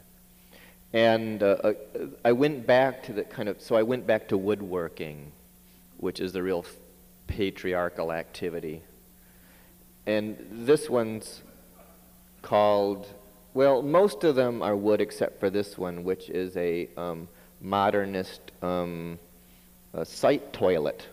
And 0.93 1.41
uh, 1.41 1.45
uh, 1.63 1.73
I 2.25 2.33
went 2.33 2.67
back 2.67 3.03
to 3.03 3.13
the 3.13 3.23
kind 3.23 3.47
of, 3.47 3.61
so 3.61 3.75
I 3.75 3.83
went 3.83 4.05
back 4.05 4.27
to 4.27 4.37
woodworking, 4.37 5.31
which 5.97 6.19
is 6.19 6.33
the 6.33 6.43
real 6.43 6.65
patriarchal 7.27 8.11
activity. 8.11 8.83
And 10.05 10.37
this 10.51 10.89
one's 10.89 11.41
called, 12.41 13.07
well, 13.53 13.81
most 13.81 14.23
of 14.23 14.35
them 14.35 14.61
are 14.61 14.75
wood 14.75 15.01
except 15.01 15.39
for 15.39 15.49
this 15.49 15.77
one, 15.77 16.03
which 16.03 16.29
is 16.29 16.57
a 16.57 16.89
um, 16.97 17.27
modernist 17.61 18.41
um, 18.61 19.19
a 19.93 20.05
site 20.05 20.53
toilet. 20.53 21.07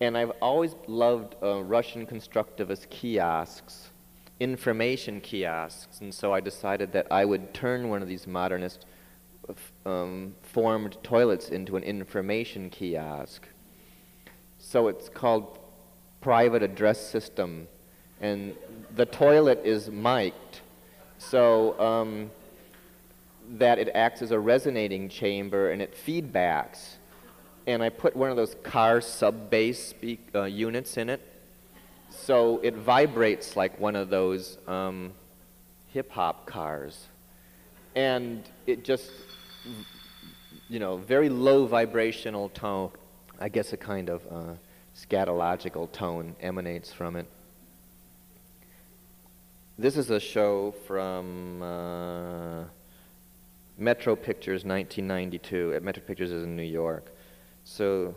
And 0.00 0.16
I've 0.16 0.32
always 0.42 0.74
loved 0.86 1.36
uh, 1.42 1.62
Russian 1.62 2.06
constructivist 2.06 2.90
kiosks, 2.90 3.90
information 4.38 5.20
kiosks, 5.20 6.00
and 6.00 6.12
so 6.12 6.34
I 6.34 6.40
decided 6.40 6.92
that 6.92 7.06
I 7.10 7.24
would 7.24 7.54
turn 7.54 7.88
one 7.88 8.02
of 8.02 8.08
these 8.08 8.26
modernist 8.26 8.84
um, 9.86 10.34
formed 10.42 10.98
toilets 11.02 11.48
into 11.48 11.76
an 11.76 11.82
information 11.82 12.68
kiosk. 12.68 13.48
So 14.58 14.88
it's 14.88 15.08
called 15.08 15.58
private 16.20 16.62
address 16.62 17.00
system 17.00 17.68
and 18.20 18.54
the 18.94 19.06
toilet 19.06 19.60
is 19.64 19.90
mic'd 19.90 20.60
so 21.18 21.78
um, 21.80 22.30
that 23.58 23.78
it 23.78 23.88
acts 23.94 24.22
as 24.22 24.30
a 24.30 24.38
resonating 24.38 25.08
chamber 25.08 25.70
and 25.70 25.80
it 25.80 25.94
feedbacks. 26.06 26.96
And 27.66 27.82
I 27.82 27.88
put 27.88 28.14
one 28.14 28.30
of 28.30 28.36
those 28.36 28.54
car 28.62 29.00
sub 29.00 29.50
bass 29.50 29.94
uh, 30.34 30.44
units 30.44 30.96
in 30.96 31.08
it, 31.08 31.20
so 32.10 32.60
it 32.62 32.74
vibrates 32.74 33.56
like 33.56 33.78
one 33.80 33.96
of 33.96 34.08
those 34.08 34.58
um, 34.68 35.12
hip 35.88 36.10
hop 36.12 36.46
cars. 36.46 37.06
And 37.96 38.44
it 38.66 38.84
just, 38.84 39.10
you 40.68 40.78
know, 40.78 40.98
very 40.98 41.28
low 41.28 41.66
vibrational 41.66 42.50
tone, 42.50 42.90
I 43.40 43.48
guess 43.48 43.72
a 43.72 43.76
kind 43.76 44.10
of 44.10 44.22
uh, 44.30 44.54
scatological 44.94 45.90
tone 45.90 46.36
emanates 46.40 46.92
from 46.92 47.16
it. 47.16 47.26
This 49.78 49.98
is 49.98 50.08
a 50.08 50.18
show 50.18 50.72
from 50.86 51.60
uh, 51.60 52.64
Metro 53.76 54.16
Pictures 54.16 54.64
1992. 54.64 55.74
At 55.74 55.82
Metro 55.82 56.02
Pictures 56.02 56.30
is 56.30 56.44
in 56.44 56.56
New 56.56 56.62
York. 56.62 57.14
So 57.64 58.14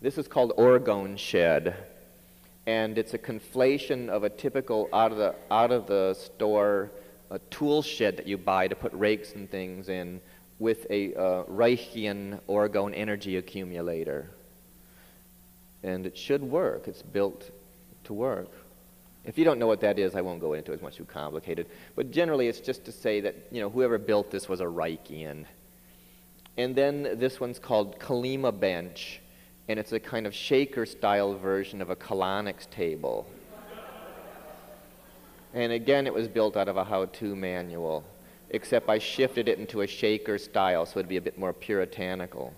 this 0.00 0.16
is 0.16 0.28
called 0.28 0.52
Orgone 0.56 1.18
Shed, 1.18 1.74
and 2.68 2.98
it's 2.98 3.14
a 3.14 3.18
conflation 3.18 4.08
of 4.08 4.22
a 4.22 4.30
typical 4.30 4.88
out 4.92 5.10
of 5.10 5.18
the 5.18 5.34
out 5.50 5.72
of 5.72 5.88
the 5.88 6.14
store 6.14 6.92
a 7.32 7.40
tool 7.50 7.82
shed 7.82 8.16
that 8.18 8.28
you 8.28 8.38
buy 8.38 8.68
to 8.68 8.76
put 8.76 8.92
rakes 8.92 9.32
and 9.32 9.50
things 9.50 9.88
in 9.88 10.20
with 10.60 10.86
a 10.88 11.12
uh, 11.14 11.42
Reichian 11.46 12.38
orgone 12.48 12.92
energy 12.94 13.38
accumulator. 13.38 14.30
And 15.82 16.06
it 16.06 16.16
should 16.16 16.44
work. 16.44 16.86
It's 16.86 17.02
built 17.02 17.50
to 18.04 18.12
work. 18.12 18.52
If 19.24 19.36
you 19.36 19.44
don't 19.44 19.58
know 19.58 19.66
what 19.66 19.80
that 19.82 19.98
is, 19.98 20.14
I 20.14 20.22
won't 20.22 20.40
go 20.40 20.54
into 20.54 20.72
it. 20.72 20.76
It's 20.76 20.82
much 20.82 20.96
too 20.96 21.04
complicated. 21.04 21.66
But 21.94 22.10
generally, 22.10 22.48
it's 22.48 22.60
just 22.60 22.84
to 22.86 22.92
say 22.92 23.20
that 23.20 23.34
you 23.50 23.60
know 23.60 23.68
whoever 23.68 23.98
built 23.98 24.30
this 24.30 24.48
was 24.48 24.60
a 24.60 24.64
Reichian. 24.64 25.44
And 26.56 26.74
then 26.74 27.18
this 27.18 27.38
one's 27.38 27.58
called 27.58 27.98
Kalima 27.98 28.58
Bench, 28.58 29.20
and 29.68 29.78
it's 29.78 29.92
a 29.92 30.00
kind 30.00 30.26
of 30.26 30.34
shaker-style 30.34 31.38
version 31.38 31.80
of 31.80 31.90
a 31.90 31.96
colonics 31.96 32.68
table. 32.68 33.26
And 35.52 35.72
again, 35.72 36.06
it 36.06 36.14
was 36.14 36.28
built 36.28 36.56
out 36.56 36.68
of 36.68 36.76
a 36.76 36.84
how-to 36.84 37.34
manual, 37.34 38.04
except 38.50 38.88
I 38.88 38.98
shifted 38.98 39.48
it 39.48 39.58
into 39.58 39.80
a 39.80 39.86
shaker 39.86 40.38
style 40.38 40.86
so 40.86 40.98
it'd 41.00 41.08
be 41.08 41.16
a 41.16 41.20
bit 41.20 41.38
more 41.38 41.52
puritanical. 41.52 42.54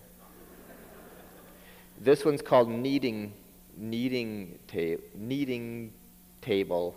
This 2.00 2.24
one's 2.24 2.42
called 2.42 2.68
kneading, 2.68 3.32
kneading, 3.76 4.58
ta- 4.66 5.02
kneading 5.14 5.92
table, 6.43 6.95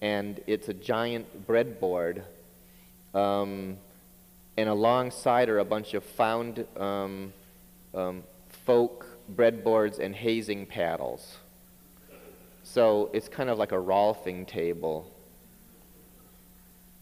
and 0.00 0.40
it's 0.46 0.68
a 0.68 0.74
giant 0.74 1.46
breadboard. 1.46 2.24
Um, 3.14 3.78
and 4.56 4.68
alongside 4.68 5.48
are 5.48 5.58
a 5.58 5.64
bunch 5.64 5.94
of 5.94 6.04
found 6.04 6.66
um, 6.76 7.32
um, 7.94 8.24
folk 8.64 9.06
breadboards 9.34 9.98
and 9.98 10.14
hazing 10.14 10.66
paddles. 10.66 11.36
So 12.62 13.10
it's 13.12 13.28
kind 13.28 13.48
of 13.48 13.58
like 13.58 13.72
a 13.72 13.76
Rolfing 13.76 14.46
table. 14.46 15.10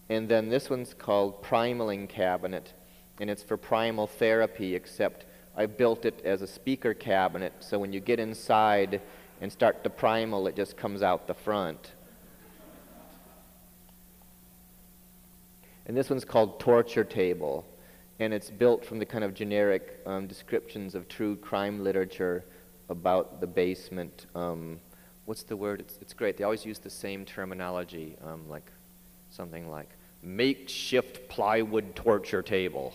And 0.09 0.29
then 0.29 0.51
this 0.51 0.69
one's 0.69 0.93
called 0.93 1.43
Primaling 1.43 2.09
Cabinet, 2.09 2.75
and 3.21 3.31
it's 3.31 3.43
for 3.43 3.57
primal 3.57 4.07
therapy, 4.07 4.75
except 4.75 5.25
I 5.57 5.67
built 5.67 6.05
it 6.05 6.21
as 6.25 6.43
a 6.43 6.47
speaker 6.47 6.93
cabinet, 6.93 7.53
so 7.61 7.79
when 7.79 7.93
you 7.93 8.01
get 8.01 8.19
inside 8.19 9.01
and 9.41 9.53
start 9.53 9.85
to 9.85 9.91
primal, 9.91 10.47
it 10.47 10.57
just 10.57 10.76
comes 10.76 11.03
out 11.03 11.26
the 11.26 11.35
front. 11.35 11.93
And 15.87 15.97
this 15.97 16.09
one's 16.09 16.24
called 16.24 16.61
Torture 16.61 17.05
Table, 17.05 17.66
and 18.18 18.32
it's 18.32 18.51
built 18.51 18.85
from 18.85 18.99
the 18.99 19.05
kind 19.07 19.22
of 19.22 19.35
generic 19.35 20.01
um, 20.07 20.26
descriptions 20.26 20.95
of 20.95 21.09
true 21.09 21.37
crime 21.37 21.85
literature 21.85 22.45
about 22.89 23.41
the 23.41 23.47
basement. 23.47 24.26
Um, 24.35 24.80
what's 25.26 25.43
the 25.43 25.57
word? 25.57 25.80
It's, 25.80 25.99
it's 26.01 26.14
great. 26.14 26.37
They 26.37 26.45
always 26.45 26.64
use 26.64 26.78
the 26.78 26.91
same 26.91 27.24
terminology, 27.24 28.16
um, 28.24 28.49
like 28.49 28.70
something 29.30 29.70
like 29.70 29.89
makeshift 30.22 31.28
plywood 31.28 31.95
torture 31.95 32.43
table. 32.43 32.95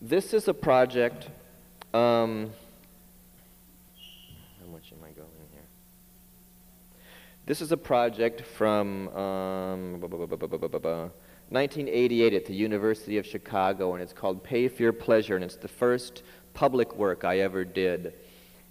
This 0.00 0.34
is 0.34 0.48
a 0.48 0.54
project. 0.54 1.28
Um, 1.94 2.50
how 4.58 4.66
much 4.72 4.90
am 4.92 5.04
I 5.04 5.10
going 5.10 5.28
here? 5.52 5.60
This 7.44 7.60
is 7.60 7.70
a 7.70 7.76
project 7.76 8.40
from 8.40 9.08
um, 9.08 10.00
1988 10.00 12.32
at 12.32 12.46
the 12.46 12.54
University 12.54 13.18
of 13.18 13.26
Chicago, 13.26 13.92
and 13.92 14.02
it's 14.02 14.14
called 14.14 14.42
Pay 14.42 14.68
Fear 14.68 14.94
Pleasure, 14.94 15.34
and 15.34 15.44
it's 15.44 15.56
the 15.56 15.68
first 15.68 16.22
public 16.54 16.96
work 16.96 17.24
I 17.24 17.40
ever 17.40 17.62
did. 17.62 18.14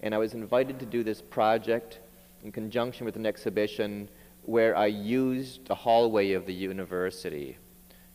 And 0.00 0.16
I 0.16 0.18
was 0.18 0.34
invited 0.34 0.80
to 0.80 0.86
do 0.86 1.04
this 1.04 1.22
project 1.22 2.00
in 2.42 2.50
conjunction 2.50 3.06
with 3.06 3.14
an 3.14 3.24
exhibition 3.24 4.08
where 4.46 4.76
I 4.76 4.86
used 4.86 5.68
the 5.68 5.76
hallway 5.76 6.32
of 6.32 6.44
the 6.44 6.54
university 6.54 7.56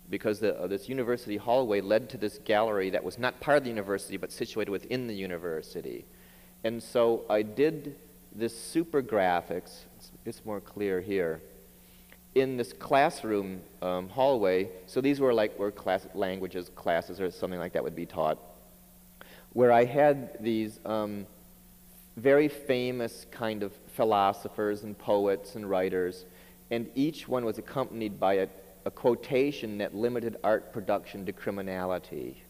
because 0.10 0.39
the, 0.39 0.58
uh, 0.60 0.68
this 0.68 0.88
university 0.88 1.38
hallway 1.38 1.82
led 1.82 2.10
to 2.10 2.18
this 2.18 2.39
gallery 2.45 2.89
that 2.89 3.03
was 3.03 3.18
not 3.20 3.39
part 3.39 3.58
of 3.58 3.64
the 3.64 3.70
university 3.70 4.18
but 4.18 4.32
situated 4.32 4.72
within 4.72 5.08
the 5.08 5.14
university. 5.16 6.05
And 6.64 6.82
so 6.82 7.26
I 7.30 7.41
did 7.41 7.95
this 8.34 8.58
super 8.60 9.01
graphics, 9.01 9.86
it's, 9.95 10.12
it's 10.26 10.45
more 10.45 10.62
clear 10.62 11.01
here, 11.01 11.41
in 12.36 12.55
this 12.55 12.72
classroom 12.72 13.62
um, 13.82 14.10
hallway. 14.10 14.70
So 14.86 15.01
these 15.01 15.20
were 15.20 15.34
like 15.34 15.58
where 15.58 15.72
class 15.72 16.08
languages 16.14 16.70
classes 16.76 17.20
or 17.20 17.32
something 17.32 17.60
like 17.60 17.74
that 17.74 17.84
would 17.84 17.95
be 17.95 18.05
taught, 18.05 18.38
where 19.53 19.72
I 19.72 19.86
had 19.86 20.38
these 20.39 20.80
um, 20.86 21.26
very 22.16 22.47
famous 22.47 23.26
kind 23.32 23.64
of 23.64 23.74
philosophers 23.95 24.84
and 24.84 24.97
poets 24.97 25.55
and 25.55 25.70
writers, 25.70 26.26
and 26.70 26.89
each 26.95 27.28
one 27.28 27.43
was 27.43 27.58
accompanied 27.58 28.20
by 28.20 28.34
a, 28.36 28.47
a 28.88 28.92
quotation 28.92 29.80
that 29.80 29.94
limited 29.94 30.38
art 30.46 30.72
production 30.72 31.26
to 31.26 31.34
criminality. 31.34 32.42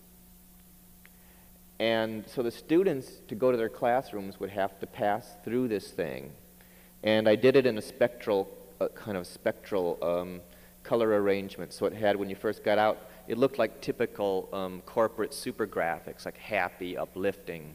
And 1.79 2.27
so 2.27 2.43
the 2.43 2.51
students, 2.51 3.09
to 3.27 3.33
go 3.33 3.51
to 3.51 3.57
their 3.57 3.69
classrooms, 3.69 4.39
would 4.39 4.51
have 4.51 4.79
to 4.79 4.85
pass 4.85 5.35
through 5.43 5.67
this 5.67 5.89
thing. 5.89 6.31
And 7.01 7.27
I 7.27 7.35
did 7.35 7.55
it 7.55 7.65
in 7.65 7.75
a 7.79 7.81
spectral, 7.81 8.47
uh, 8.79 8.89
kind 8.89 9.17
of 9.17 9.25
spectral 9.25 9.97
um, 10.03 10.41
color 10.83 11.19
arrangement. 11.19 11.73
So 11.73 11.87
it 11.87 11.93
had, 11.93 12.15
when 12.15 12.29
you 12.29 12.35
first 12.35 12.63
got 12.63 12.77
out, 12.77 13.09
it 13.27 13.39
looked 13.39 13.57
like 13.57 13.81
typical 13.81 14.47
um, 14.53 14.83
corporate 14.85 15.33
super 15.33 15.65
graphics, 15.65 16.23
like 16.25 16.37
happy, 16.37 16.95
uplifting. 16.95 17.73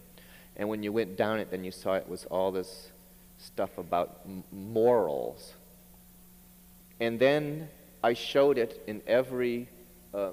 And 0.57 0.69
when 0.69 0.85
you 0.85 0.93
went 0.93 1.17
down 1.17 1.41
it, 1.41 1.51
then 1.51 1.65
you 1.65 1.73
saw 1.73 1.95
it 1.95 2.09
was 2.09 2.27
all 2.27 2.53
this 2.53 2.93
stuff 3.39 3.77
about 3.79 4.21
morals. 4.53 5.55
And 7.01 7.19
then 7.19 7.69
I 8.05 8.15
showed 8.15 8.59
it 8.59 8.83
in 8.89 9.01
every, 9.07 9.69
uh, 10.13 10.17
uh, 10.17 10.33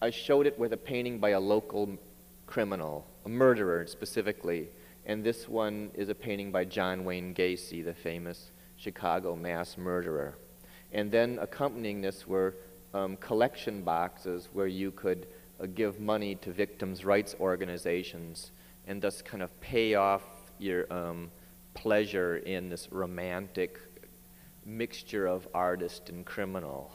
I 0.00 0.10
showed 0.10 0.46
it 0.46 0.56
with 0.58 0.72
a 0.72 0.76
painting 0.76 1.18
by 1.18 1.30
a 1.30 1.40
local 1.40 1.98
criminal, 2.46 3.04
a 3.24 3.28
murderer 3.28 3.86
specifically. 3.86 4.68
And 5.06 5.24
this 5.24 5.48
one 5.48 5.90
is 5.94 6.08
a 6.08 6.14
painting 6.14 6.52
by 6.52 6.66
John 6.66 7.04
Wayne 7.04 7.34
Gacy, 7.34 7.84
the 7.84 7.94
famous 7.94 8.52
Chicago 8.76 9.34
mass 9.34 9.76
murderer. 9.76 10.38
And 10.92 11.10
then 11.10 11.38
accompanying 11.40 12.00
this 12.00 12.28
were 12.28 12.54
um, 12.94 13.16
collection 13.16 13.82
boxes 13.82 14.48
where 14.52 14.68
you 14.68 14.92
could 14.92 15.26
uh, 15.60 15.66
give 15.66 15.98
money 15.98 16.36
to 16.36 16.52
victims' 16.52 17.04
rights 17.04 17.34
organizations 17.40 18.52
and 18.86 19.02
thus 19.02 19.20
kind 19.20 19.42
of 19.42 19.60
pay 19.60 19.94
off 19.94 20.22
your 20.58 20.92
um, 20.92 21.30
pleasure 21.74 22.38
in 22.38 22.68
this 22.68 22.88
romantic 22.92 23.80
mixture 24.70 25.26
of 25.26 25.48
artist 25.52 26.08
and 26.08 26.24
criminal. 26.24 26.92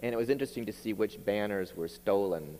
And 0.00 0.12
it 0.12 0.16
was 0.16 0.30
interesting 0.30 0.66
to 0.66 0.72
see 0.72 0.92
which 0.92 1.24
banners 1.24 1.76
were 1.76 1.88
stolen. 1.88 2.58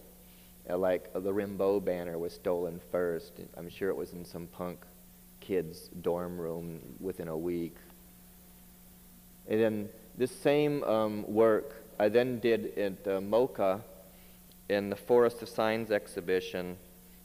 Uh, 0.68 0.78
like 0.78 1.10
uh, 1.14 1.20
the 1.20 1.32
Rimbaud 1.32 1.84
banner 1.84 2.18
was 2.18 2.32
stolen 2.32 2.80
first. 2.90 3.32
I'm 3.56 3.68
sure 3.68 3.90
it 3.90 3.96
was 3.96 4.12
in 4.12 4.24
some 4.24 4.46
punk 4.46 4.80
kid's 5.40 5.88
dorm 6.00 6.38
room 6.38 6.80
within 7.00 7.28
a 7.28 7.36
week. 7.36 7.76
And 9.46 9.60
then 9.60 9.88
this 10.16 10.34
same 10.34 10.82
um, 10.84 11.24
work 11.26 11.74
I 11.98 12.08
then 12.08 12.40
did 12.40 12.76
at 12.78 13.06
uh, 13.06 13.20
MoCA 13.20 13.82
in 14.68 14.90
the 14.90 14.96
Forest 14.96 15.42
of 15.42 15.48
Signs 15.48 15.90
exhibition 15.90 16.76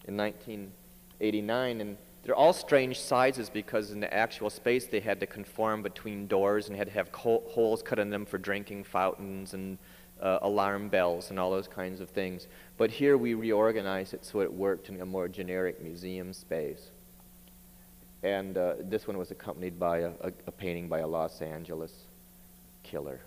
in 0.05 0.17
1989. 0.17 1.81
and 1.81 1.97
they're 2.23 2.35
all 2.35 2.53
strange 2.53 2.99
sizes 2.99 3.49
because 3.49 3.91
in 3.91 3.99
the 3.99 4.13
actual 4.13 4.49
space 4.49 4.87
they 4.87 4.99
had 4.99 5.19
to 5.19 5.25
conform 5.25 5.81
between 5.81 6.27
doors 6.27 6.67
and 6.67 6.77
had 6.77 6.87
to 6.87 6.93
have 6.93 7.09
holes 7.13 7.81
cut 7.81 7.99
in 7.99 8.09
them 8.09 8.25
for 8.25 8.37
drinking 8.37 8.83
fountains 8.83 9.53
and 9.53 9.77
uh, 10.21 10.39
alarm 10.41 10.89
bells 10.89 11.29
and 11.29 11.39
all 11.39 11.49
those 11.49 11.67
kinds 11.67 12.01
of 12.01 12.09
things. 12.09 12.47
But 12.77 12.91
here 12.91 13.17
we 13.17 13.33
reorganized 13.33 14.13
it 14.13 14.25
so 14.25 14.41
it 14.41 14.51
worked 14.51 14.89
in 14.89 14.99
a 15.01 15.05
more 15.05 15.27
generic 15.27 15.81
museum 15.81 16.33
space. 16.33 16.91
And 18.21 18.57
uh, 18.57 18.73
this 18.81 19.07
one 19.07 19.17
was 19.17 19.31
accompanied 19.31 19.79
by 19.79 19.99
a, 19.99 20.11
a, 20.21 20.31
a 20.47 20.51
painting 20.51 20.89
by 20.89 20.99
a 20.99 21.07
Los 21.07 21.41
Angeles 21.41 21.93
killer. 22.83 23.21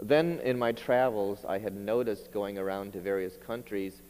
Then 0.00 0.40
in 0.42 0.58
my 0.58 0.72
travels, 0.72 1.44
I 1.46 1.58
had 1.58 1.76
noticed 1.76 2.32
going 2.32 2.58
around 2.58 2.94
to 2.94 3.00
various 3.00 3.36
countries 3.36 4.00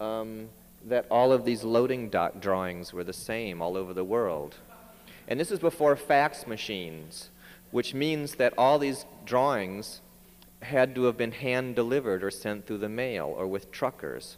um, 0.00 0.48
that 0.86 1.06
all 1.10 1.32
of 1.32 1.44
these 1.44 1.62
loading 1.64 2.08
dock 2.08 2.40
drawings 2.40 2.92
were 2.92 3.04
the 3.04 3.12
same 3.12 3.62
all 3.62 3.76
over 3.76 3.94
the 3.94 4.04
world. 4.04 4.56
And 5.28 5.38
this 5.38 5.50
is 5.50 5.58
before 5.58 5.94
fax 5.96 6.46
machines, 6.46 7.30
which 7.70 7.94
means 7.94 8.34
that 8.36 8.54
all 8.58 8.78
these 8.78 9.06
drawings 9.24 10.00
had 10.60 10.94
to 10.94 11.04
have 11.04 11.16
been 11.16 11.32
hand 11.32 11.74
delivered 11.76 12.22
or 12.22 12.30
sent 12.30 12.66
through 12.66 12.78
the 12.78 12.88
mail 12.88 13.32
or 13.36 13.46
with 13.46 13.70
truckers. 13.70 14.36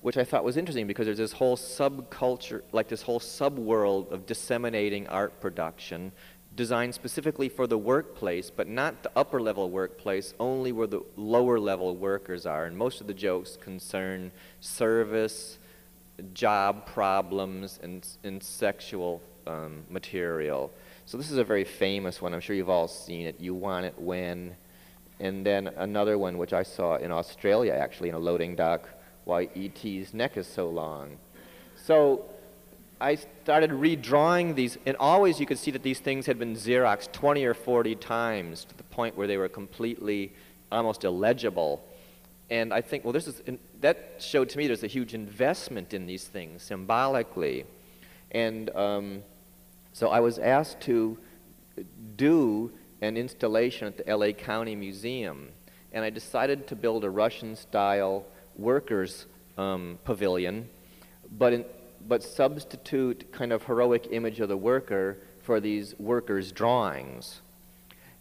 which 0.00 0.16
I 0.16 0.24
thought 0.24 0.44
was 0.44 0.56
interesting 0.56 0.86
because 0.86 1.06
there's 1.06 1.18
this 1.18 1.32
whole 1.32 1.56
subculture, 1.56 2.62
like 2.72 2.88
this 2.88 3.02
whole 3.02 3.20
subworld 3.20 4.10
of 4.10 4.26
disseminating 4.26 5.06
art 5.08 5.40
production 5.40 6.12
designed 6.56 6.94
specifically 6.94 7.48
for 7.48 7.66
the 7.66 7.78
workplace, 7.78 8.50
but 8.50 8.66
not 8.66 9.02
the 9.02 9.10
upper 9.14 9.40
level 9.40 9.70
workplace, 9.70 10.34
only 10.40 10.72
where 10.72 10.86
the 10.86 11.02
lower 11.16 11.60
level 11.60 11.96
workers 11.96 12.44
are. 12.44 12.64
And 12.64 12.76
most 12.76 13.00
of 13.00 13.06
the 13.06 13.14
jokes 13.14 13.56
concern 13.56 14.32
service, 14.60 15.58
job 16.34 16.86
problems, 16.86 17.78
and, 17.82 18.06
and 18.24 18.42
sexual 18.42 19.22
um, 19.46 19.84
material. 19.88 20.72
So 21.06 21.16
this 21.16 21.30
is 21.30 21.38
a 21.38 21.44
very 21.44 21.64
famous 21.64 22.22
one. 22.22 22.34
I'm 22.34 22.40
sure 22.40 22.54
you've 22.54 22.70
all 22.70 22.88
seen 22.88 23.26
it. 23.26 23.40
You 23.40 23.54
want 23.54 23.86
it 23.86 23.94
when. 23.98 24.54
And 25.18 25.44
then 25.44 25.68
another 25.76 26.18
one, 26.18 26.38
which 26.38 26.52
I 26.52 26.62
saw 26.62 26.96
in 26.96 27.10
Australia, 27.10 27.72
actually, 27.72 28.08
in 28.08 28.14
a 28.14 28.18
loading 28.18 28.56
dock, 28.56 28.88
why 29.24 29.48
E.T.'s 29.54 30.14
neck 30.14 30.36
is 30.36 30.46
so 30.46 30.68
long. 30.70 31.18
So 31.76 32.24
I 33.00 33.14
started 33.14 33.70
redrawing 33.70 34.54
these, 34.54 34.78
and 34.86 34.96
always 34.96 35.40
you 35.40 35.46
could 35.46 35.58
see 35.58 35.70
that 35.70 35.82
these 35.82 36.00
things 36.00 36.26
had 36.26 36.38
been 36.38 36.54
Xeroxed 36.54 37.12
20 37.12 37.44
or 37.44 37.54
40 37.54 37.94
times 37.96 38.64
to 38.64 38.76
the 38.76 38.82
point 38.84 39.16
where 39.16 39.26
they 39.26 39.36
were 39.36 39.48
completely 39.48 40.32
almost 40.70 41.04
illegible. 41.04 41.82
And 42.50 42.74
I 42.74 42.80
think, 42.80 43.04
well, 43.04 43.12
this 43.12 43.28
is, 43.28 43.40
that 43.80 44.16
showed 44.18 44.48
to 44.50 44.58
me 44.58 44.66
there's 44.66 44.82
a 44.82 44.88
huge 44.88 45.14
investment 45.14 45.94
in 45.94 46.06
these 46.06 46.24
things 46.24 46.62
symbolically. 46.62 47.64
And 48.32 48.70
um, 48.70 49.22
so 49.92 50.08
I 50.08 50.18
was 50.20 50.38
asked 50.38 50.80
to 50.82 51.16
do 52.16 52.72
an 53.00 53.16
installation 53.16 53.86
at 53.86 54.04
the 54.04 54.16
LA 54.16 54.32
County 54.32 54.74
Museum. 54.74 55.50
And 55.92 56.04
I 56.04 56.10
decided 56.10 56.66
to 56.68 56.76
build 56.76 57.04
a 57.04 57.10
Russian 57.10 57.54
style 57.54 58.26
workers' 58.56 59.26
um, 59.56 59.98
pavilion, 60.04 60.68
but 61.38 61.52
in, 61.52 61.64
but 62.06 62.22
substitute 62.22 63.30
kind 63.32 63.52
of 63.52 63.62
heroic 63.64 64.08
image 64.10 64.40
of 64.40 64.48
the 64.48 64.56
worker 64.56 65.18
for 65.40 65.60
these 65.60 65.94
workers' 65.98 66.50
drawings. 66.52 67.40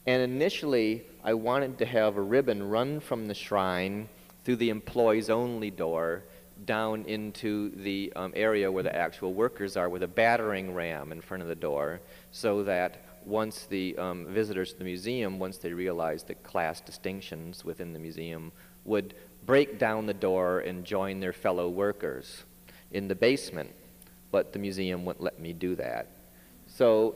And 0.05 0.21
initially, 0.21 1.03
I 1.23 1.33
wanted 1.33 1.77
to 1.79 1.85
have 1.85 2.17
a 2.17 2.21
ribbon 2.21 2.67
run 2.69 2.99
from 2.99 3.27
the 3.27 3.33
shrine 3.33 4.09
through 4.49 4.55
the 4.55 4.71
employees 4.71 5.29
only 5.29 5.69
door 5.69 6.23
down 6.65 7.03
into 7.05 7.69
the 7.83 8.11
um, 8.15 8.33
area 8.35 8.71
where 8.71 8.81
the 8.81 8.95
actual 8.95 9.31
workers 9.31 9.77
are 9.77 9.89
with 9.89 10.01
a 10.01 10.07
battering 10.07 10.73
ram 10.73 11.11
in 11.11 11.21
front 11.21 11.43
of 11.43 11.47
the 11.47 11.53
door 11.53 12.01
so 12.31 12.63
that 12.63 13.05
once 13.23 13.67
the 13.69 13.95
um, 13.99 14.25
visitors 14.25 14.73
to 14.73 14.79
the 14.79 14.83
museum, 14.83 15.37
once 15.37 15.59
they 15.59 15.71
realized 15.71 16.25
the 16.25 16.33
class 16.33 16.81
distinctions 16.81 17.63
within 17.63 17.93
the 17.93 17.99
museum, 17.99 18.51
would 18.85 19.13
break 19.45 19.77
down 19.77 20.07
the 20.07 20.15
door 20.15 20.61
and 20.61 20.83
join 20.83 21.19
their 21.19 21.31
fellow 21.31 21.69
workers 21.69 22.43
in 22.89 23.07
the 23.07 23.13
basement, 23.13 23.69
but 24.31 24.51
the 24.51 24.57
museum 24.57 25.05
wouldn't 25.05 25.23
let 25.23 25.39
me 25.39 25.53
do 25.53 25.75
that. 25.75 26.07
So 26.65 27.13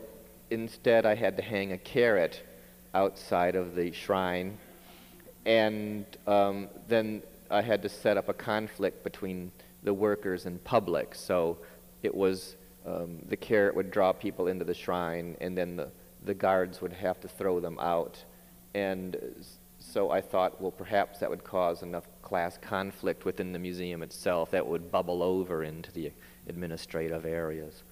instead, 0.51 1.07
I 1.07 1.15
had 1.15 1.35
to 1.37 1.41
hang 1.41 1.71
a 1.71 1.79
carrot 1.79 2.43
outside 2.93 3.55
of 3.55 3.73
the 3.73 3.91
shrine, 3.91 4.59
and 5.45 6.05
um, 6.27 6.69
then 6.87 7.23
I 7.49 7.61
had 7.61 7.81
to 7.83 7.89
set 7.89 8.17
up 8.17 8.29
a 8.29 8.33
conflict 8.33 9.03
between 9.03 9.51
the 9.83 9.93
workers 9.93 10.45
and 10.45 10.63
public. 10.63 11.13
So 11.13 11.57
it 12.01 12.13
was 12.13 12.55
um, 12.85 13.19
the 13.27 13.37
carrot 13.37 13.75
would 13.75 13.91
draw 13.91 14.11
people 14.13 14.47
into 14.47 14.65
the 14.65 14.73
shrine, 14.73 15.37
and 15.41 15.57
then 15.57 15.75
the, 15.75 15.89
the 16.25 16.33
guards 16.33 16.81
would 16.81 16.93
have 16.93 17.19
to 17.21 17.27
throw 17.27 17.59
them 17.59 17.77
out. 17.79 18.23
And 18.73 19.17
so 19.79 20.09
I 20.09 20.21
thought, 20.21 20.59
well, 20.61 20.71
perhaps 20.71 21.19
that 21.19 21.29
would 21.29 21.43
cause 21.43 21.83
enough 21.83 22.05
class 22.21 22.57
conflict 22.57 23.25
within 23.25 23.51
the 23.51 23.59
museum 23.59 24.01
itself 24.01 24.51
that 24.51 24.65
would 24.65 24.91
bubble 24.91 25.21
over 25.21 25.63
into 25.63 25.91
the 25.91 26.11
administrative 26.47 27.25
areas. 27.25 27.83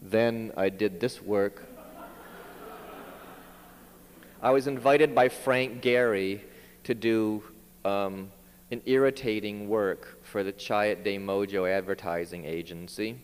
Then 0.00 0.52
I 0.56 0.68
did 0.68 1.00
this 1.00 1.22
work. 1.22 1.64
I 4.44 4.50
was 4.50 4.66
invited 4.66 5.14
by 5.14 5.28
Frank 5.28 5.82
Gehry 5.82 6.40
to 6.82 6.94
do 6.94 7.44
um, 7.84 8.32
an 8.72 8.82
irritating 8.86 9.68
work 9.68 10.18
for 10.24 10.42
the 10.42 10.52
Chiat 10.52 11.04
Day 11.04 11.16
Mojo 11.16 11.70
advertising 11.70 12.44
agency, 12.44 13.20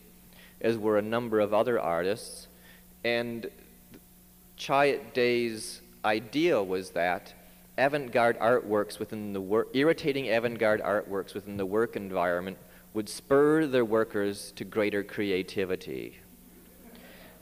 as 0.60 0.78
were 0.78 0.96
a 0.96 1.02
number 1.02 1.40
of 1.40 1.52
other 1.52 1.80
artists. 1.80 2.46
And 3.02 3.50
Chiat 4.56 5.12
Day's 5.12 5.80
idea 6.04 6.62
was 6.62 6.90
that 6.90 7.34
avant-garde 7.76 8.38
artworks 8.38 9.00
within 9.00 9.32
the 9.32 9.66
irritating 9.74 10.28
avant-garde 10.28 10.82
artworks 10.82 11.34
within 11.34 11.56
the 11.56 11.66
work 11.66 11.96
environment 11.96 12.58
would 12.94 13.08
spur 13.08 13.66
their 13.66 13.84
workers 13.84 14.52
to 14.54 14.64
greater 14.64 15.02
creativity. 15.02 16.20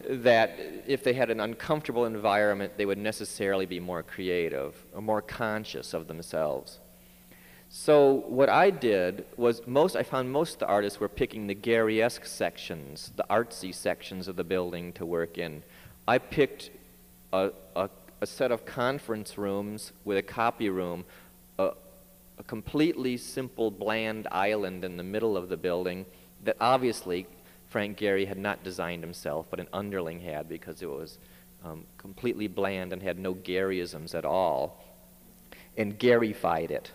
That 0.09 0.59
if 0.87 1.03
they 1.03 1.15
had 1.15 1.31
an 1.31 1.41
uncomfortable 1.41 2.05
environment, 2.05 2.77
they 2.77 2.87
would 2.87 2.99
necessarily 2.99 3.67
be 3.67 3.81
more 3.81 4.03
creative 4.03 4.85
or 4.93 5.03
more 5.03 5.23
conscious 5.23 5.95
of 5.95 6.07
themselves. 6.07 6.81
So 7.69 8.25
what 8.29 8.49
I 8.49 8.71
did 8.71 9.25
was 9.37 9.67
most 9.67 9.97
I 9.97 10.03
found 10.03 10.31
most 10.31 10.55
of 10.55 10.59
the 10.61 10.67
artists 10.67 11.01
were 11.01 11.09
picking 11.09 11.47
the 11.47 11.55
Gehry-esque 11.55 12.25
sections, 12.25 13.13
the 13.17 13.25
artsy 13.29 13.75
sections 13.75 14.29
of 14.29 14.37
the 14.37 14.45
building 14.45 14.93
to 14.95 15.05
work 15.05 15.37
in. 15.39 15.63
I 16.07 16.19
picked 16.19 16.71
a, 17.33 17.51
a 17.75 17.91
a 18.21 18.27
set 18.27 18.51
of 18.51 18.65
conference 18.65 19.37
rooms 19.37 19.93
with 20.05 20.19
a 20.19 20.23
copy 20.23 20.71
room, 20.71 21.05
a, 21.59 21.73
a 22.39 22.43
completely 22.45 23.17
simple, 23.17 23.71
bland 23.71 24.27
island 24.31 24.85
in 24.85 24.97
the 24.97 25.03
middle 25.03 25.37
of 25.37 25.49
the 25.49 25.57
building 25.57 26.07
that 26.45 26.57
obviously 26.61 27.27
Frank 27.77 27.99
Gehry 27.99 28.27
had 28.27 28.39
not 28.39 28.65
designed 28.65 29.03
himself, 29.03 29.49
but 29.51 29.61
an 29.61 29.69
underling 29.71 30.19
had 30.19 30.49
because 30.49 30.81
it 30.81 30.89
was 30.89 31.19
um, 31.63 31.85
completely 31.99 32.49
bland 32.49 32.91
and 32.95 33.03
had 33.03 33.19
no 33.19 33.35
Gehryisms 33.35 34.15
at 34.15 34.25
all, 34.25 34.83
and 35.77 35.99
Gehryfied 35.99 36.71
it 36.71 36.91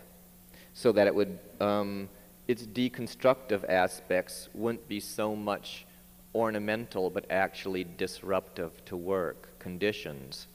so 0.74 0.90
that 0.90 1.06
it 1.06 1.14
would, 1.14 1.38
um, 1.60 2.08
its 2.48 2.64
deconstructive 2.66 3.62
aspects 3.68 4.48
wouldn't 4.54 4.88
be 4.88 4.98
so 4.98 5.36
much 5.36 5.86
ornamental 6.34 7.10
but 7.10 7.30
actually 7.30 7.84
disruptive 7.84 8.84
to 8.86 8.96
work 8.96 9.56
conditions. 9.60 10.48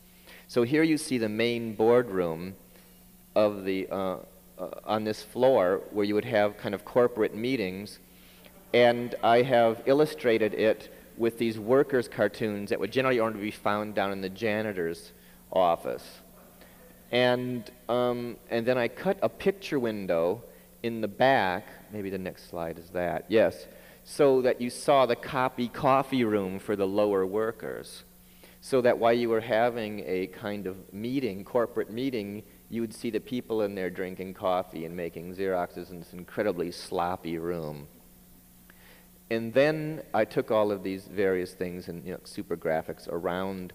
So 0.50 0.64
here 0.64 0.84
you 0.84 0.98
see 0.98 1.18
the 1.18 1.30
main 1.30 1.74
boardroom 1.74 2.58
of 3.34 3.64
the, 3.64 3.88
uh, 3.90 4.18
uh, 4.60 4.72
on 4.84 5.06
this 5.06 5.24
floor 5.24 5.84
where 5.92 6.04
you 6.04 6.16
would 6.16 6.26
have 6.26 6.58
kind 6.58 6.76
of 6.76 6.84
corporate 6.84 7.34
meetings. 7.34 8.00
And 8.74 9.16
I 9.24 9.42
have 9.42 9.82
illustrated 9.86 10.54
it 10.54 10.94
with 11.18 11.38
these 11.38 11.58
workers' 11.58 12.08
cartoons 12.08 12.70
that 12.70 12.80
would 12.80 12.92
generally 12.92 13.20
only 13.20 13.40
be 13.40 13.52
found 13.52 13.96
down 13.96 14.12
in 14.12 14.22
the 14.22 14.30
janitor's 14.30 15.14
office. 15.52 16.22
And, 17.12 17.70
um, 17.90 18.38
and 18.50 18.66
then 18.66 18.78
I 18.78 18.88
cut 18.88 19.18
a 19.22 19.30
picture 19.30 19.80
window 19.80 20.44
in 20.84 21.02
the 21.02 21.08
back, 21.08 21.68
maybe 21.92 22.10
the 22.10 22.18
next 22.18 22.50
slide 22.50 22.78
is 22.78 22.90
that, 22.92 23.26
yes, 23.30 23.66
so 24.04 24.42
that 24.42 24.62
you 24.62 24.70
saw 24.70 25.06
the 25.06 25.16
copy 25.16 25.68
coffee 25.68 26.24
room 26.24 26.60
for 26.60 26.76
the 26.76 26.88
lower 26.88 27.26
workers 27.26 28.04
so 28.62 28.82
that 28.82 28.98
while 28.98 29.14
you 29.14 29.30
were 29.30 29.42
having 29.42 30.04
a 30.06 30.28
kind 30.28 30.68
of 30.68 30.94
meeting, 30.94 31.44
corporate 31.44 31.92
meeting, 31.92 32.44
you 32.70 32.82
would 32.82 32.94
see 32.94 33.10
the 33.10 33.20
people 33.20 33.62
in 33.62 33.76
there 33.76 33.90
drinking 33.90 34.34
coffee 34.34 34.86
and 34.86 34.96
making 34.96 35.34
Xeroxes 35.34 35.90
in 35.90 36.00
this 36.00 36.14
incredibly 36.14 36.72
sloppy 36.72 37.38
room. 37.38 37.88
And 39.30 39.54
then 39.54 40.04
I 40.14 40.26
took 40.26 40.52
all 40.52 40.72
of 40.72 40.84
these 40.84 41.06
various 41.08 41.54
things 41.54 41.90
and 41.90 42.06
you 42.06 42.14
know, 42.14 42.20
super 42.24 42.56
graphics 42.56 43.08
around 43.10 43.74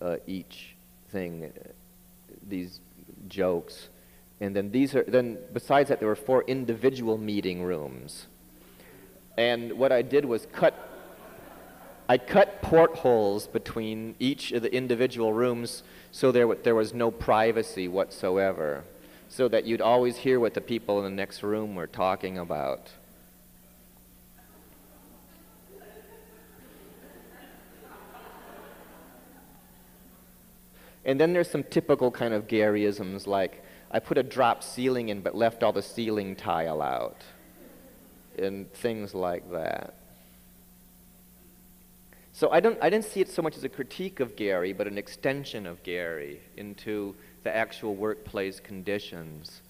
uh, 0.00 0.16
each 0.26 0.76
thing, 1.10 1.44
uh, 1.44 1.68
these 2.48 2.80
jokes. 3.28 3.88
And 4.40 4.56
then 4.56 4.70
these 4.70 4.94
are, 4.94 5.04
then 5.04 5.38
besides 5.52 5.88
that, 5.90 5.98
there 5.98 6.08
were 6.08 6.16
four 6.16 6.42
individual 6.46 7.18
meeting 7.18 7.62
rooms. 7.62 8.26
And 9.36 9.74
what 9.74 9.92
I 9.92 10.02
did 10.02 10.24
was 10.24 10.46
cut 10.52 10.90
I 12.06 12.18
cut 12.18 12.60
portholes 12.60 13.46
between 13.46 14.14
each 14.18 14.52
of 14.52 14.60
the 14.60 14.74
individual 14.74 15.32
rooms 15.32 15.82
so 16.10 16.30
there, 16.30 16.54
there 16.56 16.74
was 16.74 16.92
no 16.92 17.10
privacy 17.10 17.88
whatsoever, 17.88 18.84
so 19.28 19.48
that 19.48 19.64
you'd 19.64 19.80
always 19.80 20.18
hear 20.18 20.38
what 20.38 20.52
the 20.52 20.60
people 20.60 20.98
in 20.98 21.04
the 21.04 21.16
next 21.16 21.42
room 21.42 21.74
were 21.74 21.86
talking 21.86 22.36
about. 22.38 22.90
And 31.04 31.20
then 31.20 31.32
there's 31.32 31.50
some 31.50 31.64
typical 31.64 32.10
kind 32.10 32.32
of 32.34 32.46
Gehryisms 32.46 33.26
like 33.26 33.62
I 33.90 33.98
put 34.00 34.18
a 34.18 34.22
drop 34.22 34.62
ceiling 34.62 35.10
in 35.10 35.20
but 35.20 35.34
left 35.34 35.62
all 35.62 35.72
the 35.72 35.82
ceiling 35.82 36.34
tile 36.34 36.82
out, 36.82 37.22
and 38.38 38.72
things 38.72 39.14
like 39.14 39.50
that. 39.52 39.94
So 42.32 42.50
I, 42.50 42.58
don't, 42.58 42.76
I 42.82 42.90
didn't 42.90 43.04
see 43.04 43.20
it 43.20 43.28
so 43.28 43.42
much 43.42 43.56
as 43.56 43.62
a 43.62 43.68
critique 43.68 44.18
of 44.18 44.34
Gehry, 44.34 44.76
but 44.76 44.88
an 44.88 44.98
extension 44.98 45.66
of 45.66 45.80
Gehry 45.84 46.38
into 46.56 47.14
the 47.44 47.54
actual 47.54 47.94
workplace 47.94 48.58
conditions. 48.58 49.62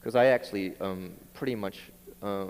because 0.00 0.16
I 0.16 0.26
actually 0.26 0.74
um, 0.80 1.12
pretty 1.34 1.54
much, 1.54 1.90
uh, 2.22 2.46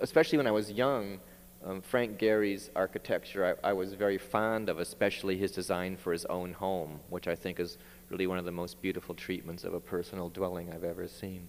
especially 0.00 0.36
when 0.36 0.46
I 0.46 0.50
was 0.50 0.70
young, 0.70 1.20
um, 1.64 1.80
Frank 1.82 2.18
Gehry's 2.18 2.70
architecture 2.76 3.58
I, 3.62 3.70
I, 3.70 3.72
was 3.72 3.94
very 3.94 4.18
fond 4.18 4.68
of, 4.68 4.78
especially 4.78 5.36
his 5.36 5.50
design 5.50 5.96
for 5.96 6.12
his 6.12 6.24
own 6.26 6.52
home, 6.52 7.00
which 7.10 7.26
I 7.26 7.34
think 7.34 7.58
is 7.58 7.78
really 8.10 8.26
one 8.26 8.38
of 8.38 8.44
the 8.44 8.52
most 8.52 8.80
beautiful 8.80 9.14
treatments 9.14 9.64
of 9.64 9.74
a 9.74 9.80
personal 9.80 10.28
dwelling 10.28 10.72
I've 10.72 10.84
ever 10.84 11.08
seen. 11.08 11.48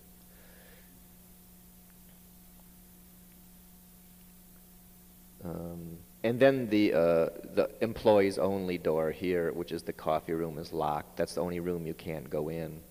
Um, 5.43 5.97
and 6.23 6.39
then 6.39 6.67
the, 6.69 6.93
uh, 6.93 7.29
the 7.53 7.69
employees 7.81 8.37
only 8.37 8.77
door 8.77 9.11
here, 9.11 9.53
which 9.53 9.71
is 9.71 9.83
the 9.83 9.93
coffee 9.93 10.33
room, 10.33 10.57
is 10.57 10.73
locked. 10.73 11.15
That's 11.17 11.35
the 11.35 11.41
only 11.41 11.59
room 11.59 11.87
you 11.87 11.93
can't 11.93 12.29
go 12.29 12.49
in. 12.49 12.81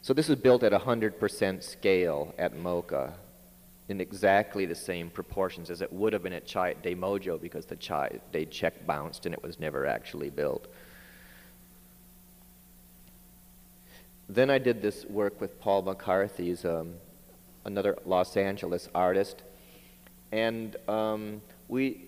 So 0.00 0.14
this 0.14 0.28
was 0.28 0.38
built 0.38 0.62
at 0.62 0.72
100% 0.72 1.62
scale 1.62 2.34
at 2.38 2.56
MoCA 2.56 3.12
in 3.88 4.00
exactly 4.00 4.64
the 4.66 4.74
same 4.74 5.10
proportions 5.10 5.70
as 5.70 5.82
it 5.82 5.92
would 5.92 6.12
have 6.12 6.22
been 6.22 6.32
at 6.32 6.46
Chiat 6.46 6.82
Day 6.82 6.94
Mojo 6.94 7.40
because 7.40 7.66
the 7.66 7.76
Chai 7.76 8.20
de 8.32 8.44
check 8.46 8.86
bounced 8.86 9.26
and 9.26 9.34
it 9.34 9.42
was 9.42 9.58
never 9.58 9.86
actually 9.86 10.30
built. 10.30 10.68
Then 14.28 14.50
I 14.50 14.58
did 14.58 14.80
this 14.80 15.04
work 15.06 15.40
with 15.40 15.60
Paul 15.60 15.82
McCarthy's, 15.82 16.64
um, 16.64 16.94
another 17.64 17.98
Los 18.06 18.36
Angeles 18.36 18.88
artist, 18.94 19.42
and 20.30 20.76
um, 20.88 21.42
we 21.68 22.06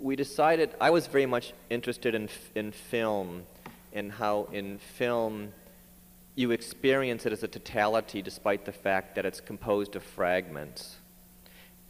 we 0.00 0.16
decided 0.16 0.74
I 0.80 0.90
was 0.90 1.06
very 1.06 1.26
much 1.26 1.52
interested 1.68 2.14
in 2.14 2.28
in 2.54 2.72
film, 2.72 3.44
and 3.92 4.10
how 4.10 4.48
in 4.52 4.78
film 4.78 5.52
you 6.34 6.50
experience 6.50 7.26
it 7.26 7.32
as 7.32 7.42
a 7.42 7.48
totality 7.48 8.22
despite 8.22 8.64
the 8.64 8.72
fact 8.72 9.14
that 9.14 9.26
it's 9.26 9.40
composed 9.40 9.94
of 9.94 10.02
fragments. 10.02 10.96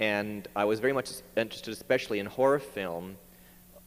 And 0.01 0.49
I 0.57 0.65
was 0.65 0.81
very 0.81 0.95
much 0.95 1.11
interested, 1.37 1.73
especially 1.73 2.19
in 2.19 2.27
horror 2.27 2.59
film, 2.59 3.19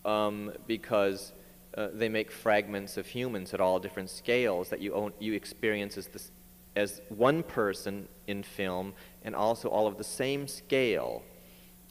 um, 0.06 0.54
because 0.68 1.34
uh, 1.76 1.88
they 1.92 2.08
make 2.08 2.32
fragments 2.32 2.98
of 2.98 3.08
humans 3.08 3.54
at 3.54 3.60
all 3.60 3.80
different 3.80 4.12
scales 4.12 4.70
that 4.70 4.80
you, 4.80 4.94
own, 4.94 5.12
you 5.20 5.34
experience 5.34 5.98
as, 5.98 6.32
as 6.76 7.02
one 7.10 7.42
person 7.42 8.08
in 8.28 8.44
film 8.44 8.94
and 9.24 9.36
also 9.36 9.70
all 9.70 9.88
of 9.88 9.98
the 9.98 10.04
same 10.04 10.48
scale 10.48 11.24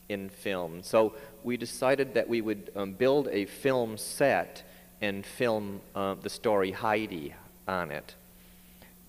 in 0.09 0.29
film. 0.29 0.83
So 0.85 1.15
we 1.43 1.57
decided 1.57 2.15
that 2.15 2.29
we 2.29 2.41
would 2.41 2.71
um, 2.77 2.93
build 2.93 3.29
a 3.29 3.47
film 3.47 3.97
set 3.97 4.63
and 5.01 5.27
film 5.27 5.81
uh, 5.97 6.15
the 6.15 6.31
story 6.31 6.71
Heidi 6.71 7.35
on 7.67 7.91
it. 7.91 8.15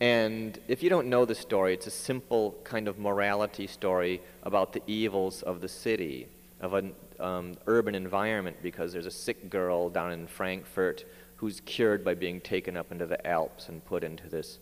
And 0.04 0.60
if 0.68 0.84
you 0.84 0.90
don't 0.90 1.08
know 1.08 1.24
the 1.24 1.34
story, 1.34 1.74
it's 1.74 1.88
a 1.88 1.90
simple 1.90 2.58
kind 2.66 2.90
of 2.90 3.00
morality 3.00 3.68
story 3.68 4.22
about 4.44 4.74
the 4.74 4.82
evils 4.86 5.44
of 5.44 5.62
the 5.62 5.70
city, 5.70 6.28
of 6.60 6.74
an 6.74 6.92
um, 7.22 7.54
urban 7.68 7.96
environment, 7.96 8.58
because 8.62 8.92
there's 8.92 9.06
a 9.06 9.12
sick 9.12 9.50
girl 9.50 9.90
down 9.90 10.12
in 10.12 10.28
Frankfurt 10.28 11.06
who's 11.38 11.62
cured 11.62 12.04
by 12.04 12.16
being 12.16 12.42
taken 12.42 12.76
up 12.76 12.92
into 12.92 13.06
the 13.06 13.26
Alps 13.26 13.70
and 13.70 13.86
put 13.86 14.04
into 14.04 14.28
this 14.28 14.60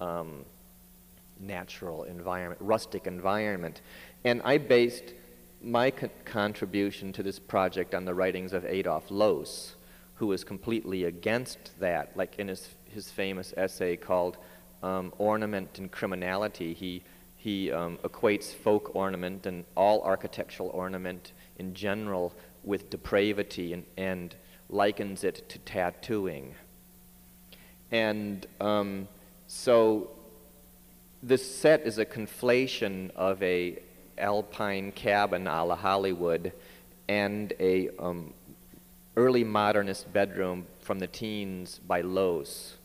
um, 0.00 0.44
natural 1.38 2.02
environment, 2.02 2.60
rustic 2.60 3.06
environment. 3.06 3.82
And 4.24 4.42
I 4.42 4.58
based 4.58 5.14
my 5.62 5.92
co 5.92 6.08
contribution 6.24 7.12
to 7.12 7.22
this 7.22 7.38
project 7.38 7.94
on 7.94 8.04
the 8.04 8.14
writings 8.14 8.52
of 8.52 8.64
Adolf 8.64 9.12
Loos, 9.12 9.76
who 10.16 10.26
was 10.26 10.42
completely 10.42 11.04
against 11.04 11.78
that, 11.78 12.16
like 12.16 12.40
in 12.40 12.48
his, 12.48 12.74
his 12.90 13.12
famous 13.12 13.54
essay 13.56 13.96
called 13.96 14.38
um, 14.82 15.12
Ornament 15.18 15.78
and 15.78 15.90
Criminality. 15.90 16.74
He, 16.74 17.02
he 17.36 17.70
um, 17.72 17.98
equates 17.98 18.54
folk 18.54 18.94
ornament 18.94 19.46
and 19.46 19.64
all 19.76 20.02
architectural 20.02 20.70
ornament 20.70 21.32
in 21.58 21.74
general 21.74 22.34
with 22.64 22.90
depravity 22.90 23.72
and, 23.72 23.84
and 23.96 24.34
likens 24.68 25.24
it 25.24 25.48
to 25.48 25.58
tattooing. 25.60 26.54
And 27.92 28.46
um, 28.60 29.08
so 29.46 30.10
this 31.22 31.48
set 31.54 31.86
is 31.86 31.98
a 31.98 32.04
conflation 32.04 33.10
of 33.14 33.42
a 33.42 33.78
alpine 34.18 34.92
cabin 34.92 35.46
a 35.46 35.64
la 35.64 35.76
Hollywood 35.76 36.52
and 37.08 37.52
a 37.60 37.88
um, 37.98 38.32
early 39.16 39.44
modernist 39.44 40.12
bedroom 40.12 40.66
from 40.80 40.98
the 40.98 41.06
teens 41.06 41.80
by 41.86 42.00
Loos. 42.00 42.76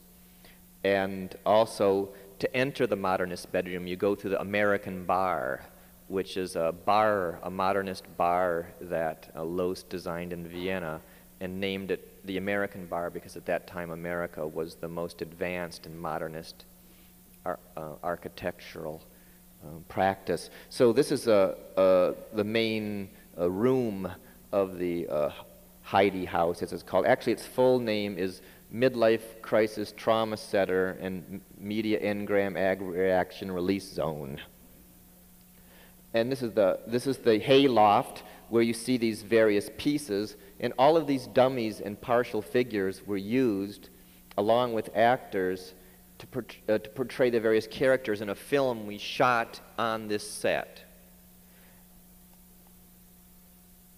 And 0.84 1.36
also, 1.46 2.10
to 2.40 2.56
enter 2.56 2.88
the 2.88 2.96
modernist 2.96 3.52
bedroom, 3.52 3.88
you 3.88 3.96
go 3.96 4.16
to 4.16 4.30
the 4.30 4.40
American 4.42 5.06
Bar, 5.06 5.64
which 6.08 6.38
is 6.38 6.56
a 6.56 6.74
bar, 6.86 7.40
a 7.44 7.50
modernist 7.50 8.06
bar 8.18 8.68
that 8.82 9.32
uh, 9.36 9.44
Loos 9.44 9.84
designed 9.84 10.34
in 10.34 10.48
Vienna 10.48 11.02
and 11.40 11.60
named 11.60 11.92
it 11.92 12.26
the 12.26 12.38
American 12.38 12.86
Bar 12.86 13.10
because 13.10 13.36
at 13.36 13.46
that 13.46 13.68
time 13.68 13.92
America 13.92 14.46
was 14.46 14.76
the 14.76 14.88
most 14.88 15.22
advanced 15.22 15.86
and 15.86 16.00
modernist 16.00 16.66
ar 17.46 17.60
uh, 17.76 17.94
architectural 18.04 19.02
um, 19.64 19.84
practice. 19.88 20.50
So 20.70 20.94
this 20.94 21.12
is 21.12 21.28
a 21.28 21.56
the 22.34 22.44
main 22.44 23.10
uh, 23.38 23.50
room 23.50 24.12
of 24.52 24.78
the 24.78 25.08
uh, 25.08 25.32
Heidi 25.82 26.26
House, 26.26 26.62
as 26.62 26.74
it's 26.74 26.84
called. 26.84 27.06
Actually, 27.06 27.34
its 27.34 27.46
full 27.46 27.80
name 27.80 28.18
is 28.18 28.42
Midlife 28.74 29.42
Crisis 29.42 29.94
Trauma 29.96 30.38
Center 30.38 30.98
and 31.02 31.42
Media 31.58 32.00
Engram 32.02 32.56
Abreaction 32.56 33.52
Release 33.52 33.92
Zone. 33.92 34.40
And 36.14 36.32
this 36.32 36.42
is 36.42 36.54
the 36.54 36.80
this 36.88 37.08
is 37.08 37.18
the 37.18 37.38
hay 37.40 37.68
loft 37.68 38.24
where 38.50 38.64
you 38.64 38.74
see 38.74 38.98
these 38.98 39.22
various 39.22 39.70
pieces, 39.78 40.36
and 40.60 40.74
all 40.78 40.98
of 40.98 41.08
these 41.08 41.28
dummies 41.28 41.80
and 41.80 42.00
partial 42.00 42.42
figures 42.42 43.06
were 43.08 43.18
used 43.18 43.90
along 44.38 44.74
with 44.74 44.90
actors 44.96 45.74
to, 46.20 46.28
port 46.28 46.58
uh, 46.68 46.78
to 46.78 46.90
portray 46.90 47.30
the 47.30 47.40
various 47.40 47.66
characters 47.68 48.22
in 48.22 48.30
a 48.30 48.36
film 48.36 48.86
we 48.86 48.98
shot 48.98 49.62
on 49.78 50.08
this 50.08 50.30
set. 50.30 50.84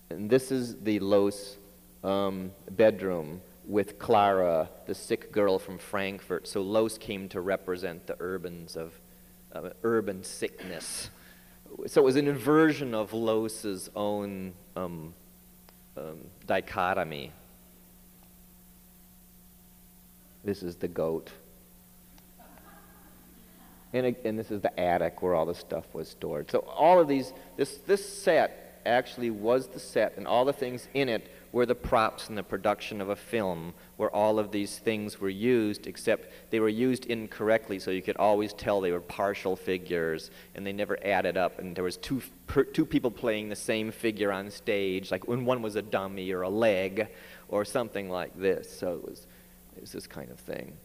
And 0.09 0.29
this 0.29 0.51
is 0.51 0.75
the 0.81 0.99
Loos 0.99 1.57
um, 2.03 2.51
bedroom 2.71 3.41
with 3.65 3.97
Clara, 3.99 4.69
the 4.85 4.95
sick 4.95 5.31
girl 5.31 5.59
from 5.59 5.77
Frankfurt. 5.77 6.47
So 6.47 6.61
Loos 6.61 6.97
came 6.97 7.29
to 7.29 7.41
represent 7.41 8.07
the 8.07 8.17
urbans 8.19 8.75
of 8.75 8.99
uh, 9.53 9.69
urban 9.83 10.23
sickness. 10.23 11.09
So 11.87 12.01
it 12.01 12.03
was 12.03 12.15
an 12.15 12.27
inversion 12.27 12.93
of 12.93 13.13
Loos's 13.13 13.89
own 13.95 14.53
um, 14.75 15.13
um, 15.97 16.19
dichotomy. 16.45 17.31
This 20.43 20.61
is 20.61 20.75
the 20.75 20.87
goat. 20.87 21.31
And, 23.93 24.15
and 24.25 24.37
this 24.37 24.51
is 24.51 24.61
the 24.61 24.77
attic 24.79 25.21
where 25.21 25.35
all 25.35 25.45
the 25.45 25.55
stuff 25.55 25.85
was 25.93 26.09
stored. 26.09 26.51
So 26.51 26.59
all 26.59 26.99
of 26.99 27.07
these, 27.07 27.31
this, 27.57 27.77
this 27.77 28.07
set 28.07 28.81
actually 28.85 29.29
was 29.29 29.67
the 29.67 29.79
set, 29.79 30.17
and 30.17 30.27
all 30.27 30.45
the 30.45 30.53
things 30.53 30.87
in 30.93 31.09
it 31.09 31.31
were 31.53 31.67
the 31.67 31.75
props 31.75 32.29
in 32.29 32.35
the 32.35 32.43
production 32.43 32.99
of 32.99 33.09
a 33.09 33.15
film 33.15 33.75
where 33.97 34.09
all 34.09 34.39
of 34.39 34.51
these 34.51 34.79
things 34.79 35.21
were 35.21 35.29
used, 35.29 35.85
except 35.85 36.27
they 36.49 36.59
were 36.59 36.67
used 36.67 37.05
incorrectly, 37.05 37.77
so 37.77 37.91
you 37.91 38.01
could 38.01 38.17
always 38.17 38.53
tell 38.53 38.81
they 38.81 38.91
were 38.91 38.99
partial 38.99 39.55
figures, 39.55 40.31
and 40.55 40.65
they 40.65 40.73
never 40.73 40.97
added 41.05 41.37
up, 41.37 41.59
and 41.59 41.75
there 41.75 41.83
was 41.83 41.95
two, 41.97 42.23
per, 42.47 42.63
two 42.63 42.87
people 42.87 43.11
playing 43.11 43.49
the 43.49 43.55
same 43.55 43.91
figure 43.91 44.31
on 44.31 44.49
stage, 44.49 45.11
like 45.11 45.27
when 45.27 45.45
one 45.45 45.61
was 45.61 45.75
a 45.75 45.81
dummy 45.83 46.31
or 46.31 46.41
a 46.41 46.49
leg 46.49 47.07
or 47.49 47.63
something 47.63 48.09
like 48.09 48.35
this. 48.35 48.79
So 48.79 48.95
it 48.95 49.05
was, 49.07 49.27
it 49.77 49.81
was 49.81 49.91
this 49.91 50.07
kind 50.07 50.31
of 50.31 50.39
thing. 50.39 50.75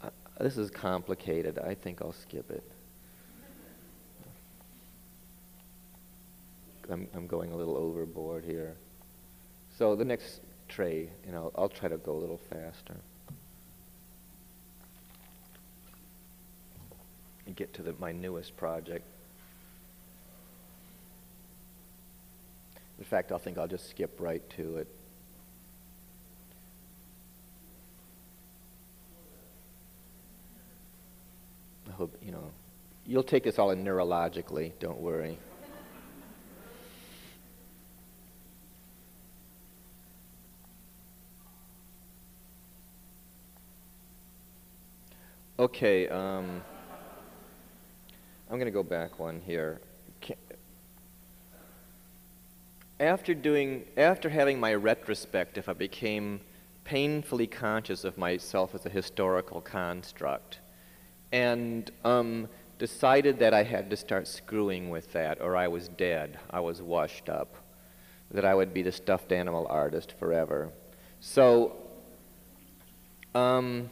Uh, 0.00 0.10
this 0.38 0.56
is 0.56 0.70
complicated. 0.70 1.58
I 1.58 1.74
think 1.74 2.00
I'll 2.00 2.12
skip 2.12 2.48
it. 2.48 2.62
I'm, 6.88 7.08
I'm 7.12 7.26
going 7.26 7.50
a 7.50 7.56
little 7.56 7.76
overboard 7.76 8.44
here. 8.44 8.76
So 9.78 9.96
the 9.96 10.04
next 10.04 10.40
tray, 10.68 11.08
you 11.26 11.32
know, 11.32 11.50
I'll 11.56 11.68
try 11.68 11.88
to 11.88 11.96
go 11.96 12.12
a 12.12 12.20
little 12.20 12.40
faster. 12.50 12.96
And 17.46 17.56
get 17.56 17.72
to 17.74 17.82
the, 17.82 17.94
my 17.98 18.12
newest 18.12 18.56
project. 18.56 19.04
In 22.98 23.04
fact, 23.04 23.32
I 23.32 23.38
think 23.38 23.58
I'll 23.58 23.66
just 23.66 23.90
skip 23.90 24.20
right 24.20 24.48
to 24.50 24.76
it. 24.76 24.86
I 31.88 31.94
hope, 31.94 32.16
you 32.22 32.30
know, 32.30 32.52
you'll 33.04 33.24
take 33.24 33.42
this 33.42 33.58
all 33.58 33.70
in 33.70 33.84
neurologically, 33.84 34.72
don't 34.78 35.00
worry. 35.00 35.38
Okay. 45.58 46.08
Um, 46.08 46.62
I'm 48.50 48.58
going 48.58 48.66
to 48.66 48.70
go 48.70 48.82
back 48.82 49.18
one 49.18 49.40
here. 49.40 49.80
After 53.00 53.34
doing, 53.34 53.84
after 53.96 54.28
having 54.28 54.60
my 54.60 54.74
retrospective, 54.74 55.68
I 55.68 55.72
became 55.72 56.40
painfully 56.84 57.46
conscious 57.46 58.04
of 58.04 58.16
myself 58.16 58.74
as 58.74 58.86
a 58.86 58.88
historical 58.88 59.60
construct, 59.60 60.60
and 61.32 61.90
um, 62.04 62.48
decided 62.78 63.38
that 63.40 63.54
I 63.54 63.62
had 63.64 63.90
to 63.90 63.96
start 63.96 64.28
screwing 64.28 64.90
with 64.90 65.12
that, 65.12 65.40
or 65.40 65.56
I 65.56 65.66
was 65.66 65.88
dead. 65.88 66.38
I 66.50 66.60
was 66.60 66.80
washed 66.80 67.28
up. 67.28 67.56
That 68.30 68.44
I 68.44 68.54
would 68.54 68.72
be 68.72 68.82
the 68.82 68.92
stuffed 68.92 69.32
animal 69.32 69.66
artist 69.68 70.14
forever. 70.18 70.70
So, 71.20 71.76
um, 73.34 73.90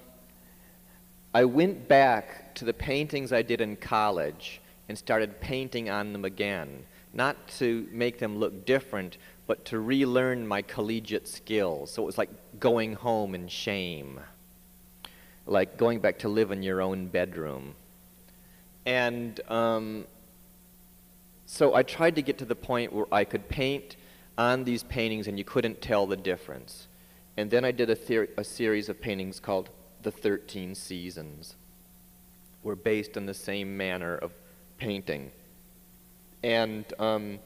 I 1.33 1.45
went 1.45 1.87
back 1.87 2.55
to 2.57 2.65
the 2.65 2.73
paintings 2.73 3.33
I 3.33 3.43
did 3.43 3.61
in 3.61 3.77
college 3.77 4.61
and 4.89 4.99
started 4.99 5.41
painting 5.41 5.89
on 5.89 6.13
them 6.13 6.25
again, 6.25 6.85
not 7.13 7.49
to 7.59 7.87
make 7.93 8.19
them 8.19 8.39
look 8.39 8.67
different, 8.67 9.17
but 9.47 9.65
to 9.67 9.79
relearn 9.79 10.47
my 10.47 10.63
collegiate 10.63 11.29
skills. 11.29 11.93
So 11.93 12.03
it 12.03 12.07
was 12.07 12.19
like 12.19 12.31
going 12.59 12.95
home 12.95 13.37
in 13.37 13.47
shame, 13.47 14.19
like 15.47 15.77
going 15.77 16.01
back 16.01 16.19
to 16.21 16.29
live 16.29 16.51
in 16.51 16.65
your 16.65 16.81
own 16.81 17.07
bedroom. 17.07 17.75
And 18.85 19.41
um, 19.49 20.07
so 21.47 21.75
I 21.75 21.85
tried 21.85 22.17
to 22.17 22.23
get 22.23 22.39
to 22.39 22.45
the 22.45 22.57
point 22.57 22.93
where 22.93 23.07
I 23.13 23.25
could 23.25 23.49
paint 23.49 23.95
on 24.37 24.65
these 24.65 24.83
paintings 24.83 25.29
and 25.29 25.39
you 25.39 25.45
couldn't 25.45 25.81
tell 25.81 26.07
the 26.07 26.17
difference. 26.17 26.89
And 27.37 27.49
then 27.51 27.65
I 27.65 27.71
did 27.71 27.91
a, 27.91 28.27
a 28.37 28.43
series 28.43 28.89
of 28.89 29.01
paintings 29.01 29.39
called 29.39 29.71
the 30.03 30.11
13 30.11 30.75
seasons 30.75 31.57
were 32.63 32.77
based 32.77 33.17
on 33.17 33.27
the 33.27 33.35
same 33.35 33.77
manner 33.77 34.17
of 34.17 34.33
painting. 34.79 35.31
And 36.43 36.85
um, 36.99 37.39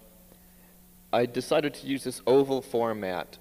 I 1.12 1.26
decided 1.26 1.74
to 1.74 1.86
use 1.86 2.04
this 2.04 2.20
oval 2.26 2.62
format 2.62 3.38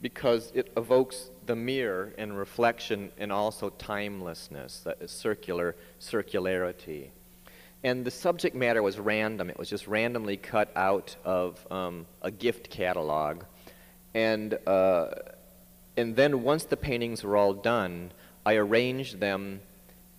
because 0.00 0.52
it 0.54 0.72
evokes 0.76 1.30
the 1.46 1.56
mirror 1.56 2.12
and 2.18 2.36
reflection 2.36 3.10
and 3.18 3.32
also 3.32 3.70
timelessness, 3.70 4.80
that 4.80 5.00
is 5.00 5.10
circular 5.10 5.76
circularity. 6.00 7.08
And 7.84 8.04
the 8.04 8.10
subject 8.10 8.56
matter 8.56 8.82
was 8.82 8.98
random. 8.98 9.50
It 9.50 9.58
was 9.58 9.68
just 9.68 9.86
randomly 9.86 10.36
cut 10.36 10.72
out 10.74 11.16
of 11.24 11.66
um, 11.70 12.06
a 12.22 12.30
gift 12.30 12.70
catalog. 12.70 13.44
And 14.14 14.58
uh, 14.66 15.10
and 15.96 16.16
then 16.16 16.42
once 16.42 16.64
the 16.64 16.76
paintings 16.76 17.22
were 17.22 17.36
all 17.36 17.54
done, 17.54 18.12
I 18.44 18.54
arranged 18.56 19.20
them 19.20 19.60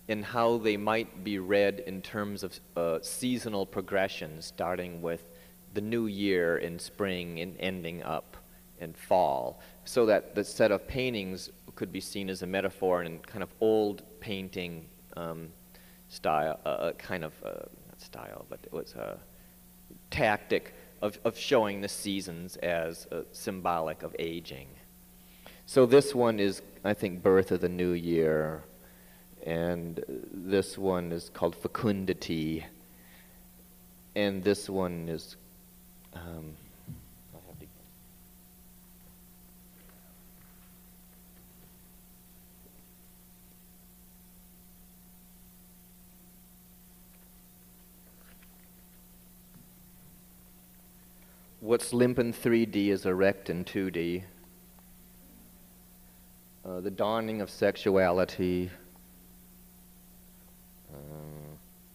in 0.08 0.22
how 0.22 0.58
they 0.58 0.76
might 0.76 1.24
be 1.24 1.38
read 1.38 1.80
in 1.80 2.00
terms 2.00 2.42
of 2.42 2.58
uh, 2.76 2.98
seasonal 3.02 3.66
progression, 3.66 4.40
starting 4.40 5.02
with 5.02 5.28
the 5.74 5.80
new 5.80 6.06
year 6.06 6.58
in 6.58 6.78
spring 6.78 7.40
and 7.40 7.56
ending 7.60 8.02
up 8.02 8.36
in 8.80 8.92
fall, 8.92 9.60
so 9.84 10.06
that 10.06 10.34
the 10.34 10.44
set 10.44 10.70
of 10.70 10.86
paintings 10.86 11.50
could 11.74 11.92
be 11.92 12.00
seen 12.00 12.30
as 12.30 12.42
a 12.42 12.46
metaphor 12.46 13.02
in 13.02 13.18
kind 13.20 13.42
of 13.42 13.50
old 13.60 14.02
painting 14.20 14.86
um, 15.16 15.48
style, 16.08 16.58
uh, 16.64 16.68
uh 16.68 16.92
kind 16.92 17.24
of, 17.24 17.32
uh, 17.44 17.50
not 17.88 18.00
style, 18.00 18.46
but 18.48 18.60
it 18.62 18.72
was 18.72 18.94
a 18.94 19.18
tactic 20.10 20.74
of, 21.02 21.18
of 21.24 21.36
showing 21.36 21.80
the 21.80 21.88
seasons 21.88 22.56
as 22.56 23.06
uh, 23.12 23.22
symbolic 23.32 24.02
of 24.02 24.14
aging. 24.18 24.68
So 25.68 25.84
this 25.84 26.14
one 26.14 26.38
is, 26.38 26.62
I 26.84 26.94
think, 26.94 27.24
Birth 27.24 27.50
of 27.50 27.60
the 27.60 27.68
New 27.68 27.90
Year. 27.90 28.62
And 29.44 30.02
this 30.32 30.78
one 30.78 31.10
is 31.10 31.28
called 31.28 31.56
Fecundity. 31.60 32.64
And 34.14 34.44
this 34.44 34.70
one 34.70 35.08
is. 35.08 35.36
Um, 36.14 36.54
What's 51.60 51.92
limp 51.92 52.20
in 52.20 52.32
3D 52.32 52.90
is 52.90 53.06
erect 53.06 53.50
in 53.50 53.64
2D. 53.64 54.22
Uh, 56.66 56.80
the 56.80 56.90
dawning 56.90 57.40
of 57.40 57.48
sexuality, 57.48 58.68
uh, 60.92 60.96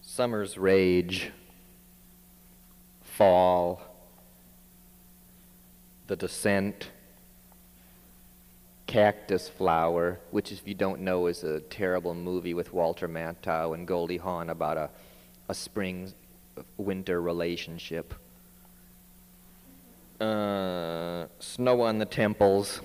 summer's 0.00 0.56
rage, 0.56 1.30
fall, 3.02 3.82
the 6.06 6.16
descent, 6.16 6.88
cactus 8.86 9.46
flower, 9.46 10.18
which 10.30 10.50
if 10.50 10.66
you 10.66 10.72
don't 10.72 11.02
know 11.02 11.26
is 11.26 11.44
a 11.44 11.60
terrible 11.60 12.14
movie 12.14 12.54
with 12.54 12.72
Walter 12.72 13.06
Matthau 13.06 13.74
and 13.74 13.86
Goldie 13.86 14.16
Hawn 14.16 14.48
about 14.48 14.78
a, 14.78 14.88
a 15.50 15.54
spring 15.54 16.10
winter 16.78 17.20
relationship. 17.20 18.14
Uh, 20.18 21.26
snow 21.40 21.82
on 21.82 21.98
the 21.98 22.06
temples 22.06 22.80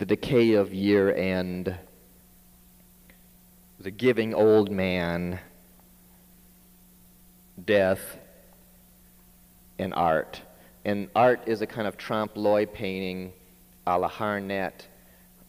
the 0.00 0.06
decay 0.06 0.54
of 0.54 0.72
year 0.72 1.14
end, 1.14 1.76
the 3.78 3.90
giving 3.90 4.32
old 4.32 4.70
man, 4.70 5.38
death, 7.66 8.16
and 9.78 9.92
art. 9.92 10.40
And 10.86 11.10
art 11.14 11.42
is 11.44 11.60
a 11.60 11.66
kind 11.66 11.86
of 11.86 11.98
trompe 11.98 12.34
l'oeil 12.34 12.64
painting 12.64 13.34
a 13.86 13.98
la 13.98 14.08
Harnett 14.08 14.86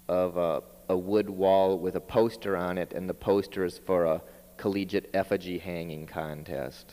of 0.10 0.36
a, 0.36 0.62
a 0.90 0.98
wood 0.98 1.30
wall 1.30 1.80
with 1.80 1.96
a 1.96 2.02
poster 2.02 2.58
on 2.58 2.78
it, 2.78 2.92
and 2.92 3.10
the 3.10 3.14
poster 3.14 3.64
is 3.64 3.78
for 3.78 4.04
a 4.04 4.22
collegiate 4.58 5.10
effigy 5.14 5.60
hanging 5.60 6.06
contest. 6.06 6.92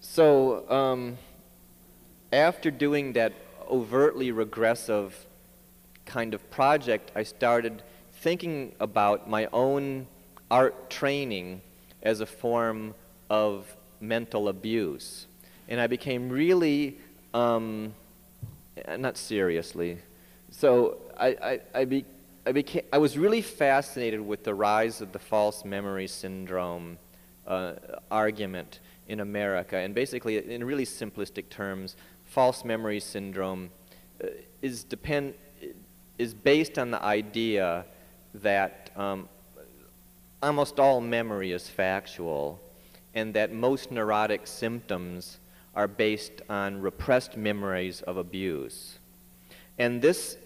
So, 0.00 0.66
um, 0.70 1.18
after 2.32 2.70
doing 2.70 3.12
that 3.12 3.34
overtly 3.70 4.32
regressive 4.32 5.26
kind 6.04 6.34
of 6.34 6.50
project, 6.50 7.12
I 7.14 7.22
started 7.22 7.82
thinking 8.12 8.74
about 8.80 9.30
my 9.30 9.48
own 9.52 10.06
art 10.50 10.90
training 10.90 11.62
as 12.02 12.20
a 12.20 12.26
form 12.26 12.94
of 13.28 13.76
mental 14.00 14.48
abuse. 14.48 15.26
And 15.68 15.80
I 15.80 15.86
became 15.86 16.28
really, 16.28 16.98
um, 17.32 17.94
not 18.98 19.16
seriously, 19.16 19.98
so 20.50 20.98
I, 21.16 21.28
I, 21.28 21.60
I, 21.74 21.84
be, 21.84 22.04
I, 22.44 22.52
became, 22.52 22.82
I 22.92 22.98
was 22.98 23.16
really 23.16 23.40
fascinated 23.40 24.20
with 24.20 24.42
the 24.42 24.54
rise 24.54 25.00
of 25.00 25.12
the 25.12 25.18
false 25.18 25.64
memory 25.64 26.08
syndrome 26.08 26.98
uh, 27.46 27.74
argument 28.10 28.80
in 29.06 29.20
America. 29.20 29.76
And 29.76 29.94
basically, 29.94 30.52
in 30.52 30.64
really 30.64 30.86
simplistic 30.86 31.48
terms, 31.50 31.96
false 32.30 32.64
memory 32.64 33.00
syndrome 33.00 33.70
uh, 34.22 34.28
is, 34.62 34.84
depend, 34.84 35.34
is 36.16 36.32
based 36.32 36.78
on 36.78 36.92
the 36.92 37.02
idea 37.02 37.84
that 38.34 38.90
um, 38.96 39.28
almost 40.40 40.78
all 40.78 41.00
memory 41.00 41.50
is 41.50 41.68
factual 41.68 42.60
and 43.14 43.34
that 43.34 43.52
most 43.52 43.90
neurotic 43.90 44.46
symptoms 44.46 45.40
are 45.74 45.88
based 45.88 46.42
on 46.48 46.80
repressed 46.80 47.36
memories 47.36 48.00
of 48.02 48.16
abuse. 48.16 49.00
And 49.78 50.00
this, 50.00 50.38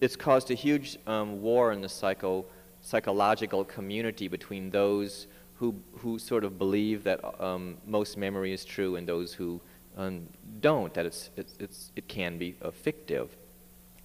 it's 0.00 0.14
caused 0.14 0.52
a 0.52 0.54
huge 0.54 0.96
um, 1.08 1.42
war 1.42 1.72
in 1.72 1.80
the 1.80 1.88
psycho, 1.88 2.44
psychological 2.82 3.64
community 3.64 4.28
between 4.28 4.70
those 4.70 5.26
who, 5.54 5.74
who 5.98 6.20
sort 6.20 6.44
of 6.44 6.56
believe 6.56 7.02
that 7.02 7.42
um, 7.42 7.78
most 7.84 8.16
memory 8.16 8.52
is 8.52 8.64
true 8.64 8.94
and 8.94 9.08
those 9.08 9.32
who 9.32 9.60
um, 9.96 10.28
don't, 10.60 10.92
that 10.94 11.06
it's, 11.06 11.30
it's, 11.36 11.92
it 11.96 12.08
can 12.08 12.38
be 12.38 12.54
fictive. 12.72 13.36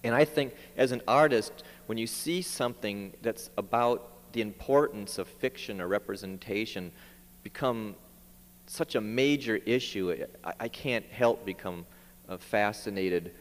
And 0.03 0.13
I 0.13 0.25
think 0.25 0.53
as 0.77 0.91
an 0.91 1.01
artist, 1.07 1.63
when 1.87 1.97
you 1.97 2.07
see 2.07 2.41
something 2.41 3.13
that's 3.21 3.49
about 3.57 4.11
the 4.33 4.41
importance 4.41 5.17
of 5.17 5.27
fiction 5.27 5.81
or 5.81 5.87
representation 5.87 6.91
become 7.43 7.95
such 8.67 8.95
a 8.95 9.01
major 9.01 9.57
issue, 9.57 10.25
I, 10.43 10.53
I 10.61 10.67
can't 10.67 11.05
help 11.05 11.45
become 11.45 11.85
uh, 12.27 12.37
fascinated 12.37 13.33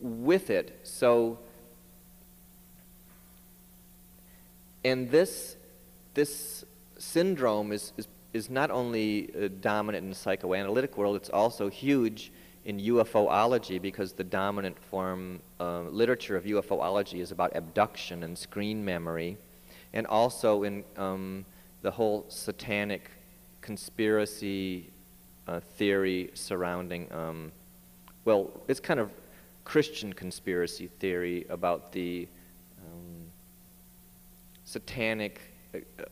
with 0.00 0.50
it. 0.50 0.80
So, 0.82 1.38
and 4.84 5.10
this, 5.10 5.56
this 6.14 6.64
syndrome 6.98 7.72
is, 7.72 7.92
is 7.96 8.08
is 8.32 8.50
not 8.50 8.70
only 8.70 9.30
uh, 9.34 9.48
dominant 9.60 10.04
in 10.04 10.10
the 10.10 10.14
psychoanalytic 10.14 10.96
world, 10.96 11.16
it's 11.16 11.30
also 11.30 11.68
huge 11.68 12.30
in 12.64 12.78
UFOlogy 12.78 13.80
because 13.80 14.12
the 14.12 14.24
dominant 14.24 14.78
form 14.78 15.40
uh, 15.58 15.82
literature 15.82 16.36
of 16.36 16.44
UFOlogy 16.44 17.20
is 17.20 17.32
about 17.32 17.56
abduction 17.56 18.22
and 18.22 18.36
screen 18.36 18.84
memory. 18.84 19.38
and 19.94 20.06
also 20.06 20.64
in 20.64 20.84
um, 20.96 21.46
the 21.80 21.90
whole 21.90 22.26
satanic 22.28 23.10
conspiracy 23.62 24.90
uh, 25.46 25.60
theory 25.60 26.30
surrounding, 26.34 27.10
um, 27.12 27.50
well, 28.26 28.50
it's 28.68 28.80
kind 28.80 29.00
of 29.00 29.10
Christian 29.64 30.12
conspiracy 30.12 30.88
theory 30.98 31.46
about 31.48 31.92
the 31.92 32.28
um, 32.84 33.26
satanic, 34.64 35.47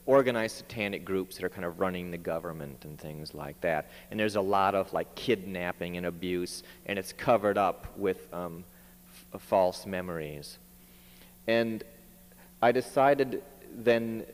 organized 0.04 0.56
satanic 0.56 1.04
groups 1.04 1.36
that 1.36 1.44
are 1.44 1.48
kind 1.48 1.64
of 1.64 1.80
running 1.80 2.10
the 2.10 2.18
government 2.18 2.84
and 2.84 2.98
things 2.98 3.34
like 3.34 3.60
that. 3.62 3.90
And 4.10 4.20
there's 4.20 4.36
a 4.36 4.40
lot 4.40 4.74
of 4.74 4.92
like 4.92 5.14
kidnapping 5.14 5.96
and 5.96 6.06
abuse, 6.06 6.62
and 6.86 6.98
it's 6.98 7.12
covered 7.12 7.58
up 7.58 7.86
with 7.96 8.32
um, 8.32 8.64
f- 9.34 9.40
false 9.40 9.86
memories. 9.86 10.58
And 11.46 11.82
I 12.60 12.72
decided 12.72 13.42
then, 13.74 14.24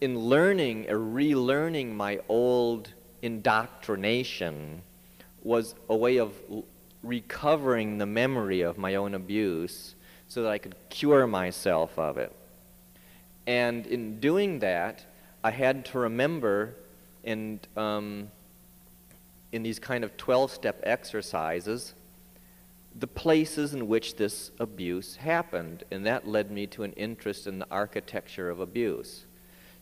in 0.00 0.18
learning 0.18 0.90
or 0.90 0.96
relearning 0.96 1.94
my 1.94 2.20
old 2.28 2.92
indoctrination, 3.22 4.82
was 5.42 5.74
a 5.88 5.96
way 5.96 6.16
of 6.16 6.34
l- 6.50 6.64
recovering 7.02 7.98
the 7.98 8.06
memory 8.06 8.62
of 8.62 8.78
my 8.78 8.94
own 8.94 9.14
abuse 9.14 9.94
so 10.28 10.42
that 10.42 10.50
I 10.50 10.58
could 10.58 10.76
cure 10.88 11.26
myself 11.26 11.98
of 11.98 12.18
it. 12.18 12.34
And 13.46 13.86
in 13.86 14.20
doing 14.20 14.58
that, 14.60 15.04
I 15.42 15.50
had 15.50 15.84
to 15.86 15.98
remember 15.98 16.76
in, 17.24 17.60
um, 17.76 18.30
in 19.52 19.62
these 19.62 19.78
kind 19.78 20.04
of 20.04 20.16
12 20.16 20.50
step 20.52 20.80
exercises 20.84 21.94
the 22.94 23.06
places 23.06 23.72
in 23.72 23.86
which 23.86 24.16
this 24.16 24.50
abuse 24.58 25.16
happened. 25.16 25.84
And 25.90 26.04
that 26.06 26.26
led 26.26 26.50
me 26.50 26.66
to 26.68 26.82
an 26.82 26.92
interest 26.92 27.46
in 27.46 27.58
the 27.58 27.66
architecture 27.70 28.50
of 28.50 28.60
abuse. 28.60 29.26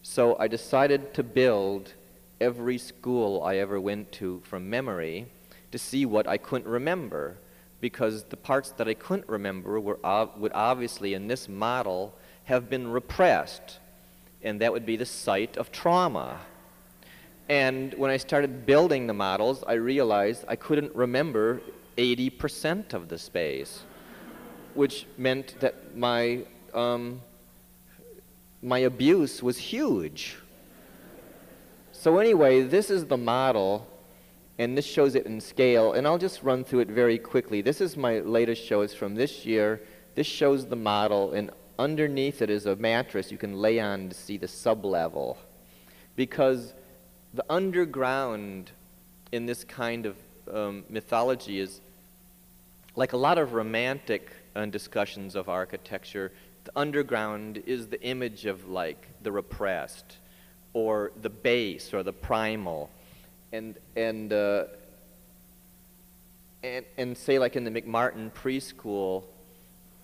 So 0.02 0.38
I 0.38 0.48
decided 0.48 1.14
to 1.14 1.22
build 1.22 1.94
every 2.40 2.78
school 2.78 3.42
I 3.42 3.56
ever 3.56 3.80
went 3.80 4.12
to 4.12 4.40
from 4.44 4.70
memory 4.70 5.26
to 5.72 5.78
see 5.78 6.06
what 6.06 6.26
I 6.26 6.36
couldn't 6.36 6.68
remember. 6.68 7.38
Because 7.80 8.24
the 8.24 8.36
parts 8.36 8.72
that 8.72 8.88
I 8.88 8.94
couldn't 8.94 9.28
remember 9.28 9.78
were, 9.78 9.98
would 10.36 10.52
obviously, 10.52 11.14
in 11.14 11.28
this 11.28 11.48
model, 11.48 12.14
have 12.48 12.70
been 12.70 12.88
repressed. 12.88 13.78
And 14.42 14.60
that 14.62 14.72
would 14.72 14.86
be 14.86 14.96
the 14.96 15.06
site 15.06 15.58
of 15.58 15.70
trauma. 15.70 16.40
And 17.48 17.92
when 17.94 18.10
I 18.10 18.16
started 18.16 18.64
building 18.64 19.06
the 19.06 19.12
models, 19.12 19.62
I 19.66 19.74
realized 19.74 20.44
I 20.48 20.56
couldn't 20.56 20.94
remember 20.94 21.60
80% 21.98 22.94
of 22.94 23.08
the 23.08 23.18
space, 23.18 23.82
which 24.74 25.06
meant 25.18 25.60
that 25.60 25.94
my, 25.94 26.44
um, 26.72 27.20
my 28.62 28.78
abuse 28.78 29.42
was 29.42 29.58
huge. 29.58 30.36
So, 31.92 32.18
anyway, 32.18 32.62
this 32.62 32.90
is 32.90 33.04
the 33.06 33.16
model, 33.16 33.86
and 34.58 34.78
this 34.78 34.86
shows 34.86 35.14
it 35.14 35.26
in 35.26 35.40
scale, 35.40 35.92
and 35.92 36.06
I'll 36.06 36.18
just 36.18 36.42
run 36.42 36.64
through 36.64 36.80
it 36.80 36.88
very 36.88 37.18
quickly. 37.18 37.60
This 37.60 37.80
is 37.80 37.96
my 37.96 38.20
latest 38.20 38.64
show, 38.64 38.82
it's 38.82 38.94
from 38.94 39.16
this 39.16 39.44
year. 39.44 39.82
This 40.14 40.26
shows 40.26 40.66
the 40.66 40.76
model, 40.76 41.32
and 41.32 41.50
underneath 41.78 42.42
it 42.42 42.50
is 42.50 42.66
a 42.66 42.76
mattress 42.76 43.30
you 43.30 43.38
can 43.38 43.54
lay 43.54 43.78
on 43.80 44.08
to 44.08 44.14
see 44.14 44.36
the 44.36 44.46
sublevel. 44.46 45.36
Because 46.16 46.74
the 47.34 47.44
underground 47.48 48.72
in 49.32 49.46
this 49.46 49.64
kind 49.64 50.06
of 50.06 50.16
um, 50.52 50.84
mythology 50.88 51.60
is 51.60 51.80
like 52.96 53.12
a 53.12 53.16
lot 53.16 53.38
of 53.38 53.52
romantic 53.52 54.30
uh, 54.56 54.66
discussions 54.66 55.36
of 55.36 55.48
architecture, 55.48 56.32
the 56.64 56.72
underground 56.74 57.62
is 57.66 57.86
the 57.86 58.02
image 58.02 58.46
of 58.46 58.68
like 58.68 59.06
the 59.22 59.30
repressed 59.30 60.16
or 60.72 61.12
the 61.22 61.30
base 61.30 61.94
or 61.94 62.02
the 62.02 62.12
primal. 62.12 62.90
And, 63.52 63.76
and, 63.94 64.32
uh, 64.32 64.64
and, 66.62 66.84
and 66.96 67.16
say 67.16 67.38
like 67.38 67.56
in 67.56 67.64
the 67.64 67.70
McMartin 67.70 68.32
preschool 68.32 69.24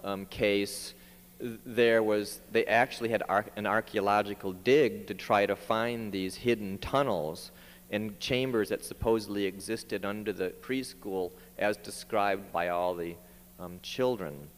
um, 0.05 0.27
case, 0.27 0.95
there 1.41 2.03
was, 2.03 2.41
they 2.53 2.65
actually 2.67 3.09
had 3.09 3.23
ar- 3.29 3.47
an 3.57 3.67
archaeological 3.67 4.53
dig 4.53 5.07
to 5.09 5.15
try 5.15 5.47
to 5.47 5.57
find 5.57 6.13
these 6.13 6.37
hidden 6.37 6.79
tunnels 6.79 7.51
and 7.91 8.19
chambers 8.19 8.71
that 8.71 8.85
supposedly 8.85 9.45
existed 9.45 10.05
under 10.05 10.33
the 10.33 10.51
preschool 10.63 11.33
as 11.59 11.77
described 11.77 12.53
by 12.53 12.69
all 12.69 12.95
the 12.95 13.15
um, 13.61 13.79
children. 13.83 14.49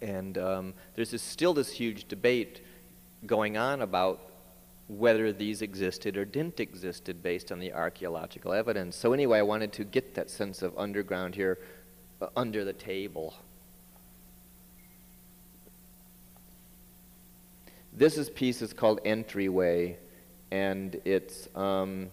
And 0.00 0.38
um, 0.38 0.74
there's 0.94 1.10
this, 1.10 1.22
still 1.22 1.54
this 1.54 1.70
huge 1.70 2.08
debate 2.08 2.64
going 3.26 3.56
on 3.56 3.82
about 3.82 4.20
whether 4.88 5.32
these 5.32 5.60
existed 5.60 6.16
or 6.16 6.24
didn't 6.24 6.60
existed 6.60 7.22
based 7.22 7.52
on 7.52 7.58
the 7.58 7.72
archaeological 7.72 8.52
evidence. 8.52 8.96
So 8.96 9.12
anyway, 9.12 9.38
I 9.40 9.42
wanted 9.42 9.72
to 9.74 9.84
get 9.84 10.14
that 10.14 10.30
sense 10.30 10.62
of 10.62 10.76
underground 10.78 11.34
here 11.34 11.58
uh, 12.22 12.28
under 12.36 12.64
the 12.64 12.72
table. 12.72 13.34
This 17.98 18.16
is 18.16 18.30
piece 18.30 18.62
is 18.62 18.72
called 18.72 19.00
Entryway, 19.04 19.98
and 20.52 21.00
it's 21.04 21.48
um, 21.56 22.12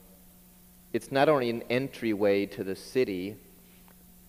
it's 0.94 1.12
not 1.12 1.30
only 1.30 1.52
an 1.52 1.62
entryway 1.70 2.48
to 2.48 2.64
the 2.64 2.76
city. 2.76 3.36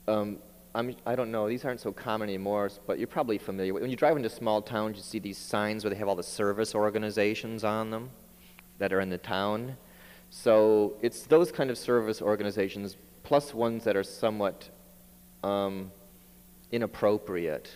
Um, 0.07 0.37
I'm, 0.75 0.95
I 1.07 1.17
don't 1.17 1.33
know, 1.33 1.49
these 1.49 1.65
aren't 1.65 1.81
so 1.81 1.93
common 1.93 2.29
anymore, 2.29 2.71
but 2.87 2.99
you're 2.99 3.07
probably 3.09 3.39
familiar. 3.39 3.73
When 3.73 3.89
you 3.89 3.97
drive 3.97 4.19
into 4.19 4.29
small 4.29 4.61
towns, 4.61 4.99
you 4.99 5.03
see 5.03 5.19
these 5.19 5.39
signs 5.39 5.83
where 5.83 5.91
they 5.91 5.97
have 5.97 6.09
all 6.09 6.15
the 6.15 6.23
service 6.23 6.75
organizations 6.75 7.65
on 7.65 7.89
them 7.89 8.11
that 8.77 8.93
are 8.93 9.01
in 9.01 9.09
the 9.09 9.17
town. 9.17 9.79
So 10.29 10.93
it's 11.01 11.23
those 11.23 11.51
kind 11.51 11.71
of 11.71 11.79
service 11.79 12.21
organizations, 12.21 12.99
plus 13.23 13.55
ones 13.55 13.83
that 13.85 13.97
are 13.97 14.03
somewhat 14.03 14.69
um, 15.43 15.91
inappropriate, 16.71 17.71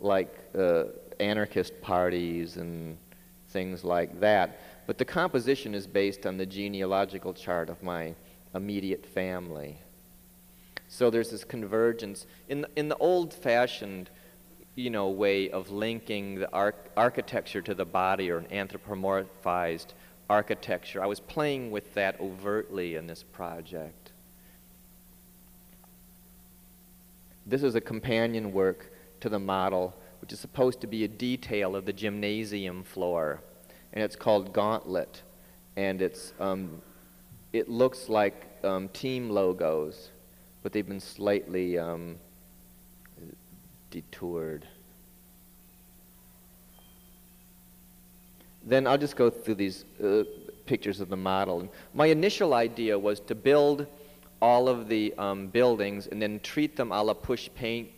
like 0.00 0.34
uh, 0.58 0.84
anarchist 1.20 1.78
parties 1.82 2.56
and 2.56 2.96
things 3.52 3.84
like 3.84 4.20
that. 4.20 4.60
But 4.86 4.98
the 4.98 5.04
composition 5.04 5.74
is 5.74 5.86
based 5.86 6.26
on 6.26 6.36
the 6.36 6.46
genealogical 6.46 7.34
chart 7.34 7.70
of 7.70 7.82
my 7.82 8.14
immediate 8.54 9.06
family. 9.06 9.78
So 10.88 11.08
there's 11.08 11.30
this 11.30 11.44
convergence. 11.44 12.26
In 12.48 12.62
the, 12.62 12.68
in 12.76 12.88
the 12.88 12.96
old-fashioned, 12.96 14.10
you 14.74 14.90
know, 14.90 15.08
way 15.08 15.50
of 15.50 15.70
linking 15.70 16.40
the 16.40 16.50
arch- 16.52 16.76
architecture 16.96 17.62
to 17.62 17.74
the 17.74 17.84
body 17.84 18.30
or 18.30 18.38
an 18.38 18.46
anthropomorphized 18.46 19.88
architecture, 20.28 21.02
I 21.02 21.06
was 21.06 21.20
playing 21.20 21.70
with 21.70 21.94
that 21.94 22.20
overtly 22.20 22.96
in 22.96 23.06
this 23.06 23.22
project. 23.22 24.12
This 27.46 27.62
is 27.62 27.74
a 27.74 27.80
companion 27.80 28.52
work 28.52 28.92
to 29.20 29.28
the 29.28 29.38
model, 29.38 29.94
which 30.22 30.32
is 30.32 30.40
supposed 30.40 30.80
to 30.80 30.86
be 30.86 31.04
a 31.04 31.08
detail 31.08 31.76
of 31.76 31.84
the 31.84 31.92
gymnasium 31.92 32.82
floor 32.82 33.42
and 33.92 34.02
it's 34.02 34.16
called 34.16 34.52
Gauntlet, 34.52 35.22
and 35.76 36.00
it's 36.00 36.32
um, 36.40 36.80
it 37.52 37.68
looks 37.68 38.08
like 38.08 38.50
um, 38.64 38.88
team 38.88 39.28
logos, 39.28 40.10
but 40.62 40.72
they've 40.72 40.86
been 40.86 41.00
slightly 41.00 41.78
um, 41.78 42.16
detoured. 43.90 44.66
Then 48.64 48.86
I'll 48.86 48.98
just 48.98 49.16
go 49.16 49.28
through 49.28 49.56
these 49.56 49.84
uh, 50.02 50.22
pictures 50.66 51.00
of 51.00 51.08
the 51.08 51.16
model. 51.16 51.68
My 51.92 52.06
initial 52.06 52.54
idea 52.54 52.98
was 52.98 53.18
to 53.20 53.34
build 53.34 53.86
all 54.40 54.68
of 54.68 54.88
the 54.88 55.12
um, 55.18 55.48
buildings 55.48 56.06
and 56.06 56.22
then 56.22 56.40
treat 56.40 56.76
them 56.76 56.92
a 56.92 57.02
la 57.02 57.12
push 57.12 57.48
paint, 57.56 57.90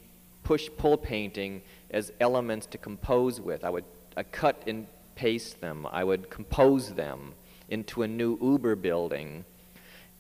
push 0.43 0.69
pull 0.79 0.97
painting 0.97 1.63
as 1.95 2.13
elements 2.21 2.67
to 2.67 2.77
compose 2.77 3.41
with. 3.41 3.65
I 3.65 3.71
would 3.71 3.85
I 4.17 4.25
cut 4.25 4.65
and 4.67 4.87
paste 5.15 5.61
them. 5.61 5.87
I 5.91 6.05
would 6.05 6.29
compose 6.29 6.93
them 6.95 7.35
into 7.69 8.03
a 8.03 8.09
new 8.09 8.37
Uber 8.43 8.77
building. 8.77 9.45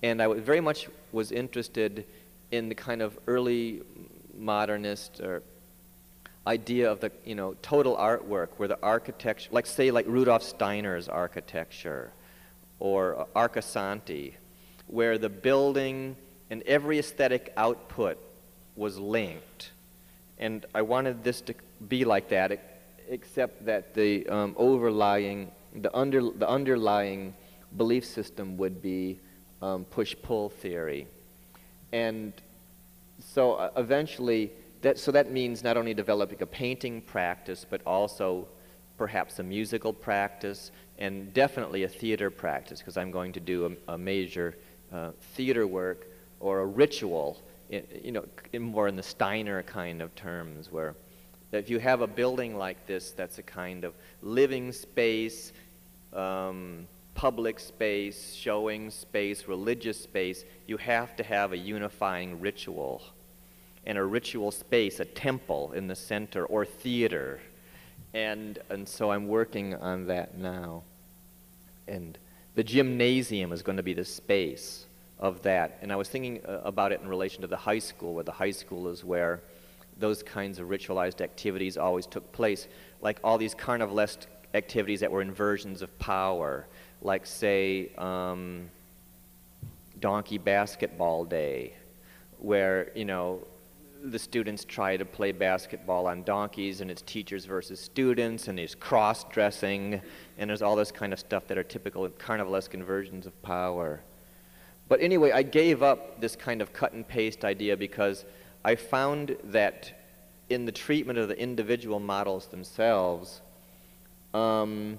And 0.02 0.22
I 0.22 0.32
very 0.34 0.60
much 0.60 0.88
was 1.12 1.32
interested 1.32 2.06
in 2.50 2.68
the 2.68 2.74
kind 2.74 3.02
of 3.02 3.18
early 3.26 3.82
modernist 4.36 5.20
or 5.20 5.42
idea 6.46 6.90
of 6.90 7.00
the 7.00 7.10
you 7.24 7.34
know 7.34 7.54
total 7.62 7.96
artwork 7.96 8.48
where 8.58 8.68
the 8.68 8.78
architecture 8.82 9.48
like 9.50 9.66
say 9.66 9.90
like 9.90 10.06
Rudolf 10.06 10.42
Steiner's 10.42 11.08
architecture 11.08 12.12
or 12.78 13.26
Arcosanti 13.34 14.34
where 14.86 15.16
the 15.16 15.30
building 15.30 16.16
and 16.50 16.62
every 16.64 16.98
aesthetic 16.98 17.52
output 17.56 18.18
was 18.76 18.98
linked 18.98 19.70
and 20.38 20.66
I 20.74 20.82
wanted 20.82 21.22
this 21.22 21.40
to 21.42 21.54
be 21.88 22.04
like 22.04 22.28
that 22.28 22.74
except 23.08 23.64
that 23.66 23.94
the 23.94 24.26
um, 24.28 24.54
overlying, 24.56 25.50
the, 25.74 25.94
under, 25.96 26.30
the 26.30 26.48
underlying 26.48 27.34
belief 27.76 28.04
system 28.04 28.56
would 28.56 28.80
be 28.80 29.20
um, 29.62 29.84
push-pull 29.84 30.48
theory. 30.48 31.06
And 31.92 32.32
so 33.18 33.54
uh, 33.54 33.70
eventually, 33.76 34.52
that, 34.82 34.98
so 34.98 35.12
that 35.12 35.30
means 35.30 35.62
not 35.62 35.76
only 35.76 35.94
developing 35.94 36.42
a 36.42 36.46
painting 36.46 37.02
practice, 37.02 37.64
but 37.68 37.80
also 37.86 38.48
perhaps 38.96 39.38
a 39.38 39.42
musical 39.42 39.92
practice, 39.92 40.70
and 40.98 41.32
definitely 41.34 41.82
a 41.82 41.88
theater 41.88 42.30
practice, 42.30 42.78
because 42.78 42.96
I'm 42.96 43.10
going 43.10 43.32
to 43.32 43.40
do 43.40 43.76
a, 43.88 43.94
a 43.94 43.98
major 43.98 44.56
uh, 44.92 45.10
theater 45.34 45.66
work 45.66 46.06
or 46.40 46.60
a 46.60 46.66
ritual, 46.66 47.42
you 47.68 48.12
know, 48.12 48.24
in 48.52 48.62
more 48.62 48.88
in 48.88 48.96
the 48.96 49.02
Steiner 49.02 49.62
kind 49.62 50.02
of 50.02 50.14
terms, 50.14 50.70
where 50.70 50.94
if 51.52 51.70
you 51.70 51.78
have 51.78 52.00
a 52.00 52.06
building 52.06 52.56
like 52.56 52.86
this 52.86 53.12
that's 53.12 53.38
a 53.38 53.42
kind 53.42 53.84
of 53.84 53.94
living 54.22 54.72
space, 54.72 55.52
um, 56.12 56.86
public 57.14 57.60
space, 57.60 58.34
showing 58.34 58.90
space, 58.90 59.46
religious 59.46 60.00
space, 60.00 60.44
you 60.66 60.76
have 60.76 61.16
to 61.16 61.22
have 61.22 61.52
a 61.52 61.56
unifying 61.56 62.40
ritual. 62.40 63.02
And 63.86 63.98
a 63.98 64.04
ritual 64.04 64.50
space, 64.50 65.00
a 65.00 65.04
temple 65.04 65.72
in 65.72 65.86
the 65.86 65.94
center, 65.94 66.46
or 66.46 66.64
theater. 66.64 67.40
And, 68.14 68.58
and 68.70 68.88
so 68.88 69.10
I'm 69.10 69.28
working 69.28 69.74
on 69.74 70.06
that 70.06 70.38
now. 70.38 70.84
And 71.86 72.16
the 72.54 72.64
gymnasium 72.64 73.52
is 73.52 73.62
going 73.62 73.76
to 73.76 73.82
be 73.82 73.92
the 73.92 74.04
space 74.04 74.86
of 75.24 75.40
that. 75.42 75.78
And 75.80 75.90
I 75.90 75.96
was 75.96 76.08
thinking 76.10 76.44
uh, 76.46 76.60
about 76.64 76.92
it 76.92 77.00
in 77.00 77.08
relation 77.08 77.40
to 77.40 77.48
the 77.48 77.56
high 77.56 77.78
school, 77.78 78.12
where 78.14 78.24
the 78.24 78.38
high 78.44 78.50
school 78.50 78.88
is 78.88 79.02
where 79.02 79.40
those 79.98 80.22
kinds 80.22 80.58
of 80.58 80.68
ritualized 80.68 81.22
activities 81.22 81.78
always 81.78 82.06
took 82.06 82.30
place, 82.30 82.68
like 83.00 83.18
all 83.24 83.38
these 83.38 83.54
carnivalesque 83.54 84.26
activities 84.52 85.00
that 85.00 85.10
were 85.10 85.22
inversions 85.22 85.80
of 85.80 85.98
power, 85.98 86.66
like, 87.00 87.24
say, 87.24 87.90
um, 87.96 88.68
Donkey 89.98 90.36
Basketball 90.36 91.24
Day, 91.24 91.72
where, 92.38 92.90
you 92.94 93.06
know, 93.06 93.40
the 94.02 94.18
students 94.18 94.66
try 94.66 94.98
to 94.98 95.06
play 95.06 95.32
basketball 95.32 96.06
on 96.06 96.22
donkeys, 96.24 96.82
and 96.82 96.90
it's 96.90 97.00
teachers 97.02 97.46
versus 97.46 97.80
students, 97.80 98.48
and 98.48 98.58
there's 98.58 98.74
cross 98.74 99.24
dressing, 99.24 100.02
and 100.36 100.50
there's 100.50 100.60
all 100.60 100.76
this 100.76 100.92
kind 100.92 101.14
of 101.14 101.18
stuff 101.18 101.46
that 101.46 101.56
are 101.56 101.64
typical 101.64 102.06
carnivalesque 102.10 102.74
inversions 102.74 103.24
of 103.24 103.42
power. 103.42 104.02
But 104.88 105.00
anyway, 105.00 105.32
I 105.32 105.42
gave 105.42 105.82
up 105.82 106.20
this 106.20 106.36
kind 106.36 106.60
of 106.60 106.72
cut 106.72 106.92
and 106.92 107.06
paste 107.06 107.44
idea 107.44 107.76
because 107.76 108.24
I 108.64 108.76
found 108.76 109.36
that 109.44 109.92
in 110.50 110.66
the 110.66 110.72
treatment 110.72 111.18
of 111.18 111.28
the 111.28 111.38
individual 111.38 112.00
models 112.00 112.46
themselves, 112.46 113.40
um, 114.34 114.98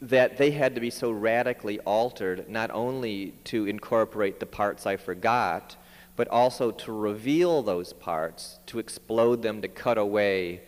that 0.00 0.36
they 0.36 0.50
had 0.50 0.74
to 0.74 0.80
be 0.80 0.90
so 0.90 1.10
radically 1.10 1.78
altered, 1.80 2.48
not 2.48 2.70
only 2.72 3.34
to 3.44 3.66
incorporate 3.66 4.40
the 4.40 4.46
parts 4.46 4.86
I 4.86 4.96
forgot, 4.96 5.76
but 6.16 6.28
also 6.28 6.70
to 6.70 6.92
reveal 6.92 7.62
those 7.62 7.92
parts, 7.92 8.58
to 8.66 8.78
explode 8.78 9.42
them, 9.42 9.62
to 9.62 9.68
cut 9.68 9.98
away 9.98 10.62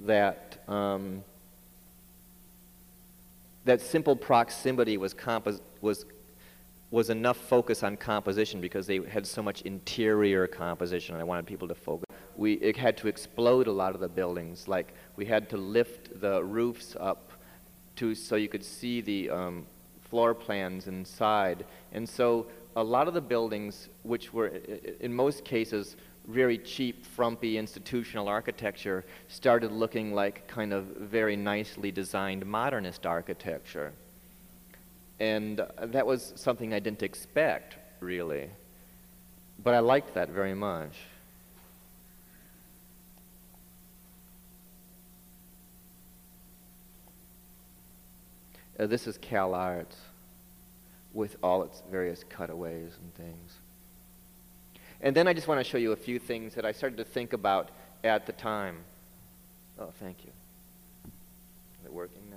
that, 0.00 0.58
um, 0.68 1.22
that 3.64 3.80
simple 3.80 4.16
proximity 4.16 4.96
was, 4.96 5.14
was 5.80 6.04
was 6.90 7.10
enough 7.10 7.36
focus 7.36 7.82
on 7.82 7.96
composition 7.96 8.60
because 8.60 8.86
they 8.86 9.00
had 9.00 9.26
so 9.26 9.42
much 9.42 9.62
interior 9.62 10.46
composition 10.46 11.14
and 11.14 11.20
I 11.20 11.24
wanted 11.24 11.46
people 11.46 11.68
to 11.68 11.74
focus. 11.74 12.06
We 12.36 12.54
it 12.54 12.76
had 12.76 12.96
to 12.98 13.08
explode 13.08 13.66
a 13.66 13.72
lot 13.72 13.94
of 13.94 14.00
the 14.00 14.08
buildings. 14.08 14.68
Like 14.68 14.94
we 15.16 15.26
had 15.26 15.50
to 15.50 15.56
lift 15.56 16.20
the 16.20 16.42
roofs 16.42 16.96
up 16.98 17.32
to 17.96 18.14
so 18.14 18.36
you 18.36 18.48
could 18.48 18.64
see 18.64 19.00
the 19.00 19.28
um, 19.28 19.66
floor 20.00 20.34
plans 20.34 20.86
inside. 20.86 21.66
And 21.92 22.08
so 22.08 22.46
a 22.76 22.82
lot 22.82 23.08
of 23.08 23.14
the 23.14 23.20
buildings, 23.20 23.88
which 24.02 24.32
were 24.32 24.48
in 25.00 25.12
most 25.12 25.44
cases 25.44 25.96
very 26.28 26.58
cheap, 26.58 27.06
frumpy 27.06 27.56
institutional 27.56 28.28
architecture, 28.28 29.04
started 29.28 29.72
looking 29.72 30.12
like 30.12 30.46
kind 30.46 30.72
of 30.72 30.84
very 30.84 31.36
nicely 31.36 31.90
designed 31.90 32.44
modernist 32.44 33.06
architecture. 33.06 33.92
And 35.20 35.60
that 35.80 36.06
was 36.06 36.32
something 36.36 36.72
I 36.72 36.78
didn't 36.78 37.02
expect, 37.02 37.76
really. 38.00 38.50
But 39.62 39.74
I 39.74 39.80
liked 39.80 40.14
that 40.14 40.30
very 40.30 40.54
much. 40.54 40.96
Uh, 48.78 48.86
this 48.86 49.08
is 49.08 49.18
Cal 49.18 49.54
Arts 49.54 49.96
with 51.12 51.36
all 51.42 51.64
its 51.64 51.82
various 51.90 52.22
cutaways 52.22 52.92
and 53.02 53.14
things. 53.14 53.58
And 55.00 55.16
then 55.16 55.26
I 55.26 55.32
just 55.32 55.48
want 55.48 55.58
to 55.58 55.64
show 55.64 55.78
you 55.78 55.90
a 55.92 55.96
few 55.96 56.20
things 56.20 56.54
that 56.54 56.64
I 56.64 56.70
started 56.70 56.96
to 56.98 57.04
think 57.04 57.32
about 57.32 57.70
at 58.04 58.26
the 58.26 58.32
time. 58.32 58.78
Oh, 59.80 59.90
thank 59.98 60.18
you. 60.24 60.30
Is 61.06 61.86
it 61.86 61.92
working 61.92 62.22
now? 62.30 62.36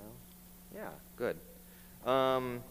Yeah, 0.74 0.88
good. 1.16 1.36
Um, 2.10 2.62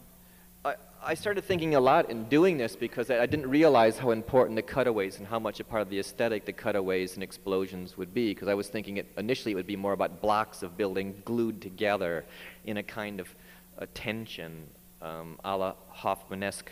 I, 1.03 1.15
started 1.15 1.43
thinking 1.43 1.73
a 1.75 1.79
lot 1.79 2.11
in 2.11 2.25
doing 2.25 2.57
this 2.57 2.75
because 2.75 3.09
I, 3.09 3.21
I 3.21 3.25
didn't 3.25 3.49
realize 3.49 3.97
how 3.97 4.11
important 4.11 4.55
the 4.55 4.61
cutaways 4.61 5.17
and 5.17 5.27
how 5.27 5.39
much 5.39 5.59
a 5.59 5.63
part 5.63 5.81
of 5.81 5.89
the 5.89 5.99
aesthetic 5.99 6.45
the 6.45 6.53
cutaways 6.53 7.15
and 7.15 7.23
explosions 7.23 7.97
would 7.97 8.13
be. 8.13 8.33
Because 8.33 8.47
I 8.47 8.53
was 8.53 8.67
thinking 8.67 8.97
it, 8.97 9.11
initially 9.17 9.51
it 9.51 9.55
would 9.55 9.67
be 9.67 9.75
more 9.75 9.93
about 9.93 10.21
blocks 10.21 10.61
of 10.61 10.77
building 10.77 11.21
glued 11.25 11.61
together 11.61 12.25
in 12.65 12.77
a 12.77 12.83
kind 12.83 13.19
of 13.19 13.33
a 13.79 13.87
tension, 13.87 14.67
um, 15.01 15.39
a 15.43 15.57
la 15.57 15.73
Hofmannesque 15.91 16.69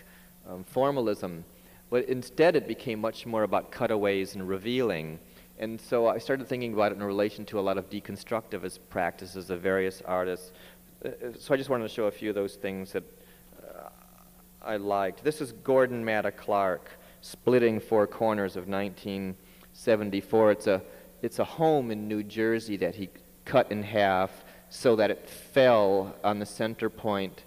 um, 0.48 0.64
formalism. 0.64 1.44
But 1.90 2.06
instead, 2.06 2.56
it 2.56 2.68
became 2.68 3.00
much 3.00 3.26
more 3.26 3.44
about 3.44 3.72
cutaways 3.72 4.36
and 4.36 4.48
revealing. 4.48 5.20
And 5.58 5.82
so 5.82 6.08
I 6.08 6.20
started 6.20 6.48
thinking 6.48 6.74
about 6.74 6.92
it 6.92 6.96
in 6.96 7.04
relation 7.04 7.46
to 7.48 7.60
a 7.60 7.62
lot 7.62 7.80
of 7.80 7.90
deconstructivist 7.90 8.80
practices 8.90 9.50
of 9.50 9.62
various 9.62 10.04
artists. 10.06 10.52
Uh, 11.04 11.10
uh, 11.10 11.12
so 11.38 11.54
I 11.54 11.58
just 11.58 11.70
wanted 11.70 11.88
to 11.88 11.94
show 11.94 12.06
a 12.06 12.12
few 12.12 12.30
of 12.30 12.36
those 12.36 12.56
things 12.56 12.92
that 12.94 13.04
I 14.62 14.76
liked. 14.76 15.24
This 15.24 15.40
is 15.40 15.54
Gordon 15.54 16.04
Matta 16.04 16.32
Clark, 16.32 16.92
Splitting 17.22 17.80
Four 17.80 18.08
Corners 18.08 18.58
of 18.58 18.68
1974. 18.68 20.52
It's 20.52 20.68
a, 20.68 20.82
it's 21.22 21.40
a 21.40 21.46
home 21.46 21.92
in 21.92 22.10
New 22.10 22.24
Jersey 22.24 22.76
that 22.78 22.96
he 22.96 23.10
cut 23.46 23.72
in 23.72 23.82
half 23.84 24.44
so 24.70 24.98
that 24.98 25.12
it 25.12 25.30
fell 25.30 26.14
on 26.26 26.40
the 26.40 26.46
center 26.46 26.90
point 26.90 27.44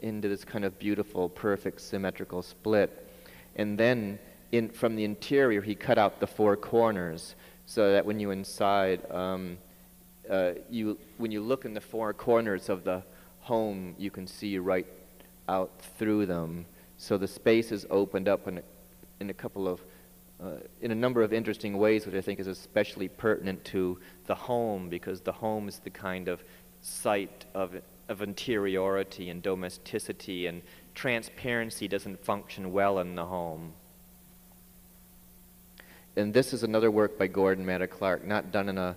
into 0.00 0.28
this 0.28 0.44
kind 0.44 0.66
of 0.66 0.78
beautiful, 0.78 1.30
perfect, 1.30 1.80
symmetrical 1.80 2.42
split. 2.42 3.08
And 3.56 3.78
then 3.78 4.18
in, 4.52 4.68
from 4.68 4.94
the 4.94 5.04
interior, 5.04 5.62
he 5.62 5.74
cut 5.74 5.96
out 5.96 6.20
the 6.20 6.26
four 6.26 6.54
corners 6.58 7.34
so 7.64 7.92
that 7.92 8.04
when 8.04 8.20
you 8.20 8.30
inside, 8.30 9.10
um, 9.10 9.56
uh, 10.28 10.52
you, 10.68 10.98
when 11.16 11.30
you 11.30 11.40
look 11.40 11.64
in 11.64 11.72
the 11.72 11.80
four 11.80 12.12
corners 12.12 12.68
of 12.68 12.84
the 12.84 13.02
home, 13.40 13.94
you 13.98 14.10
can 14.10 14.26
see 14.26 14.58
right 14.58 14.86
out 15.48 15.72
through 15.98 16.26
them. 16.26 16.66
So 16.96 17.18
the 17.18 17.28
space 17.28 17.72
is 17.72 17.86
opened 17.90 18.28
up 18.28 18.46
in 18.48 18.58
a, 18.58 18.62
in 19.20 19.30
a 19.30 19.34
couple 19.34 19.68
of, 19.68 19.80
uh, 20.42 20.56
in 20.80 20.90
a 20.90 20.94
number 20.94 21.22
of 21.22 21.32
interesting 21.32 21.78
ways, 21.78 22.06
which 22.06 22.14
I 22.14 22.20
think 22.20 22.40
is 22.40 22.46
especially 22.46 23.08
pertinent 23.08 23.64
to 23.66 23.98
the 24.26 24.34
home, 24.34 24.88
because 24.88 25.20
the 25.20 25.32
home 25.32 25.68
is 25.68 25.78
the 25.78 25.90
kind 25.90 26.28
of 26.28 26.42
site 26.80 27.46
of, 27.54 27.74
of 28.08 28.22
interiority 28.22 29.30
and 29.30 29.42
domesticity, 29.42 30.46
and 30.46 30.62
transparency 30.94 31.88
doesn't 31.88 32.24
function 32.24 32.72
well 32.72 32.98
in 32.98 33.14
the 33.14 33.24
home. 33.24 33.72
And 36.16 36.34
this 36.34 36.52
is 36.52 36.62
another 36.62 36.90
work 36.90 37.18
by 37.18 37.26
Gordon 37.26 37.64
Matta 37.64 37.86
Clark, 37.86 38.26
not 38.26 38.52
done 38.52 38.68
in 38.68 38.78
a 38.78 38.96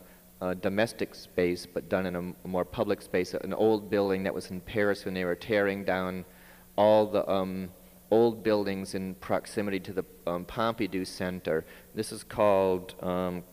domestic 0.53 1.15
space, 1.15 1.65
but 1.65 1.89
done 1.89 2.05
in 2.05 2.15
a, 2.15 2.19
a, 2.19 2.47
more 2.47 2.65
public 2.65 3.01
space, 3.01 3.33
an 3.33 3.53
old 3.53 3.89
building 3.89 4.21
that 4.23 4.33
was 4.33 4.51
in 4.51 4.61
Paris 4.61 5.05
when 5.05 5.13
they 5.13 5.25
were 5.25 5.35
tearing 5.35 5.83
down 5.83 6.25
all 6.75 7.05
the 7.05 7.29
um, 7.29 7.69
old 8.11 8.43
buildings 8.43 8.95
in 8.95 9.15
proximity 9.15 9.79
to 9.79 9.93
the 9.93 10.05
um, 10.27 10.45
Pompidou 10.45 11.05
Center. 11.05 11.65
This 11.93 12.11
is 12.11 12.23
called 12.23 12.93
um, 13.01 13.43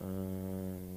um 0.00 0.92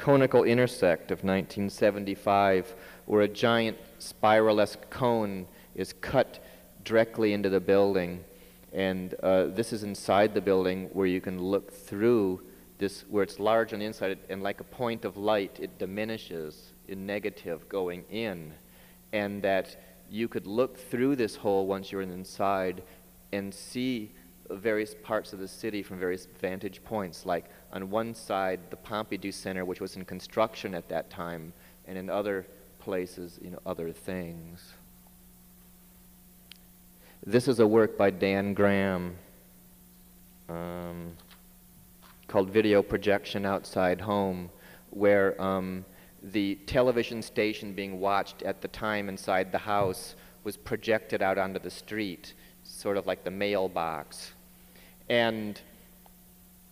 Conical 0.00 0.44
Intersect 0.44 1.10
of 1.10 1.18
1975, 1.18 2.74
where 3.04 3.20
a 3.20 3.28
giant 3.28 3.76
spiralesque 3.98 4.88
cone 4.88 5.46
is 5.74 5.92
cut 5.92 6.42
directly 6.84 7.34
into 7.34 7.50
the 7.50 7.60
building. 7.60 8.24
And 8.72 9.14
uh, 9.22 9.48
this 9.48 9.74
is 9.74 9.82
inside 9.82 10.32
the 10.32 10.40
building 10.40 10.88
where 10.94 11.06
you 11.06 11.20
can 11.20 11.42
look 11.42 11.70
through 11.70 12.40
this, 12.80 13.04
where 13.08 13.22
it's 13.22 13.38
large 13.38 13.72
on 13.72 13.78
the 13.78 13.84
inside, 13.84 14.18
and 14.28 14.42
like 14.42 14.60
a 14.60 14.64
point 14.64 15.04
of 15.04 15.16
light, 15.16 15.58
it 15.60 15.78
diminishes 15.78 16.72
in 16.88 17.06
negative 17.06 17.68
going 17.68 18.04
in. 18.10 18.52
And 19.12 19.42
that 19.42 19.76
you 20.10 20.26
could 20.26 20.46
look 20.46 20.76
through 20.76 21.14
this 21.14 21.36
hole 21.36 21.66
once 21.66 21.92
you're 21.92 22.02
inside 22.02 22.82
and 23.32 23.54
see 23.54 24.10
various 24.50 24.96
parts 25.02 25.32
of 25.32 25.38
the 25.38 25.46
city 25.46 25.82
from 25.82 26.00
various 26.00 26.26
vantage 26.40 26.82
points. 26.82 27.24
Like 27.24 27.44
on 27.72 27.90
one 27.90 28.14
side, 28.14 28.58
the 28.70 28.76
Pompidou 28.76 29.32
Center, 29.32 29.64
which 29.64 29.80
was 29.80 29.94
in 29.94 30.04
construction 30.04 30.74
at 30.74 30.88
that 30.88 31.10
time, 31.10 31.52
and 31.86 31.96
in 31.96 32.10
other 32.10 32.46
places, 32.80 33.38
you 33.42 33.50
know, 33.50 33.60
other 33.64 33.92
things. 33.92 34.72
This 37.24 37.46
is 37.46 37.60
a 37.60 37.66
work 37.66 37.98
by 37.98 38.10
Dan 38.10 38.54
Graham. 38.54 39.16
Um, 40.48 41.12
called 42.30 42.48
Video 42.48 42.80
Projection 42.80 43.44
Outside 43.44 44.00
Home, 44.00 44.50
where 44.90 45.40
um, 45.42 45.84
the 46.22 46.54
television 46.64 47.22
station 47.22 47.72
being 47.72 47.98
watched 47.98 48.42
at 48.42 48.62
the 48.62 48.68
time 48.68 49.08
inside 49.08 49.50
the 49.50 49.58
house 49.58 50.14
was 50.44 50.56
projected 50.56 51.22
out 51.22 51.38
onto 51.38 51.58
the 51.58 51.70
street, 51.70 52.34
sort 52.62 52.96
of 52.96 53.04
like 53.04 53.24
the 53.24 53.32
mailbox. 53.32 54.30
And 55.08 55.60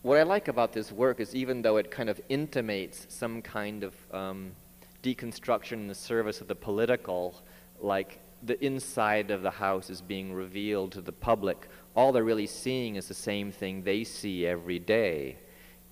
what 0.01 0.17
I 0.17 0.23
like 0.23 0.47
about 0.47 0.71
this 0.71 0.93
work 0.93 1.19
is 1.19 1.35
even 1.35 1.61
though 1.61 1.75
it 1.75 1.91
kind 1.91 2.09
of 2.09 2.21
intimates 2.29 3.05
some 3.09 3.41
kind 3.41 3.83
of 3.83 3.93
um, 4.13 4.53
deconstruction 5.03 5.73
in 5.73 5.87
the 5.87 5.95
service 5.95 6.39
of 6.39 6.47
the 6.47 6.55
political, 6.55 7.35
like 7.81 8.21
the 8.43 8.63
inside 8.65 9.29
of 9.29 9.41
the 9.41 9.51
house 9.51 9.89
is 9.89 9.99
being 9.99 10.31
revealed 10.31 10.93
to 10.93 11.01
the 11.01 11.11
public, 11.11 11.67
all 11.97 12.13
they're 12.13 12.23
really 12.23 12.47
seeing 12.47 12.95
is 12.95 13.09
the 13.09 13.13
same 13.13 13.51
thing 13.51 13.83
they 13.83 14.05
see 14.05 14.47
every 14.47 14.79
day. 14.79 15.35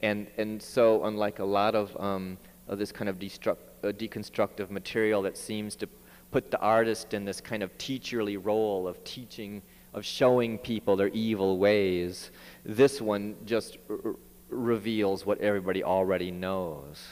And, 0.01 0.27
and 0.37 0.61
so, 0.61 1.03
unlike 1.05 1.39
a 1.39 1.45
lot 1.45 1.75
of, 1.75 1.95
um, 1.99 2.37
of 2.67 2.77
this 2.77 2.91
kind 2.91 3.09
of 3.09 3.17
destruct, 3.17 3.57
uh, 3.83 3.87
deconstructive 3.87 4.69
material 4.69 5.21
that 5.23 5.37
seems 5.37 5.75
to 5.77 5.89
put 6.31 6.51
the 6.51 6.59
artist 6.59 7.13
in 7.13 7.25
this 7.25 7.41
kind 7.41 7.63
of 7.63 7.75
teacherly 7.77 8.43
role 8.43 8.87
of 8.87 9.03
teaching, 9.03 9.61
of 9.93 10.05
showing 10.05 10.57
people 10.57 10.95
their 10.95 11.07
evil 11.09 11.57
ways, 11.57 12.31
this 12.63 13.01
one 13.01 13.35
just 13.45 13.77
reveals 14.49 15.25
what 15.25 15.39
everybody 15.39 15.83
already 15.83 16.31
knows. 16.31 17.03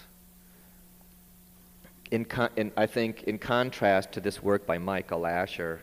In, 2.12 2.26
in, 2.56 2.72
I 2.78 2.86
think, 2.86 3.24
in 3.24 3.40
contrast 3.40 4.12
to 4.14 4.22
this 4.22 4.44
work 4.44 4.66
by 4.66 4.78
Michael 4.78 5.26
Asher 5.26 5.82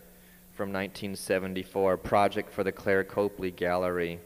from 0.55 0.69
1974, 0.69 1.97
Project 1.97 2.53
for 2.53 2.63
the 2.63 2.71
Claire 2.71 3.03
Copley 3.03 3.51
Gallery, 3.51 4.21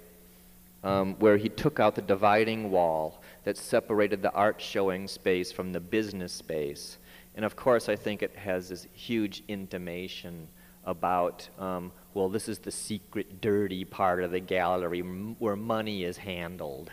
um, 0.85 1.15
where 1.19 1.37
he 1.37 1.49
took 1.49 1.81
out 1.81 1.95
the 1.95 2.03
dividing 2.03 2.71
wall 2.71 3.23
that 3.45 3.57
separated 3.57 4.23
the 4.23 4.33
art 4.33 4.61
showing 4.61 5.09
space 5.09 5.53
from 5.53 5.73
the 5.73 5.81
business 5.81 6.33
space. 6.33 6.99
And 7.35 7.45
of 7.45 7.57
course, 7.57 7.89
I 7.89 7.97
think 7.97 8.23
it 8.23 8.35
has 8.37 8.69
this 8.69 8.87
huge 8.93 9.43
intimation 9.49 10.49
about, 10.85 11.49
um, 11.59 11.93
well, 12.15 12.29
this 12.29 12.49
is 12.49 12.59
the 12.59 12.71
secret, 12.71 13.41
dirty 13.41 13.85
part 13.85 14.23
of 14.23 14.31
the 14.31 14.41
gallery 14.41 15.01
where 15.01 15.57
money 15.57 16.05
is 16.05 16.17
handled, 16.17 16.91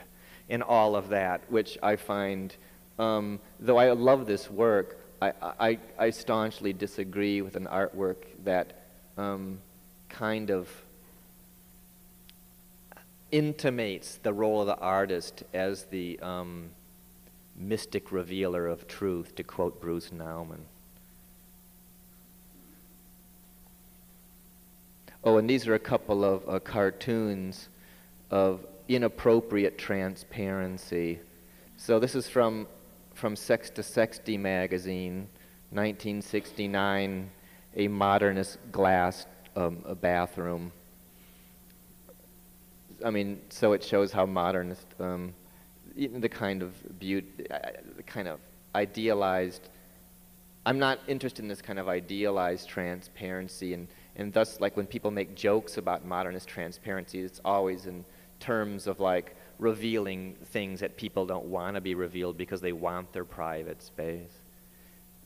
and 0.49 0.63
all 0.63 0.95
of 0.95 1.09
that, 1.09 1.41
which 1.49 1.77
I 1.81 1.95
find, 1.95 2.55
um, 2.99 3.39
though 3.59 3.77
I 3.77 3.91
love 3.91 4.25
this 4.25 4.49
work, 4.49 4.99
I, 5.21 5.33
I, 5.59 5.79
I 5.97 6.09
staunchly 6.09 6.73
disagree 6.73 7.41
with 7.41 7.55
an 7.55 7.67
artwork 7.67 8.17
that 8.43 8.87
um, 9.17 9.59
kind 10.09 10.49
of 10.49 10.67
intimates 13.33 14.19
the 14.21 14.31
role 14.31 14.61
of 14.61 14.67
the 14.67 14.77
artist 14.77 15.43
as 15.53 15.85
the 15.85 16.19
um, 16.19 16.69
mystic 17.57 18.11
revealer 18.11 18.67
of 18.67 18.87
truth, 18.87 19.33
to 19.35 19.43
quote 19.43 19.81
Bruce 19.81 20.11
Nauman. 20.11 20.59
Oh, 25.23 25.37
and 25.37 25.49
these 25.49 25.67
are 25.67 25.73
a 25.73 25.79
couple 25.79 26.23
of 26.23 26.47
uh, 26.47 26.59
cartoons 26.59 27.69
of 28.29 28.65
inappropriate 28.87 29.79
transparency. 29.79 31.19
So 31.77 31.99
this 31.99 32.13
is 32.13 32.29
from 32.29 32.67
from 33.15 33.35
Sex 33.35 33.69
to 33.71 33.83
Sexty 33.83 34.37
magazine, 34.37 35.27
1969, 35.69 37.29
a 37.75 37.87
modernist 37.87 38.57
glass 38.71 39.27
um, 39.55 39.83
a 39.85 39.95
bathroom. 39.95 40.71
I 43.03 43.09
mean, 43.09 43.41
so 43.49 43.73
it 43.73 43.83
shows 43.83 44.11
how 44.11 44.25
modernist, 44.25 44.87
um, 44.99 45.33
the 45.95 46.29
kind 46.29 46.61
of 46.61 46.99
beauty, 46.99 47.27
uh, 47.51 47.59
the 47.97 48.03
kind 48.03 48.27
of 48.27 48.39
idealized. 48.75 49.69
I'm 50.65 50.79
not 50.79 50.99
interested 51.07 51.41
in 51.41 51.49
this 51.49 51.61
kind 51.61 51.77
of 51.77 51.89
idealized 51.89 52.69
transparency, 52.69 53.73
and, 53.73 53.87
and 54.15 54.31
thus, 54.31 54.59
like 54.61 54.77
when 54.77 54.87
people 54.87 55.11
make 55.11 55.35
jokes 55.35 55.77
about 55.77 56.05
modernist 56.05 56.47
transparency, 56.47 57.19
it's 57.19 57.41
always 57.43 57.85
in 57.85 58.05
terms 58.39 58.87
of 58.87 58.99
like 58.99 59.35
revealing 59.59 60.35
things 60.45 60.79
that 60.79 60.97
people 60.97 61.25
don't 61.25 61.45
want 61.45 61.75
to 61.75 61.81
be 61.81 61.95
revealed 61.95 62.37
because 62.37 62.61
they 62.61 62.73
want 62.73 63.11
their 63.13 63.25
private 63.25 63.81
space. 63.81 64.31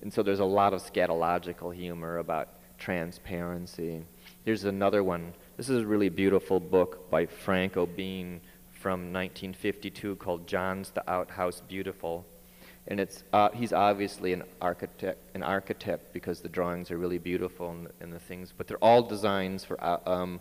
And 0.01 0.13
so 0.13 0.21
there's 0.23 0.39
a 0.39 0.45
lot 0.45 0.73
of 0.73 0.81
scatological 0.81 1.73
humor 1.73 2.17
about 2.17 2.49
transparency. 2.77 4.03
Here's 4.45 4.65
another 4.65 5.03
one. 5.03 5.33
This 5.57 5.69
is 5.69 5.81
a 5.81 5.88
really 5.88 6.09
beautiful 6.09 6.59
book 6.59 7.09
by 7.09 7.25
Frank 7.25 7.77
O'Bean 7.77 8.41
from 8.73 9.11
1952 9.11 10.17
called 10.17 10.45
John's 10.45 10.91
the 10.91 11.09
Outhouse 11.09 11.63
Beautiful. 11.67 12.27
And 12.88 12.99
it's, 12.99 13.23
uh, 13.34 13.49
he's 13.49 13.73
obviously 13.73 14.34
an 14.34 14.43
architect, 14.61 15.17
an 15.34 15.41
architect 15.41 16.13
because 16.13 16.41
the 16.41 16.47
drawings 16.47 16.91
are 16.91 16.99
really 16.99 17.17
beautiful 17.17 17.71
and, 17.71 17.88
and 18.01 18.13
the 18.13 18.19
things, 18.19 18.53
but 18.55 18.67
they're 18.67 18.77
all 18.84 19.01
designs 19.01 19.65
for 19.65 19.84
uh, 19.84 19.97
um, 20.05 20.39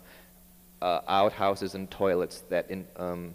uh, 0.83 0.99
outhouses 1.07 1.73
and 1.73 1.89
toilets 1.89 2.43
that 2.49 2.69
in, 2.69 2.85
um, 2.97 3.33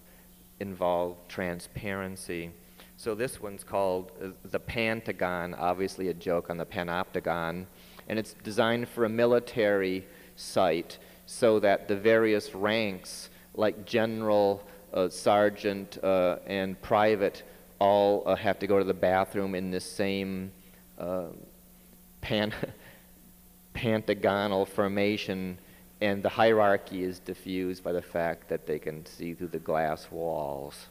involve 0.60 1.16
transparency. 1.26 2.52
So 2.96 3.16
this 3.16 3.42
one's 3.42 3.64
called 3.64 4.12
uh, 4.22 4.28
the 4.44 4.60
Pentagon, 4.60 5.52
obviously 5.54 6.10
a 6.10 6.14
joke 6.14 6.48
on 6.48 6.58
the 6.58 6.66
Panopticon, 6.66 7.66
and 8.08 8.18
it's 8.20 8.34
designed 8.44 8.88
for 8.88 9.04
a 9.04 9.08
military 9.08 10.06
site 10.36 11.00
so 11.32 11.58
that 11.60 11.88
the 11.88 11.96
various 11.96 12.54
ranks, 12.54 13.30
like 13.54 13.86
general, 13.86 14.62
uh, 14.92 15.08
sergeant, 15.08 15.98
uh, 16.02 16.36
and 16.46 16.80
private, 16.82 17.42
all 17.78 18.22
uh, 18.26 18.36
have 18.36 18.58
to 18.58 18.66
go 18.66 18.78
to 18.78 18.84
the 18.84 18.94
bathroom 18.94 19.54
in 19.54 19.70
this 19.70 19.84
same 19.84 20.52
uh, 20.98 21.26
pan 22.20 22.52
pentagonal 23.74 24.66
formation 24.66 25.58
and 26.02 26.20
the 26.20 26.28
hierarchy 26.28 27.04
is 27.04 27.20
diffused 27.20 27.84
by 27.84 27.92
the 27.92 28.02
fact 28.02 28.48
that 28.48 28.66
they 28.66 28.80
can 28.80 29.06
see 29.06 29.34
through 29.34 29.46
the 29.48 29.60
glass 29.60 30.10
walls. 30.10 30.88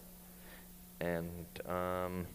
And 1.01 1.45
um, 1.68 2.27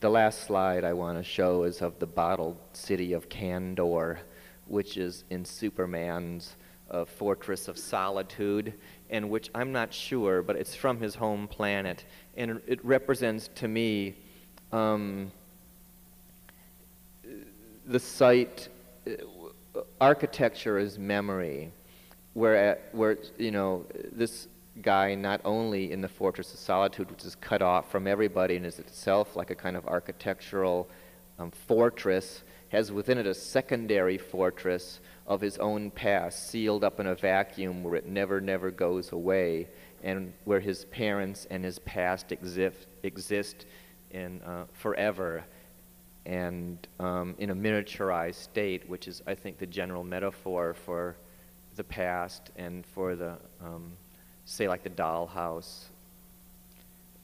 the 0.00 0.08
last 0.08 0.44
slide 0.46 0.82
I 0.82 0.94
want 0.94 1.18
to 1.18 1.22
show 1.22 1.64
is 1.64 1.82
of 1.82 1.98
the 1.98 2.06
bottled 2.06 2.56
city 2.72 3.12
of 3.12 3.28
Kandor, 3.28 4.20
which 4.70 4.96
is 4.96 5.24
in 5.30 5.44
Superman's 5.44 6.56
uh, 6.90 7.04
Fortress 7.04 7.68
of 7.68 7.76
Solitude, 7.76 8.74
and 9.10 9.28
which 9.28 9.50
I'm 9.54 9.72
not 9.72 9.92
sure, 9.92 10.42
but 10.42 10.56
it's 10.56 10.74
from 10.74 11.00
his 11.00 11.14
home 11.14 11.48
planet. 11.48 12.04
And 12.36 12.60
it 12.66 12.84
represents 12.84 13.50
to 13.56 13.68
me 13.68 14.16
um, 14.72 15.32
the 17.86 17.98
site. 17.98 18.68
Uh, 19.06 19.80
architecture 20.00 20.78
is 20.78 20.98
memory, 20.98 21.72
where, 22.34 22.78
where 22.92 23.18
you 23.38 23.50
know 23.50 23.84
this 24.12 24.48
guy 24.82 25.14
not 25.14 25.40
only 25.44 25.92
in 25.92 26.00
the 26.00 26.08
Fortress 26.08 26.52
of 26.54 26.60
Solitude, 26.60 27.10
which 27.10 27.24
is 27.24 27.34
cut 27.34 27.62
off 27.62 27.90
from 27.90 28.06
everybody 28.06 28.56
and 28.56 28.64
is 28.64 28.78
itself 28.78 29.36
like 29.36 29.50
a 29.50 29.54
kind 29.54 29.76
of 29.76 29.86
architectural 29.86 30.88
um, 31.38 31.50
fortress, 31.50 32.42
has 32.70 32.90
within 32.90 33.18
it 33.18 33.26
a 33.26 33.34
secondary 33.34 34.18
fortress 34.18 35.00
of 35.26 35.40
his 35.40 35.58
own 35.58 35.90
past, 35.90 36.48
sealed 36.50 36.82
up 36.82 36.98
in 36.98 37.06
a 37.06 37.14
vacuum 37.14 37.84
where 37.84 37.96
it 37.96 38.06
never, 38.06 38.40
never 38.40 38.70
goes 38.70 39.12
away, 39.12 39.68
and 40.02 40.32
where 40.44 40.60
his 40.60 40.84
parents 40.86 41.46
and 41.50 41.64
his 41.64 41.78
past 41.80 42.32
exist, 42.32 42.86
exist 43.02 43.66
in 44.10 44.40
uh, 44.42 44.64
forever 44.72 45.44
and 46.26 46.86
um, 46.98 47.34
in 47.38 47.50
a 47.50 47.54
miniaturized 47.54 48.34
state, 48.34 48.88
which 48.88 49.08
is, 49.08 49.22
I 49.26 49.34
think, 49.34 49.58
the 49.58 49.66
general 49.66 50.04
metaphor 50.04 50.74
for 50.74 51.16
the 51.76 51.84
past 51.84 52.50
and 52.56 52.84
for 52.86 53.16
the, 53.16 53.36
um, 53.64 53.92
say, 54.44 54.68
like 54.68 54.82
the 54.82 54.90
dollhouse 54.90 55.84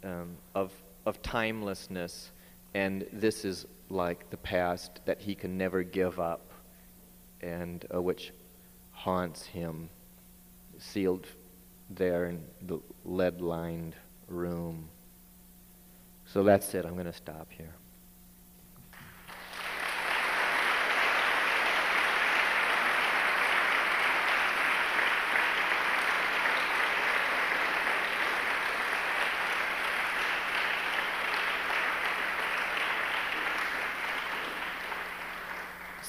um, 0.02 0.36
of, 0.54 0.72
of 1.04 1.22
timelessness. 1.22 2.30
And 2.74 3.06
this 3.12 3.44
is 3.44 3.66
like 3.88 4.30
the 4.30 4.36
past 4.36 5.00
that 5.04 5.20
he 5.20 5.34
can 5.34 5.56
never 5.56 5.82
give 5.82 6.18
up 6.18 6.50
and 7.40 7.84
uh, 7.94 8.00
which 8.00 8.32
haunts 8.92 9.46
him, 9.46 9.88
sealed 10.78 11.26
there 11.90 12.26
in 12.26 12.42
the 12.62 12.78
lead 13.04 13.40
lined 13.40 13.94
room. 14.28 14.88
So 16.24 16.42
that's 16.42 16.74
it. 16.74 16.84
I'm 16.84 16.94
going 16.94 17.06
to 17.06 17.12
stop 17.12 17.48
here. 17.50 17.74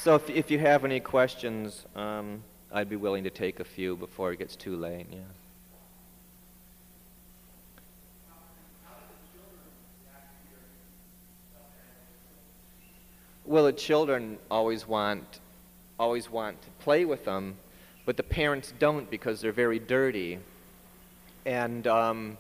so 0.07 0.15
if, 0.15 0.29
if 0.29 0.49
you 0.49 0.57
have 0.57 0.85
any 0.85 1.01
questions, 1.01 1.85
um, 1.93 2.41
I'd 2.71 2.87
be 2.87 2.95
willing 2.95 3.25
to 3.25 3.29
take 3.29 3.59
a 3.59 3.65
few 3.65 3.97
before 3.97 4.31
it 4.31 4.39
gets 4.39 4.55
too 4.55 4.77
late. 4.77 5.05
Yeah. 5.11 5.19
Well, 13.43 13.65
the 13.65 13.73
children 13.73 14.37
always 14.49 14.87
want, 14.87 15.41
always 15.99 16.31
want 16.31 16.61
to 16.61 16.69
play 16.79 17.03
with 17.03 17.25
them, 17.25 17.57
but 18.05 18.15
the 18.15 18.23
parents 18.23 18.73
don't 18.79 19.11
because 19.11 19.41
they're 19.41 19.51
very 19.51 19.77
dirty, 19.77 20.39
and. 21.45 21.85
Um, 21.85 22.37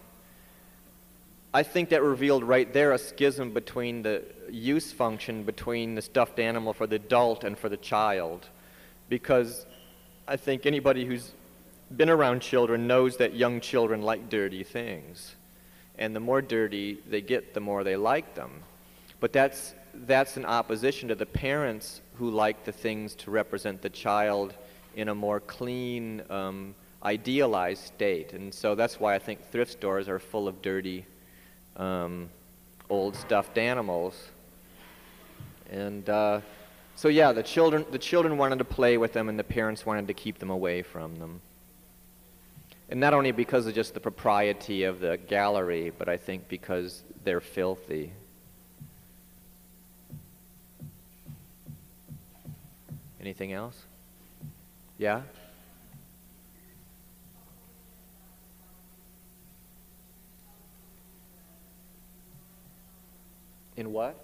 I 1.57 1.63
think 1.63 1.89
that 1.89 2.03
revealed 2.03 2.43
right 2.43 2.71
there 2.71 2.91
a 2.91 2.99
schism 2.99 3.49
between 3.49 4.03
the 4.03 4.23
use 4.47 4.91
function 4.91 5.41
between 5.41 5.95
the 5.95 6.03
stuffed 6.03 6.37
animal 6.37 6.71
for 6.71 6.85
the 6.85 6.97
adult 6.97 7.43
and 7.43 7.57
for 7.57 7.67
the 7.67 7.77
child. 7.77 8.47
Because 9.09 9.65
I 10.27 10.37
think 10.37 10.67
anybody 10.67 11.03
who's 11.03 11.31
been 11.95 12.11
around 12.11 12.43
children 12.43 12.85
knows 12.85 13.17
that 13.17 13.33
young 13.33 13.59
children 13.59 14.03
like 14.03 14.29
dirty 14.29 14.63
things. 14.63 15.35
And 15.97 16.15
the 16.15 16.19
more 16.19 16.43
dirty 16.43 16.99
they 17.09 17.21
get, 17.21 17.55
the 17.55 17.59
more 17.59 17.83
they 17.83 17.95
like 17.95 18.35
them. 18.35 18.61
But 19.19 19.33
that's, 19.33 19.73
that's 19.95 20.37
in 20.37 20.45
opposition 20.45 21.09
to 21.09 21.15
the 21.15 21.25
parents 21.25 22.01
who 22.19 22.29
like 22.29 22.65
the 22.65 22.71
things 22.71 23.15
to 23.15 23.31
represent 23.31 23.81
the 23.81 23.89
child 23.89 24.53
in 24.95 25.09
a 25.09 25.15
more 25.15 25.39
clean, 25.39 26.21
um, 26.29 26.75
idealized 27.01 27.83
state. 27.83 28.33
And 28.33 28.53
so 28.53 28.75
that's 28.75 28.99
why 28.99 29.15
I 29.15 29.17
think 29.17 29.43
thrift 29.49 29.71
stores 29.71 30.07
are 30.07 30.19
full 30.19 30.47
of 30.47 30.61
dirty, 30.61 31.07
um, 31.77 32.29
old 32.89 33.15
stuffed 33.15 33.57
animals. 33.57 34.29
And 35.69 36.09
uh, 36.09 36.41
so 36.95 37.07
yeah, 37.07 37.31
the 37.31 37.43
children, 37.43 37.85
the 37.91 37.99
children 37.99 38.37
wanted 38.37 38.59
to 38.59 38.65
play 38.65 38.97
with 38.97 39.13
them 39.13 39.29
and 39.29 39.37
the 39.37 39.43
parents 39.43 39.85
wanted 39.85 40.07
to 40.07 40.13
keep 40.13 40.39
them 40.39 40.49
away 40.49 40.81
from 40.81 41.15
them. 41.17 41.41
And 42.89 42.99
not 42.99 43.13
only 43.13 43.31
because 43.31 43.67
of 43.67 43.75
just 43.75 43.93
the 43.93 43.99
propriety 43.99 44.83
of 44.83 44.99
the 44.99 45.17
gallery, 45.27 45.91
but 45.97 46.07
I 46.07 46.17
think 46.17 46.47
because 46.47 47.03
they're 47.23 47.41
filthy. 47.41 48.13
Anything 53.19 53.51
else? 53.51 53.77
Yeah? 54.97 55.23
In 63.77 63.93
what? 63.93 64.19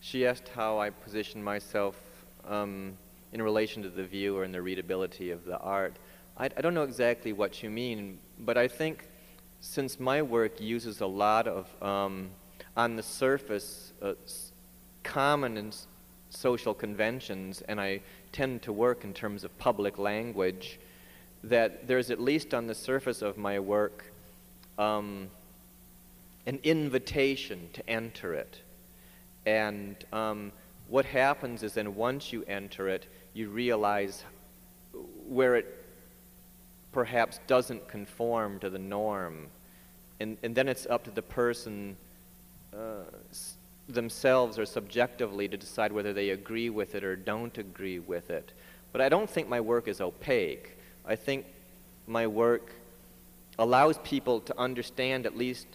She 0.00 0.26
asked 0.26 0.48
how 0.48 0.78
I 0.78 0.88
position 0.88 1.44
myself 1.44 2.00
um, 2.48 2.96
in 3.34 3.42
relation 3.42 3.82
to 3.82 3.90
the 3.90 4.02
viewer 4.02 4.42
and 4.42 4.54
the 4.54 4.62
readability 4.62 5.30
of 5.30 5.44
the 5.44 5.58
art. 5.58 5.98
I, 6.38 6.46
I, 6.46 6.60
don't 6.62 6.72
know 6.72 6.82
exactly 6.82 7.34
what 7.34 7.62
you 7.62 7.68
mean, 7.68 8.18
but 8.38 8.56
I 8.56 8.66
think 8.66 9.06
since 9.60 10.00
my 10.00 10.22
work 10.22 10.60
uses 10.60 11.02
a 11.02 11.06
lot 11.06 11.46
of, 11.46 11.82
um, 11.82 12.30
on 12.74 12.96
the 12.96 13.02
surface, 13.02 13.92
uh, 14.00 14.14
common 15.02 15.58
and 15.58 15.76
social 16.30 16.72
conventions, 16.72 17.62
and 17.68 17.80
I 17.80 18.00
tend 18.32 18.62
to 18.62 18.72
work 18.72 19.04
in 19.04 19.12
terms 19.12 19.44
of 19.44 19.56
public 19.58 19.98
language, 19.98 20.78
that 21.44 21.86
there's 21.86 22.10
at 22.10 22.20
least 22.20 22.54
on 22.54 22.66
the 22.66 22.74
surface 22.74 23.22
of 23.22 23.36
my 23.38 23.58
work 23.58 24.12
um, 24.78 25.30
an 26.46 26.58
invitation 26.62 27.68
to 27.72 27.88
enter 27.88 28.34
it. 28.34 28.60
And 29.46 29.96
um, 30.12 30.52
what 30.88 31.04
happens 31.04 31.62
is 31.62 31.74
then 31.74 31.94
once 31.94 32.32
you 32.32 32.44
enter 32.48 32.88
it, 32.88 33.06
you 33.34 33.48
realize 33.48 34.24
where 35.28 35.56
it 35.56 35.84
perhaps 36.92 37.38
doesn't 37.46 37.86
conform 37.88 38.58
to 38.60 38.70
the 38.70 38.78
norm. 38.78 39.46
And, 40.18 40.36
and 40.42 40.54
then 40.54 40.68
it's 40.68 40.86
up 40.86 41.04
to 41.04 41.10
the 41.10 41.22
person 41.22 41.96
uh, 42.74 43.04
themselves 43.92 44.58
or 44.58 44.66
subjectively 44.66 45.48
to 45.48 45.56
decide 45.56 45.92
whether 45.92 46.12
they 46.12 46.30
agree 46.30 46.70
with 46.70 46.94
it 46.94 47.04
or 47.04 47.16
don't 47.16 47.56
agree 47.58 47.98
with 47.98 48.30
it. 48.30 48.52
But 48.92 49.00
I 49.00 49.08
don't 49.08 49.28
think 49.28 49.48
my 49.48 49.60
work 49.60 49.88
is 49.88 50.00
opaque. 50.00 50.78
I 51.06 51.16
think 51.16 51.46
my 52.06 52.26
work 52.26 52.72
allows 53.58 53.98
people 53.98 54.40
to 54.40 54.58
understand, 54.58 55.26
at 55.26 55.36
least 55.36 55.66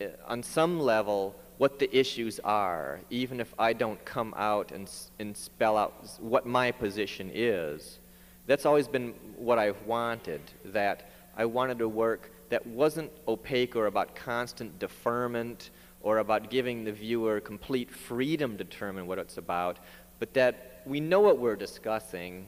uh, 0.00 0.06
on 0.26 0.42
some 0.42 0.80
level, 0.80 1.34
what 1.58 1.78
the 1.78 1.96
issues 1.96 2.38
are, 2.40 3.00
even 3.10 3.40
if 3.40 3.54
I 3.58 3.72
don't 3.72 4.02
come 4.04 4.34
out 4.36 4.72
and, 4.72 4.90
and 5.18 5.36
spell 5.36 5.76
out 5.76 6.08
what 6.20 6.46
my 6.46 6.70
position 6.70 7.30
is. 7.32 7.98
That's 8.46 8.66
always 8.66 8.86
been 8.86 9.14
what 9.36 9.58
I've 9.58 9.80
wanted, 9.82 10.40
that 10.66 11.10
I 11.36 11.46
wanted 11.46 11.80
a 11.80 11.88
work 11.88 12.30
that 12.48 12.64
wasn't 12.66 13.10
opaque 13.26 13.74
or 13.74 13.86
about 13.86 14.14
constant 14.14 14.78
deferment 14.78 15.70
or 16.06 16.18
about 16.18 16.50
giving 16.50 16.84
the 16.84 16.92
viewer 16.92 17.40
complete 17.40 17.90
freedom 17.90 18.56
to 18.56 18.62
determine 18.62 19.08
what 19.08 19.18
it's 19.18 19.38
about, 19.38 19.76
but 20.20 20.32
that 20.34 20.80
we 20.86 21.00
know 21.00 21.18
what 21.18 21.36
we're 21.36 21.56
discussing, 21.56 22.46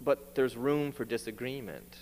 but 0.00 0.34
there's 0.34 0.56
room 0.56 0.90
for 0.90 1.04
disagreement. 1.04 1.98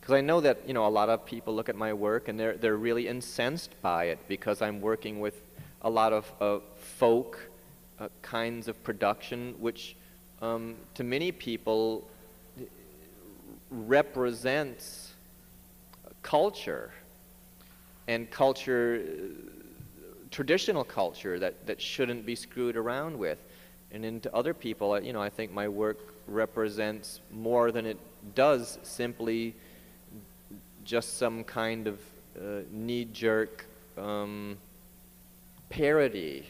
Because 0.00 0.14
I 0.14 0.20
know 0.20 0.40
that, 0.40 0.66
you 0.66 0.74
know, 0.74 0.84
a 0.84 0.88
lot 0.88 1.10
of 1.10 1.24
people 1.24 1.54
look 1.54 1.68
at 1.68 1.76
my 1.76 1.92
work 1.92 2.26
and 2.26 2.40
they're, 2.40 2.56
they're 2.56 2.76
really 2.76 3.06
incensed 3.06 3.70
by 3.82 4.06
it 4.06 4.18
because 4.26 4.60
I'm 4.60 4.80
working 4.80 5.20
with 5.20 5.40
a 5.82 5.90
lot 5.90 6.12
of 6.12 6.32
uh, 6.40 6.58
folk 6.96 7.38
uh, 8.00 8.08
kinds 8.20 8.66
of 8.66 8.82
production, 8.82 9.54
which 9.60 9.94
um, 10.42 10.74
to 10.94 11.04
many 11.04 11.30
people 11.30 12.04
represents 13.70 15.12
culture 16.22 16.90
and 18.08 18.28
culture, 18.30 19.04
traditional 20.30 20.82
culture 20.82 21.38
that, 21.38 21.66
that 21.66 21.80
shouldn't 21.80 22.26
be 22.26 22.34
screwed 22.34 22.76
around 22.76 23.16
with. 23.16 23.38
And 23.92 24.04
into 24.04 24.34
other 24.34 24.52
people, 24.52 25.00
you 25.00 25.12
know, 25.12 25.22
I 25.22 25.30
think 25.30 25.52
my 25.52 25.68
work 25.68 25.98
represents 26.26 27.20
more 27.30 27.70
than 27.70 27.86
it 27.86 27.98
does 28.34 28.78
simply 28.82 29.54
just 30.84 31.18
some 31.18 31.44
kind 31.44 31.86
of 31.86 32.00
uh, 32.36 32.62
knee-jerk 32.70 33.66
um, 33.96 34.58
parody. 35.68 36.46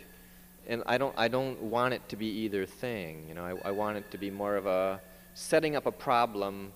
And 0.69 0.83
I 0.87 0.99
don't, 0.99 1.15
I 1.17 1.29
don't 1.29 1.61
want 1.61 1.95
it 1.95 2.09
to 2.09 2.17
be 2.17 2.27
either 2.27 2.67
thing. 2.67 3.25
You 3.29 3.35
know, 3.35 3.45
I, 3.45 3.69
I 3.69 3.71
want 3.73 3.97
it 3.97 4.11
to 4.13 4.19
be 4.19 4.31
more 4.31 4.57
of 4.57 4.67
a 4.67 5.01
setting 5.35 5.77
up 5.77 5.87
a 5.87 5.93
problem. 5.93 6.73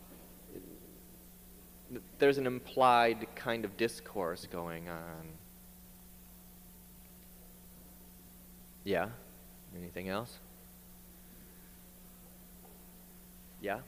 There's 2.18 2.38
an 2.38 2.46
implied 2.46 3.26
kind 3.34 3.64
of 3.64 3.76
discourse 3.76 4.46
going 4.50 4.88
on. 4.88 5.28
Yeah? 8.84 9.08
Anything 9.76 10.08
else? 10.08 10.38
Yeah? 13.60 13.78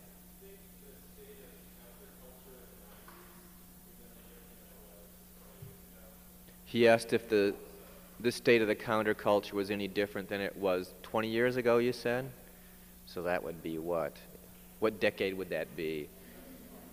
He 6.64 6.88
asked 6.88 7.12
if 7.12 7.28
the, 7.28 7.54
the 8.20 8.32
state 8.32 8.60
of 8.60 8.68
the 8.68 8.74
counterculture 8.74 9.52
was 9.52 9.70
any 9.70 9.86
different 9.86 10.28
than 10.28 10.40
it 10.40 10.56
was 10.56 10.92
20 11.02 11.28
years 11.28 11.56
ago, 11.56 11.78
you 11.78 11.92
said? 11.92 12.30
So 13.06 13.22
that 13.22 13.42
would 13.42 13.62
be 13.62 13.78
what? 13.78 14.16
What 14.80 15.00
decade 15.00 15.36
would 15.36 15.50
that 15.50 15.76
be? 15.76 16.08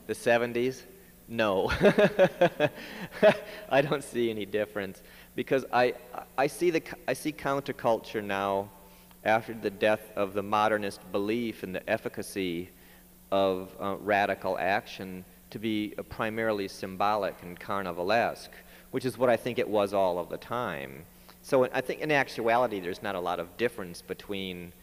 The 0.07 0.13
70s? 0.13 0.83
No. 1.31 1.71
I 3.69 3.81
don't 3.81 4.03
see 4.03 4.29
any 4.29 4.45
difference 4.45 5.01
because 5.35 5.65
I, 5.73 5.95
I, 6.37 6.47
see 6.47 6.69
the, 6.69 6.83
I 7.07 7.13
see 7.13 7.31
counterculture 7.31 8.23
now 8.23 8.69
after 9.23 9.53
the 9.53 9.69
death 9.69 10.11
of 10.15 10.33
the 10.33 10.43
modernist 10.43 10.99
belief 11.11 11.63
in 11.63 11.71
the 11.71 11.89
efficacy 11.89 12.69
of 13.31 13.75
uh, 13.79 13.95
radical 13.99 14.57
action 14.59 15.23
to 15.51 15.57
be 15.57 15.93
primarily 16.09 16.67
symbolic 16.67 17.41
and 17.41 17.59
carnivalesque 17.59 18.49
which 18.91 19.05
is 19.05 19.17
what 19.17 19.29
I 19.29 19.37
think 19.37 19.57
it 19.57 19.67
was 19.67 19.93
all 19.93 20.19
of 20.19 20.29
the 20.29 20.37
time. 20.37 21.05
So 21.41 21.67
I 21.73 21.81
think 21.81 22.01
in 22.01 22.11
actuality, 22.11 22.79
there's 22.79 23.01
not 23.01 23.15
a 23.15 23.19
lot 23.19 23.39
of 23.39 23.57
difference 23.57 24.01
between 24.01 24.73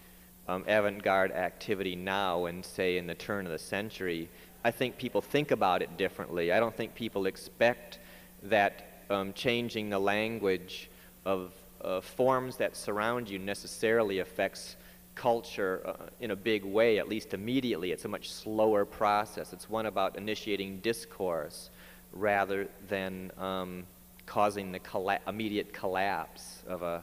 um, 0.48 0.64
avant-garde 0.66 1.30
activity 1.32 1.94
now 1.94 2.46
and 2.46 2.64
say 2.64 2.96
in 2.96 3.06
the 3.06 3.14
turn 3.14 3.46
of 3.46 3.52
the 3.52 3.58
century. 3.58 4.28
I 4.64 4.70
think 4.70 4.98
people 4.98 5.20
think 5.20 5.50
about 5.50 5.82
it 5.82 5.96
differently. 5.96 6.52
I 6.52 6.60
don't 6.60 6.76
think 6.76 6.94
people 6.94 7.26
expect 7.26 7.98
that 8.44 9.02
um, 9.08 9.32
changing 9.32 9.90
the 9.90 9.98
language 9.98 10.90
of 11.24 11.52
uh, 11.82 12.00
forms 12.00 12.56
that 12.56 12.76
surround 12.76 13.28
you 13.28 13.38
necessarily 13.38 14.18
affects 14.18 14.76
culture 15.14 15.82
uh, 15.84 16.06
in 16.20 16.30
a 16.30 16.36
big 16.36 16.64
way, 16.64 16.98
at 16.98 17.08
least 17.08 17.34
immediately. 17.34 17.92
It's 17.92 18.04
a 18.04 18.08
much 18.08 18.30
slower 18.30 18.84
process. 18.84 19.52
It's 19.52 19.68
one 19.68 19.86
about 19.86 20.16
initiating 20.16 20.80
discourse 20.80 21.70
rather 22.12 22.68
than 22.88 23.30
um, 23.38 23.84
causing 24.26 24.72
the 24.72 24.78
colla 24.78 25.18
immediate 25.26 25.72
collapse 25.72 26.62
of 26.66 26.82
a, 26.82 27.02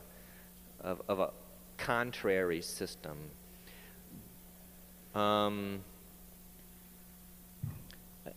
of, 0.82 1.02
of 1.08 1.20
a 1.20 1.30
contrary 1.78 2.62
system. 2.62 3.18
Um, 5.14 5.82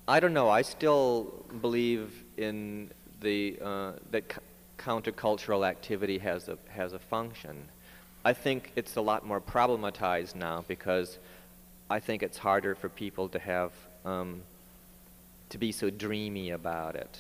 I 0.07 0.21
don't 0.21 0.35
know. 0.35 0.49
I 0.49 0.63
still 0.63 1.45
believe 1.61 2.25
in 2.37 2.91
the 3.21 3.59
uh, 3.63 3.93
that 4.11 4.25
countercultural 4.79 5.67
activity 5.67 6.19
has 6.19 6.49
a 6.49 6.59
has 6.69 6.93
a 6.93 6.99
function. 6.99 7.69
I 8.25 8.33
think 8.33 8.73
it's 8.77 8.97
a 8.97 9.01
lot 9.01 9.27
more 9.27 9.41
problematized 9.41 10.35
now 10.35 10.65
because 10.69 11.19
I 11.89 12.01
think 12.01 12.23
it's 12.23 12.37
harder 12.37 12.75
for 12.75 12.89
people 12.89 13.29
to 13.31 13.39
have 13.39 13.73
um, 14.05 14.43
to 15.49 15.59
be 15.59 15.73
so 15.73 15.89
dreamy 15.89 16.51
about 16.51 16.95
it. 16.95 17.19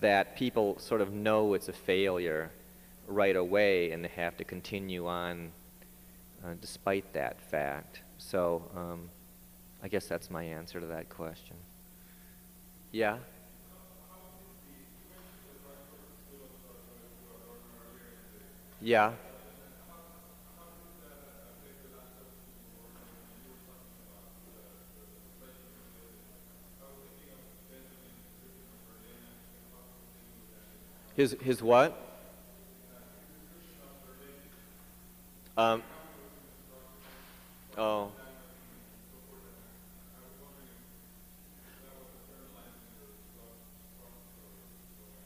That 0.00 0.36
people 0.36 0.78
sort 0.78 1.00
of 1.00 1.12
know 1.12 1.54
it's 1.54 1.68
a 1.68 1.72
failure 1.72 2.50
right 3.06 3.36
away 3.36 3.90
and 3.90 4.04
they 4.04 4.10
have 4.16 4.36
to 4.38 4.44
continue 4.44 5.06
on 5.06 5.52
uh, 6.44 6.54
despite 6.60 7.12
that 7.12 7.40
fact. 7.50 8.00
So 8.18 8.62
um, 8.74 9.10
I 9.82 9.88
guess 9.88 10.06
that's 10.06 10.30
my 10.30 10.44
answer 10.44 10.78
to 10.78 10.86
that 10.86 11.08
question. 11.08 11.56
Yeah? 12.92 13.18
Yeah. 18.80 19.12
His, 31.16 31.36
his 31.42 31.60
what? 31.60 31.98
Um, 35.56 35.82
oh. 37.76 38.12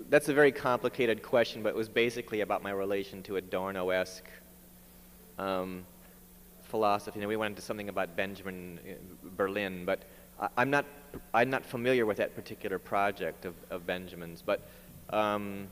That's 0.09 0.29
a 0.29 0.35
very 0.35 0.53
complicated 0.53 1.23
question, 1.23 1.63
but 1.63 1.71
it 1.71 1.75
was 1.75 1.89
basically 1.89 2.43
about 2.43 2.63
my 2.63 2.71
relation 2.71 3.25
to 3.25 3.37
Adorno-esque 3.37 4.29
um, 5.37 5.85
philosophy. 6.63 7.19
Know, 7.19 7.27
we 7.27 7.37
went 7.37 7.53
into 7.53 7.63
something 7.63 7.89
about 7.89 8.15
Benjamin 8.15 8.79
uh, 8.89 9.29
Berlin, 9.37 9.85
but 9.85 10.05
I, 10.41 10.63
am 10.63 10.71
not 10.71 10.85
I'm 11.35 11.51
not 11.51 11.65
familiar 11.67 12.07
with 12.07 12.19
that 12.19 12.37
particular 12.37 12.79
project 12.79 13.47
of, 13.47 13.55
of 13.71 13.85
Benjamin's. 13.85 14.43
But 14.43 14.61
um, 15.11 15.67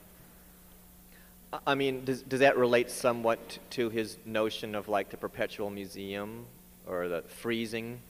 I 1.65 1.75
mean, 1.75 2.03
does, 2.03 2.21
does 2.21 2.41
that 2.41 2.57
relate 2.57 2.91
somewhat 2.91 3.59
to 3.71 3.89
his 3.89 4.17
notion 4.25 4.75
of 4.75 4.89
like 4.89 5.11
the 5.11 5.17
perpetual 5.17 5.69
museum 5.69 6.45
or 6.87 7.07
the 7.07 7.21
freezing? 7.21 8.01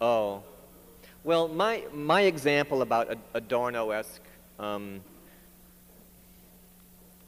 Oh, 0.00 0.42
well, 1.24 1.48
my, 1.48 1.84
my 1.92 2.22
example 2.22 2.80
about 2.80 3.18
Adorno-esque 3.34 4.22
um, 4.58 5.02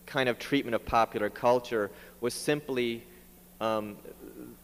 kind 0.07 0.31
of 0.31 0.39
treatment 0.39 0.75
of 0.75 0.87
popular 0.87 1.29
culture 1.29 1.91
was 2.23 2.33
simply 2.33 3.05
um, 3.61 3.97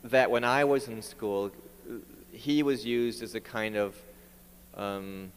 that 0.04 0.30
when 0.30 0.42
I 0.42 0.64
was 0.64 0.88
in 0.88 1.02
school, 1.02 1.50
he 2.32 2.62
was 2.62 2.86
used 2.86 3.22
as 3.22 3.34
a 3.34 3.40
kind 3.40 3.76
of 3.76 3.94
um, 4.74 5.30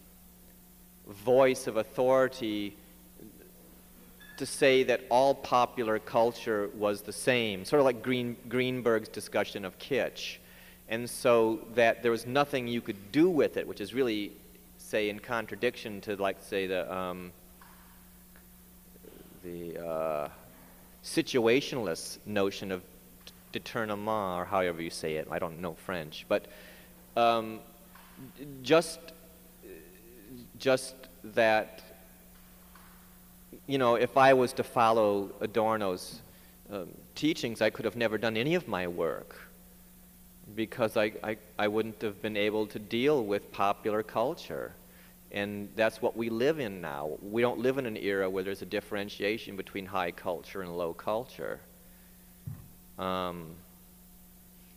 voice 1.09 1.67
of 1.67 1.75
authority 1.75 2.77
to 4.37 4.45
say 4.45 4.83
that 4.83 5.01
all 5.09 5.35
popular 5.35 5.99
culture 5.99 6.69
was 6.75 7.01
the 7.01 7.11
same, 7.11 7.65
sort 7.65 7.81
of 7.81 7.85
like 7.85 8.01
Green, 8.01 8.37
Greenberg's 8.47 9.09
discussion 9.09 9.65
of 9.65 9.77
kitsch. 9.77 10.37
And 10.91 11.09
so 11.09 11.61
that 11.75 12.03
there 12.03 12.11
was 12.11 12.27
nothing 12.27 12.67
you 12.67 12.81
could 12.81 13.13
do 13.13 13.29
with 13.29 13.55
it, 13.55 13.65
which 13.65 13.79
is 13.79 13.93
really, 13.93 14.33
say, 14.77 15.09
in 15.09 15.19
contradiction 15.19 16.01
to, 16.01 16.17
like, 16.17 16.35
say, 16.41 16.67
the, 16.67 16.93
um, 16.93 17.31
the 19.41 19.77
uh, 19.79 20.27
situationalist 21.01 22.17
notion 22.25 22.73
of 22.73 22.83
détournement, 23.53 24.37
or 24.37 24.43
however 24.43 24.81
you 24.81 24.89
say 24.89 25.15
it. 25.15 25.29
I 25.31 25.39
don't 25.39 25.61
know 25.61 25.75
French, 25.75 26.25
but 26.27 26.47
um, 27.15 27.59
just 28.61 28.99
just 30.57 30.95
that 31.23 31.83
you 33.67 33.77
know, 33.77 33.95
if 33.95 34.17
I 34.17 34.33
was 34.33 34.53
to 34.53 34.63
follow 34.63 35.31
Adorno's 35.41 36.21
um, 36.71 36.89
teachings, 37.15 37.61
I 37.61 37.69
could 37.69 37.85
have 37.85 37.95
never 37.95 38.17
done 38.17 38.37
any 38.37 38.55
of 38.55 38.67
my 38.67 38.87
work 38.87 39.50
because 40.55 40.97
I, 40.97 41.13
I, 41.23 41.37
I 41.57 41.67
wouldn't 41.67 42.01
have 42.01 42.21
been 42.21 42.37
able 42.37 42.67
to 42.67 42.79
deal 42.79 43.23
with 43.23 43.51
popular 43.51 44.03
culture. 44.03 44.73
And 45.31 45.69
that's 45.75 46.01
what 46.01 46.17
we 46.17 46.29
live 46.29 46.59
in 46.59 46.81
now. 46.81 47.17
We 47.21 47.41
don't 47.41 47.59
live 47.59 47.77
in 47.77 47.85
an 47.85 47.97
era 47.97 48.29
where 48.29 48.43
there's 48.43 48.61
a 48.61 48.65
differentiation 48.65 49.55
between 49.55 49.85
high 49.85 50.11
culture 50.11 50.61
and 50.61 50.77
low 50.77 50.93
culture. 50.93 51.61
Um, 52.99 53.55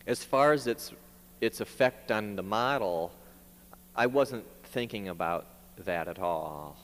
as 0.07 0.23
far 0.23 0.53
as 0.53 0.67
its, 0.67 0.93
its 1.41 1.59
effect 1.59 2.11
on 2.11 2.35
the 2.35 2.43
model, 2.43 3.11
I 3.95 4.05
wasn't 4.05 4.45
thinking 4.63 5.09
about 5.09 5.45
that 5.79 6.07
at 6.07 6.19
all. 6.19 6.77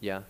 Yeah? 0.00 0.22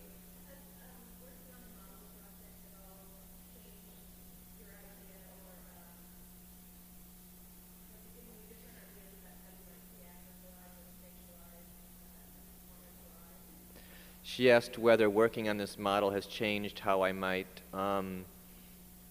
She 14.35 14.49
asked 14.49 14.79
whether 14.79 15.11
working 15.11 15.47
on 15.47 15.57
this 15.57 15.77
model 15.77 16.09
has 16.09 16.25
changed 16.25 16.79
how 16.79 17.03
I 17.03 17.11
might 17.11 17.61
um, 17.71 18.25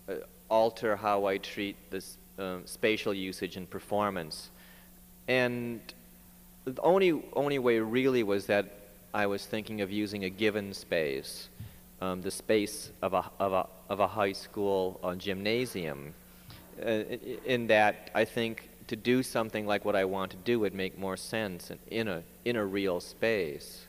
uh, 0.09 0.15
alter 0.49 0.97
how 0.97 1.27
I 1.27 1.39
treat 1.39 1.77
this 1.93 2.19
uh, 2.41 2.57
spatial 2.65 3.15
usage 3.15 3.57
and 3.57 3.71
performance. 3.71 4.51
And 5.29 5.81
the 6.65 6.83
only, 6.83 7.23
only 7.35 7.61
way 7.61 7.79
really 7.79 8.25
was 8.25 8.47
that 8.47 8.67
I 9.15 9.27
was 9.27 9.47
thinking 9.47 9.81
of 9.81 9.93
using 9.93 10.25
a 10.25 10.29
given 10.29 10.75
space, 10.75 11.51
um, 12.01 12.21
the 12.21 12.33
space 12.33 12.91
of 13.01 13.15
a, 13.15 13.31
of 13.39 13.53
a, 13.53 13.69
of 13.89 14.01
a 14.01 14.09
high 14.09 14.33
school 14.33 14.99
uh, 15.05 15.15
gymnasium, 15.15 16.15
uh, 16.85 17.05
in 17.47 17.69
that 17.69 18.11
I 18.13 18.25
think 18.25 18.71
to 18.89 18.97
do 18.97 19.23
something 19.23 19.67
like 19.67 19.85
what 19.85 19.95
I 19.95 20.05
want 20.05 20.33
to 20.33 20.37
do 20.39 20.59
would 20.59 20.75
make 20.75 20.99
more 20.99 21.17
sense 21.17 21.71
in 21.93 22.09
a, 22.09 22.25
in 22.45 22.57
a 22.57 22.67
real 22.67 22.99
space. 22.99 23.87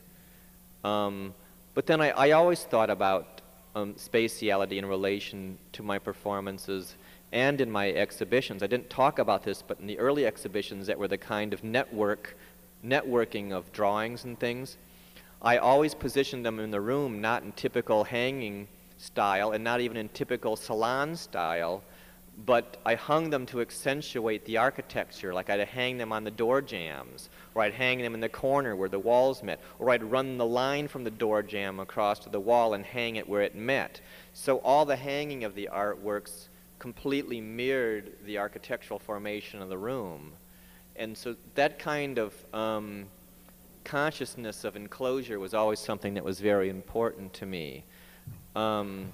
Um, 0.84 1.34
but 1.72 1.86
then 1.86 2.00
I, 2.00 2.10
I, 2.10 2.30
always 2.32 2.62
thought 2.62 2.90
about 2.90 3.40
um, 3.74 3.94
spatiality 3.94 4.76
in 4.76 4.84
relation 4.86 5.58
to 5.72 5.82
my 5.82 5.98
performances 5.98 6.94
and 7.32 7.60
in 7.60 7.70
my 7.70 7.90
exhibitions. 7.90 8.62
I 8.62 8.66
didn't 8.66 8.90
talk 8.90 9.18
about 9.18 9.42
this, 9.42 9.62
but 9.62 9.80
in 9.80 9.86
the 9.86 9.98
early 9.98 10.26
exhibitions 10.26 10.86
that 10.86 10.98
were 10.98 11.08
the 11.08 11.18
kind 11.18 11.52
of 11.52 11.64
network, 11.64 12.36
networking 12.84 13.50
of 13.50 13.72
drawings 13.72 14.24
and 14.24 14.38
things, 14.38 14.76
I 15.42 15.56
always 15.56 15.94
positioned 15.94 16.44
them 16.44 16.60
in 16.60 16.70
the 16.70 16.80
room 16.80 17.20
not 17.20 17.42
in 17.42 17.52
typical 17.52 18.04
hanging 18.04 18.68
style 18.98 19.52
and 19.52 19.64
not 19.64 19.80
even 19.80 19.96
in 19.96 20.08
typical 20.10 20.54
salon 20.54 21.16
style, 21.16 21.82
but 22.46 22.78
I 22.84 22.94
hung 22.94 23.30
them 23.30 23.46
to 23.46 23.60
accentuate 23.60 24.44
the 24.44 24.56
architecture, 24.56 25.32
like 25.32 25.50
I'd 25.50 25.60
hang 25.68 25.98
them 25.98 26.12
on 26.12 26.24
the 26.24 26.30
door 26.30 26.60
jambs, 26.60 27.28
or 27.54 27.62
I'd 27.62 27.74
hang 27.74 27.98
them 28.00 28.14
in 28.14 28.20
the 28.20 28.28
corner 28.28 28.74
where 28.74 28.88
the 28.88 28.98
walls 28.98 29.42
met, 29.42 29.60
or 29.78 29.90
I'd 29.90 30.02
run 30.02 30.36
the 30.36 30.46
line 30.46 30.88
from 30.88 31.04
the 31.04 31.10
door 31.10 31.42
jamb 31.42 31.78
across 31.80 32.18
to 32.20 32.28
the 32.28 32.40
wall 32.40 32.74
and 32.74 32.84
hang 32.84 33.16
it 33.16 33.28
where 33.28 33.42
it 33.42 33.54
met. 33.54 34.00
So 34.32 34.58
all 34.58 34.84
the 34.84 34.96
hanging 34.96 35.44
of 35.44 35.54
the 35.54 35.68
artworks 35.72 36.48
completely 36.80 37.40
mirrored 37.40 38.12
the 38.26 38.38
architectural 38.38 38.98
formation 38.98 39.62
of 39.62 39.68
the 39.68 39.78
room. 39.78 40.32
And 40.96 41.16
so 41.16 41.36
that 41.54 41.78
kind 41.78 42.18
of 42.18 42.34
um, 42.52 43.06
consciousness 43.84 44.64
of 44.64 44.76
enclosure 44.76 45.38
was 45.38 45.54
always 45.54 45.78
something 45.78 46.14
that 46.14 46.24
was 46.24 46.40
very 46.40 46.68
important 46.68 47.32
to 47.34 47.46
me. 47.46 47.84
Um, 48.56 49.12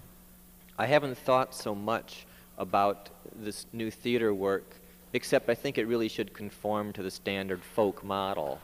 I 0.78 0.86
haven't 0.86 1.18
thought 1.18 1.54
so 1.54 1.74
much 1.74 2.26
about 2.60 3.08
this 3.34 3.66
new 3.72 3.90
theater 3.90 4.32
work, 4.32 4.76
except 5.14 5.48
I 5.48 5.54
think 5.54 5.78
it 5.78 5.86
really 5.86 6.08
should 6.08 6.32
conform 6.32 6.92
to 6.92 7.02
the 7.02 7.10
standard 7.10 7.64
folk 7.64 8.04
model. 8.04 8.60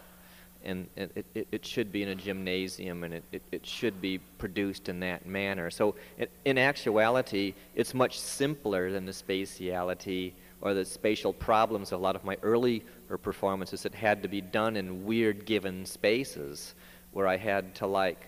And 0.64 0.89
it, 0.97 1.24
it, 1.35 1.48
it 1.52 1.66
should 1.66 1.93
be 1.93 2.02
in 2.02 2.10
a 2.10 2.14
gymnasium 2.14 3.05
and 3.05 3.14
it, 3.14 3.24
it, 3.31 3.43
it 3.52 3.66
should 3.66 4.01
be 4.01 4.18
produced 4.39 4.89
in 4.89 5.01
that 5.01 5.24
manner. 5.24 5.70
So, 5.70 5.94
it, 6.18 6.31
in 6.44 6.59
actuality, 6.59 7.55
it's 7.74 7.94
much 7.94 8.18
simpler 8.18 8.90
than 8.90 9.06
the 9.06 9.12
spatiality 9.12 10.32
or 10.60 10.74
the 10.74 10.85
spatial 10.85 11.32
problems 11.32 11.93
of 11.93 12.01
a 12.01 12.02
lot 12.02 12.16
of 12.16 12.24
my 12.24 12.36
earlier 12.43 12.82
performances 13.23 13.82
that 13.82 13.94
had 13.94 14.23
to 14.23 14.28
be 14.28 14.40
done 14.40 14.77
in 14.77 15.05
weird 15.05 15.47
given 15.47 15.86
spaces 15.86 16.74
where 17.12 17.28
I 17.28 17.36
had 17.36 17.74
to 17.77 17.86
like 17.86 18.27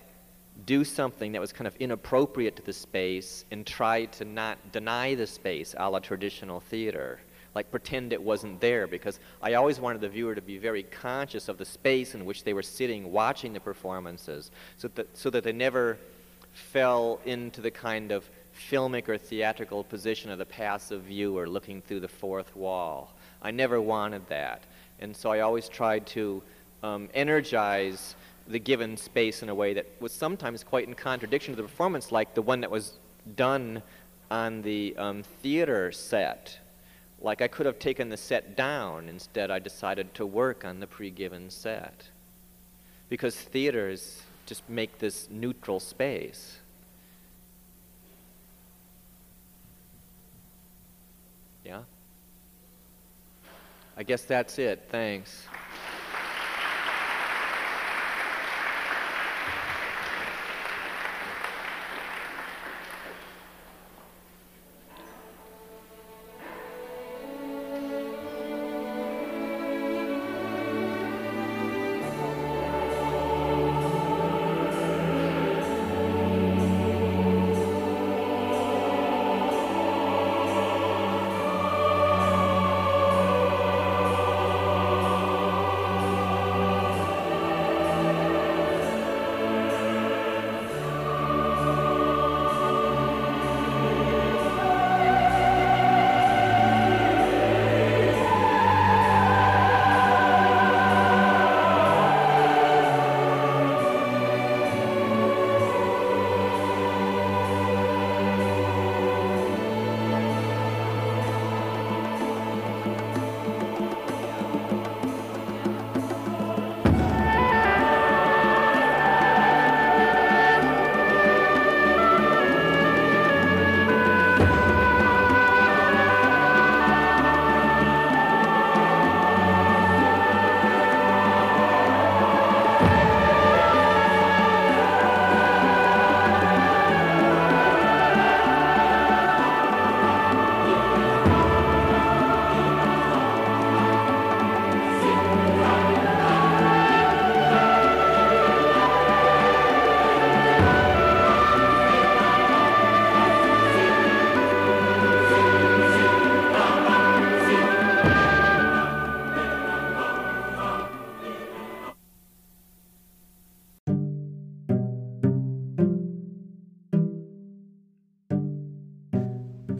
do 0.65 0.83
something 0.83 1.31
that 1.33 1.41
was 1.41 1.53
kind 1.53 1.67
of 1.67 1.75
inappropriate 1.77 2.55
to 2.55 2.61
the 2.61 2.73
space 2.73 3.45
and 3.51 3.65
try 3.65 4.05
to 4.05 4.25
not 4.25 4.71
deny 4.71 5.15
the 5.15 5.27
space 5.27 5.75
a 5.77 5.89
la 5.89 5.99
traditional 5.99 6.59
theater. 6.59 7.19
Like 7.55 7.71
pretend 7.71 8.13
it 8.13 8.21
wasn't 8.21 8.61
there 8.61 8.87
because 8.87 9.19
I 9.41 9.55
always 9.55 9.79
wanted 9.79 10.01
the 10.01 10.09
viewer 10.09 10.35
to 10.35 10.41
be 10.41 10.57
very 10.57 10.83
conscious 10.83 11.49
of 11.49 11.57
the 11.57 11.65
space 11.65 12.13
in 12.13 12.25
which 12.25 12.43
they 12.43 12.53
were 12.53 12.61
sitting 12.61 13.11
watching 13.11 13.53
the 13.53 13.59
performances 13.59 14.51
so 14.77 14.87
that, 14.89 15.17
so 15.17 15.29
that 15.31 15.43
they 15.43 15.51
never 15.51 15.97
fell 16.53 17.19
into 17.25 17.61
the 17.61 17.71
kind 17.71 18.11
of 18.11 18.29
filmic 18.71 19.07
or 19.07 19.17
theatrical 19.17 19.83
position 19.83 20.29
of 20.29 20.37
the 20.37 20.45
passive 20.45 21.03
viewer 21.03 21.47
looking 21.47 21.81
through 21.81 21.99
the 21.99 22.07
fourth 22.07 22.55
wall. 22.55 23.13
I 23.41 23.51
never 23.51 23.81
wanted 23.81 24.27
that. 24.29 24.63
And 24.99 25.15
so 25.15 25.31
I 25.31 25.39
always 25.39 25.69
tried 25.69 26.05
to 26.07 26.43
um, 26.83 27.09
energize 27.13 28.15
the 28.49 28.59
given 28.59 28.97
space 28.97 29.43
in 29.43 29.49
a 29.49 29.55
way 29.55 29.73
that 29.75 29.85
was 29.99 30.11
sometimes 30.11 30.63
quite 30.63 30.87
in 30.87 30.95
contradiction 30.95 31.53
to 31.53 31.61
the 31.61 31.67
performance, 31.67 32.11
like 32.11 32.33
the 32.33 32.41
one 32.41 32.61
that 32.61 32.71
was 32.71 32.93
done 33.35 33.81
on 34.31 34.63
the 34.63 34.95
um, 34.97 35.23
theater 35.41 35.91
set. 35.91 36.57
Like 37.21 37.41
I 37.41 37.47
could 37.47 37.67
have 37.67 37.77
taken 37.77 38.09
the 38.09 38.17
set 38.17 38.55
down, 38.57 39.07
instead 39.07 39.51
I 39.51 39.59
decided 39.59 40.13
to 40.15 40.25
work 40.25 40.65
on 40.65 40.79
the 40.79 40.87
pre-given 40.87 41.49
set. 41.49 42.09
Because 43.07 43.35
theaters 43.35 44.23
just 44.45 44.67
make 44.67 44.97
this 44.97 45.27
neutral 45.29 45.79
space. 45.79 46.57
Yeah? 51.63 51.81
I 53.95 54.03
guess 54.03 54.23
that's 54.23 54.57
it. 54.57 54.87
Thanks. 54.89 55.43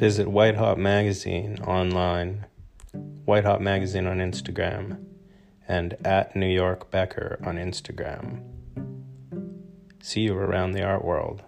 Visit 0.10 0.28
White 0.28 0.56
Hot 0.56 0.80
Magazine 0.80 1.60
online, 1.68 2.48
White 3.26 3.44
Hot 3.44 3.62
Magazine 3.62 4.08
on 4.08 4.18
Instagram, 4.18 5.06
and 5.68 5.96
at 6.04 6.36
Noah 6.36 6.78
Becker 6.90 7.38
on 7.46 7.58
Instagram. 7.58 8.42
See 10.02 10.22
you 10.22 10.34
around 10.34 10.72
the 10.72 10.82
art 10.82 11.06
world. 11.06 11.44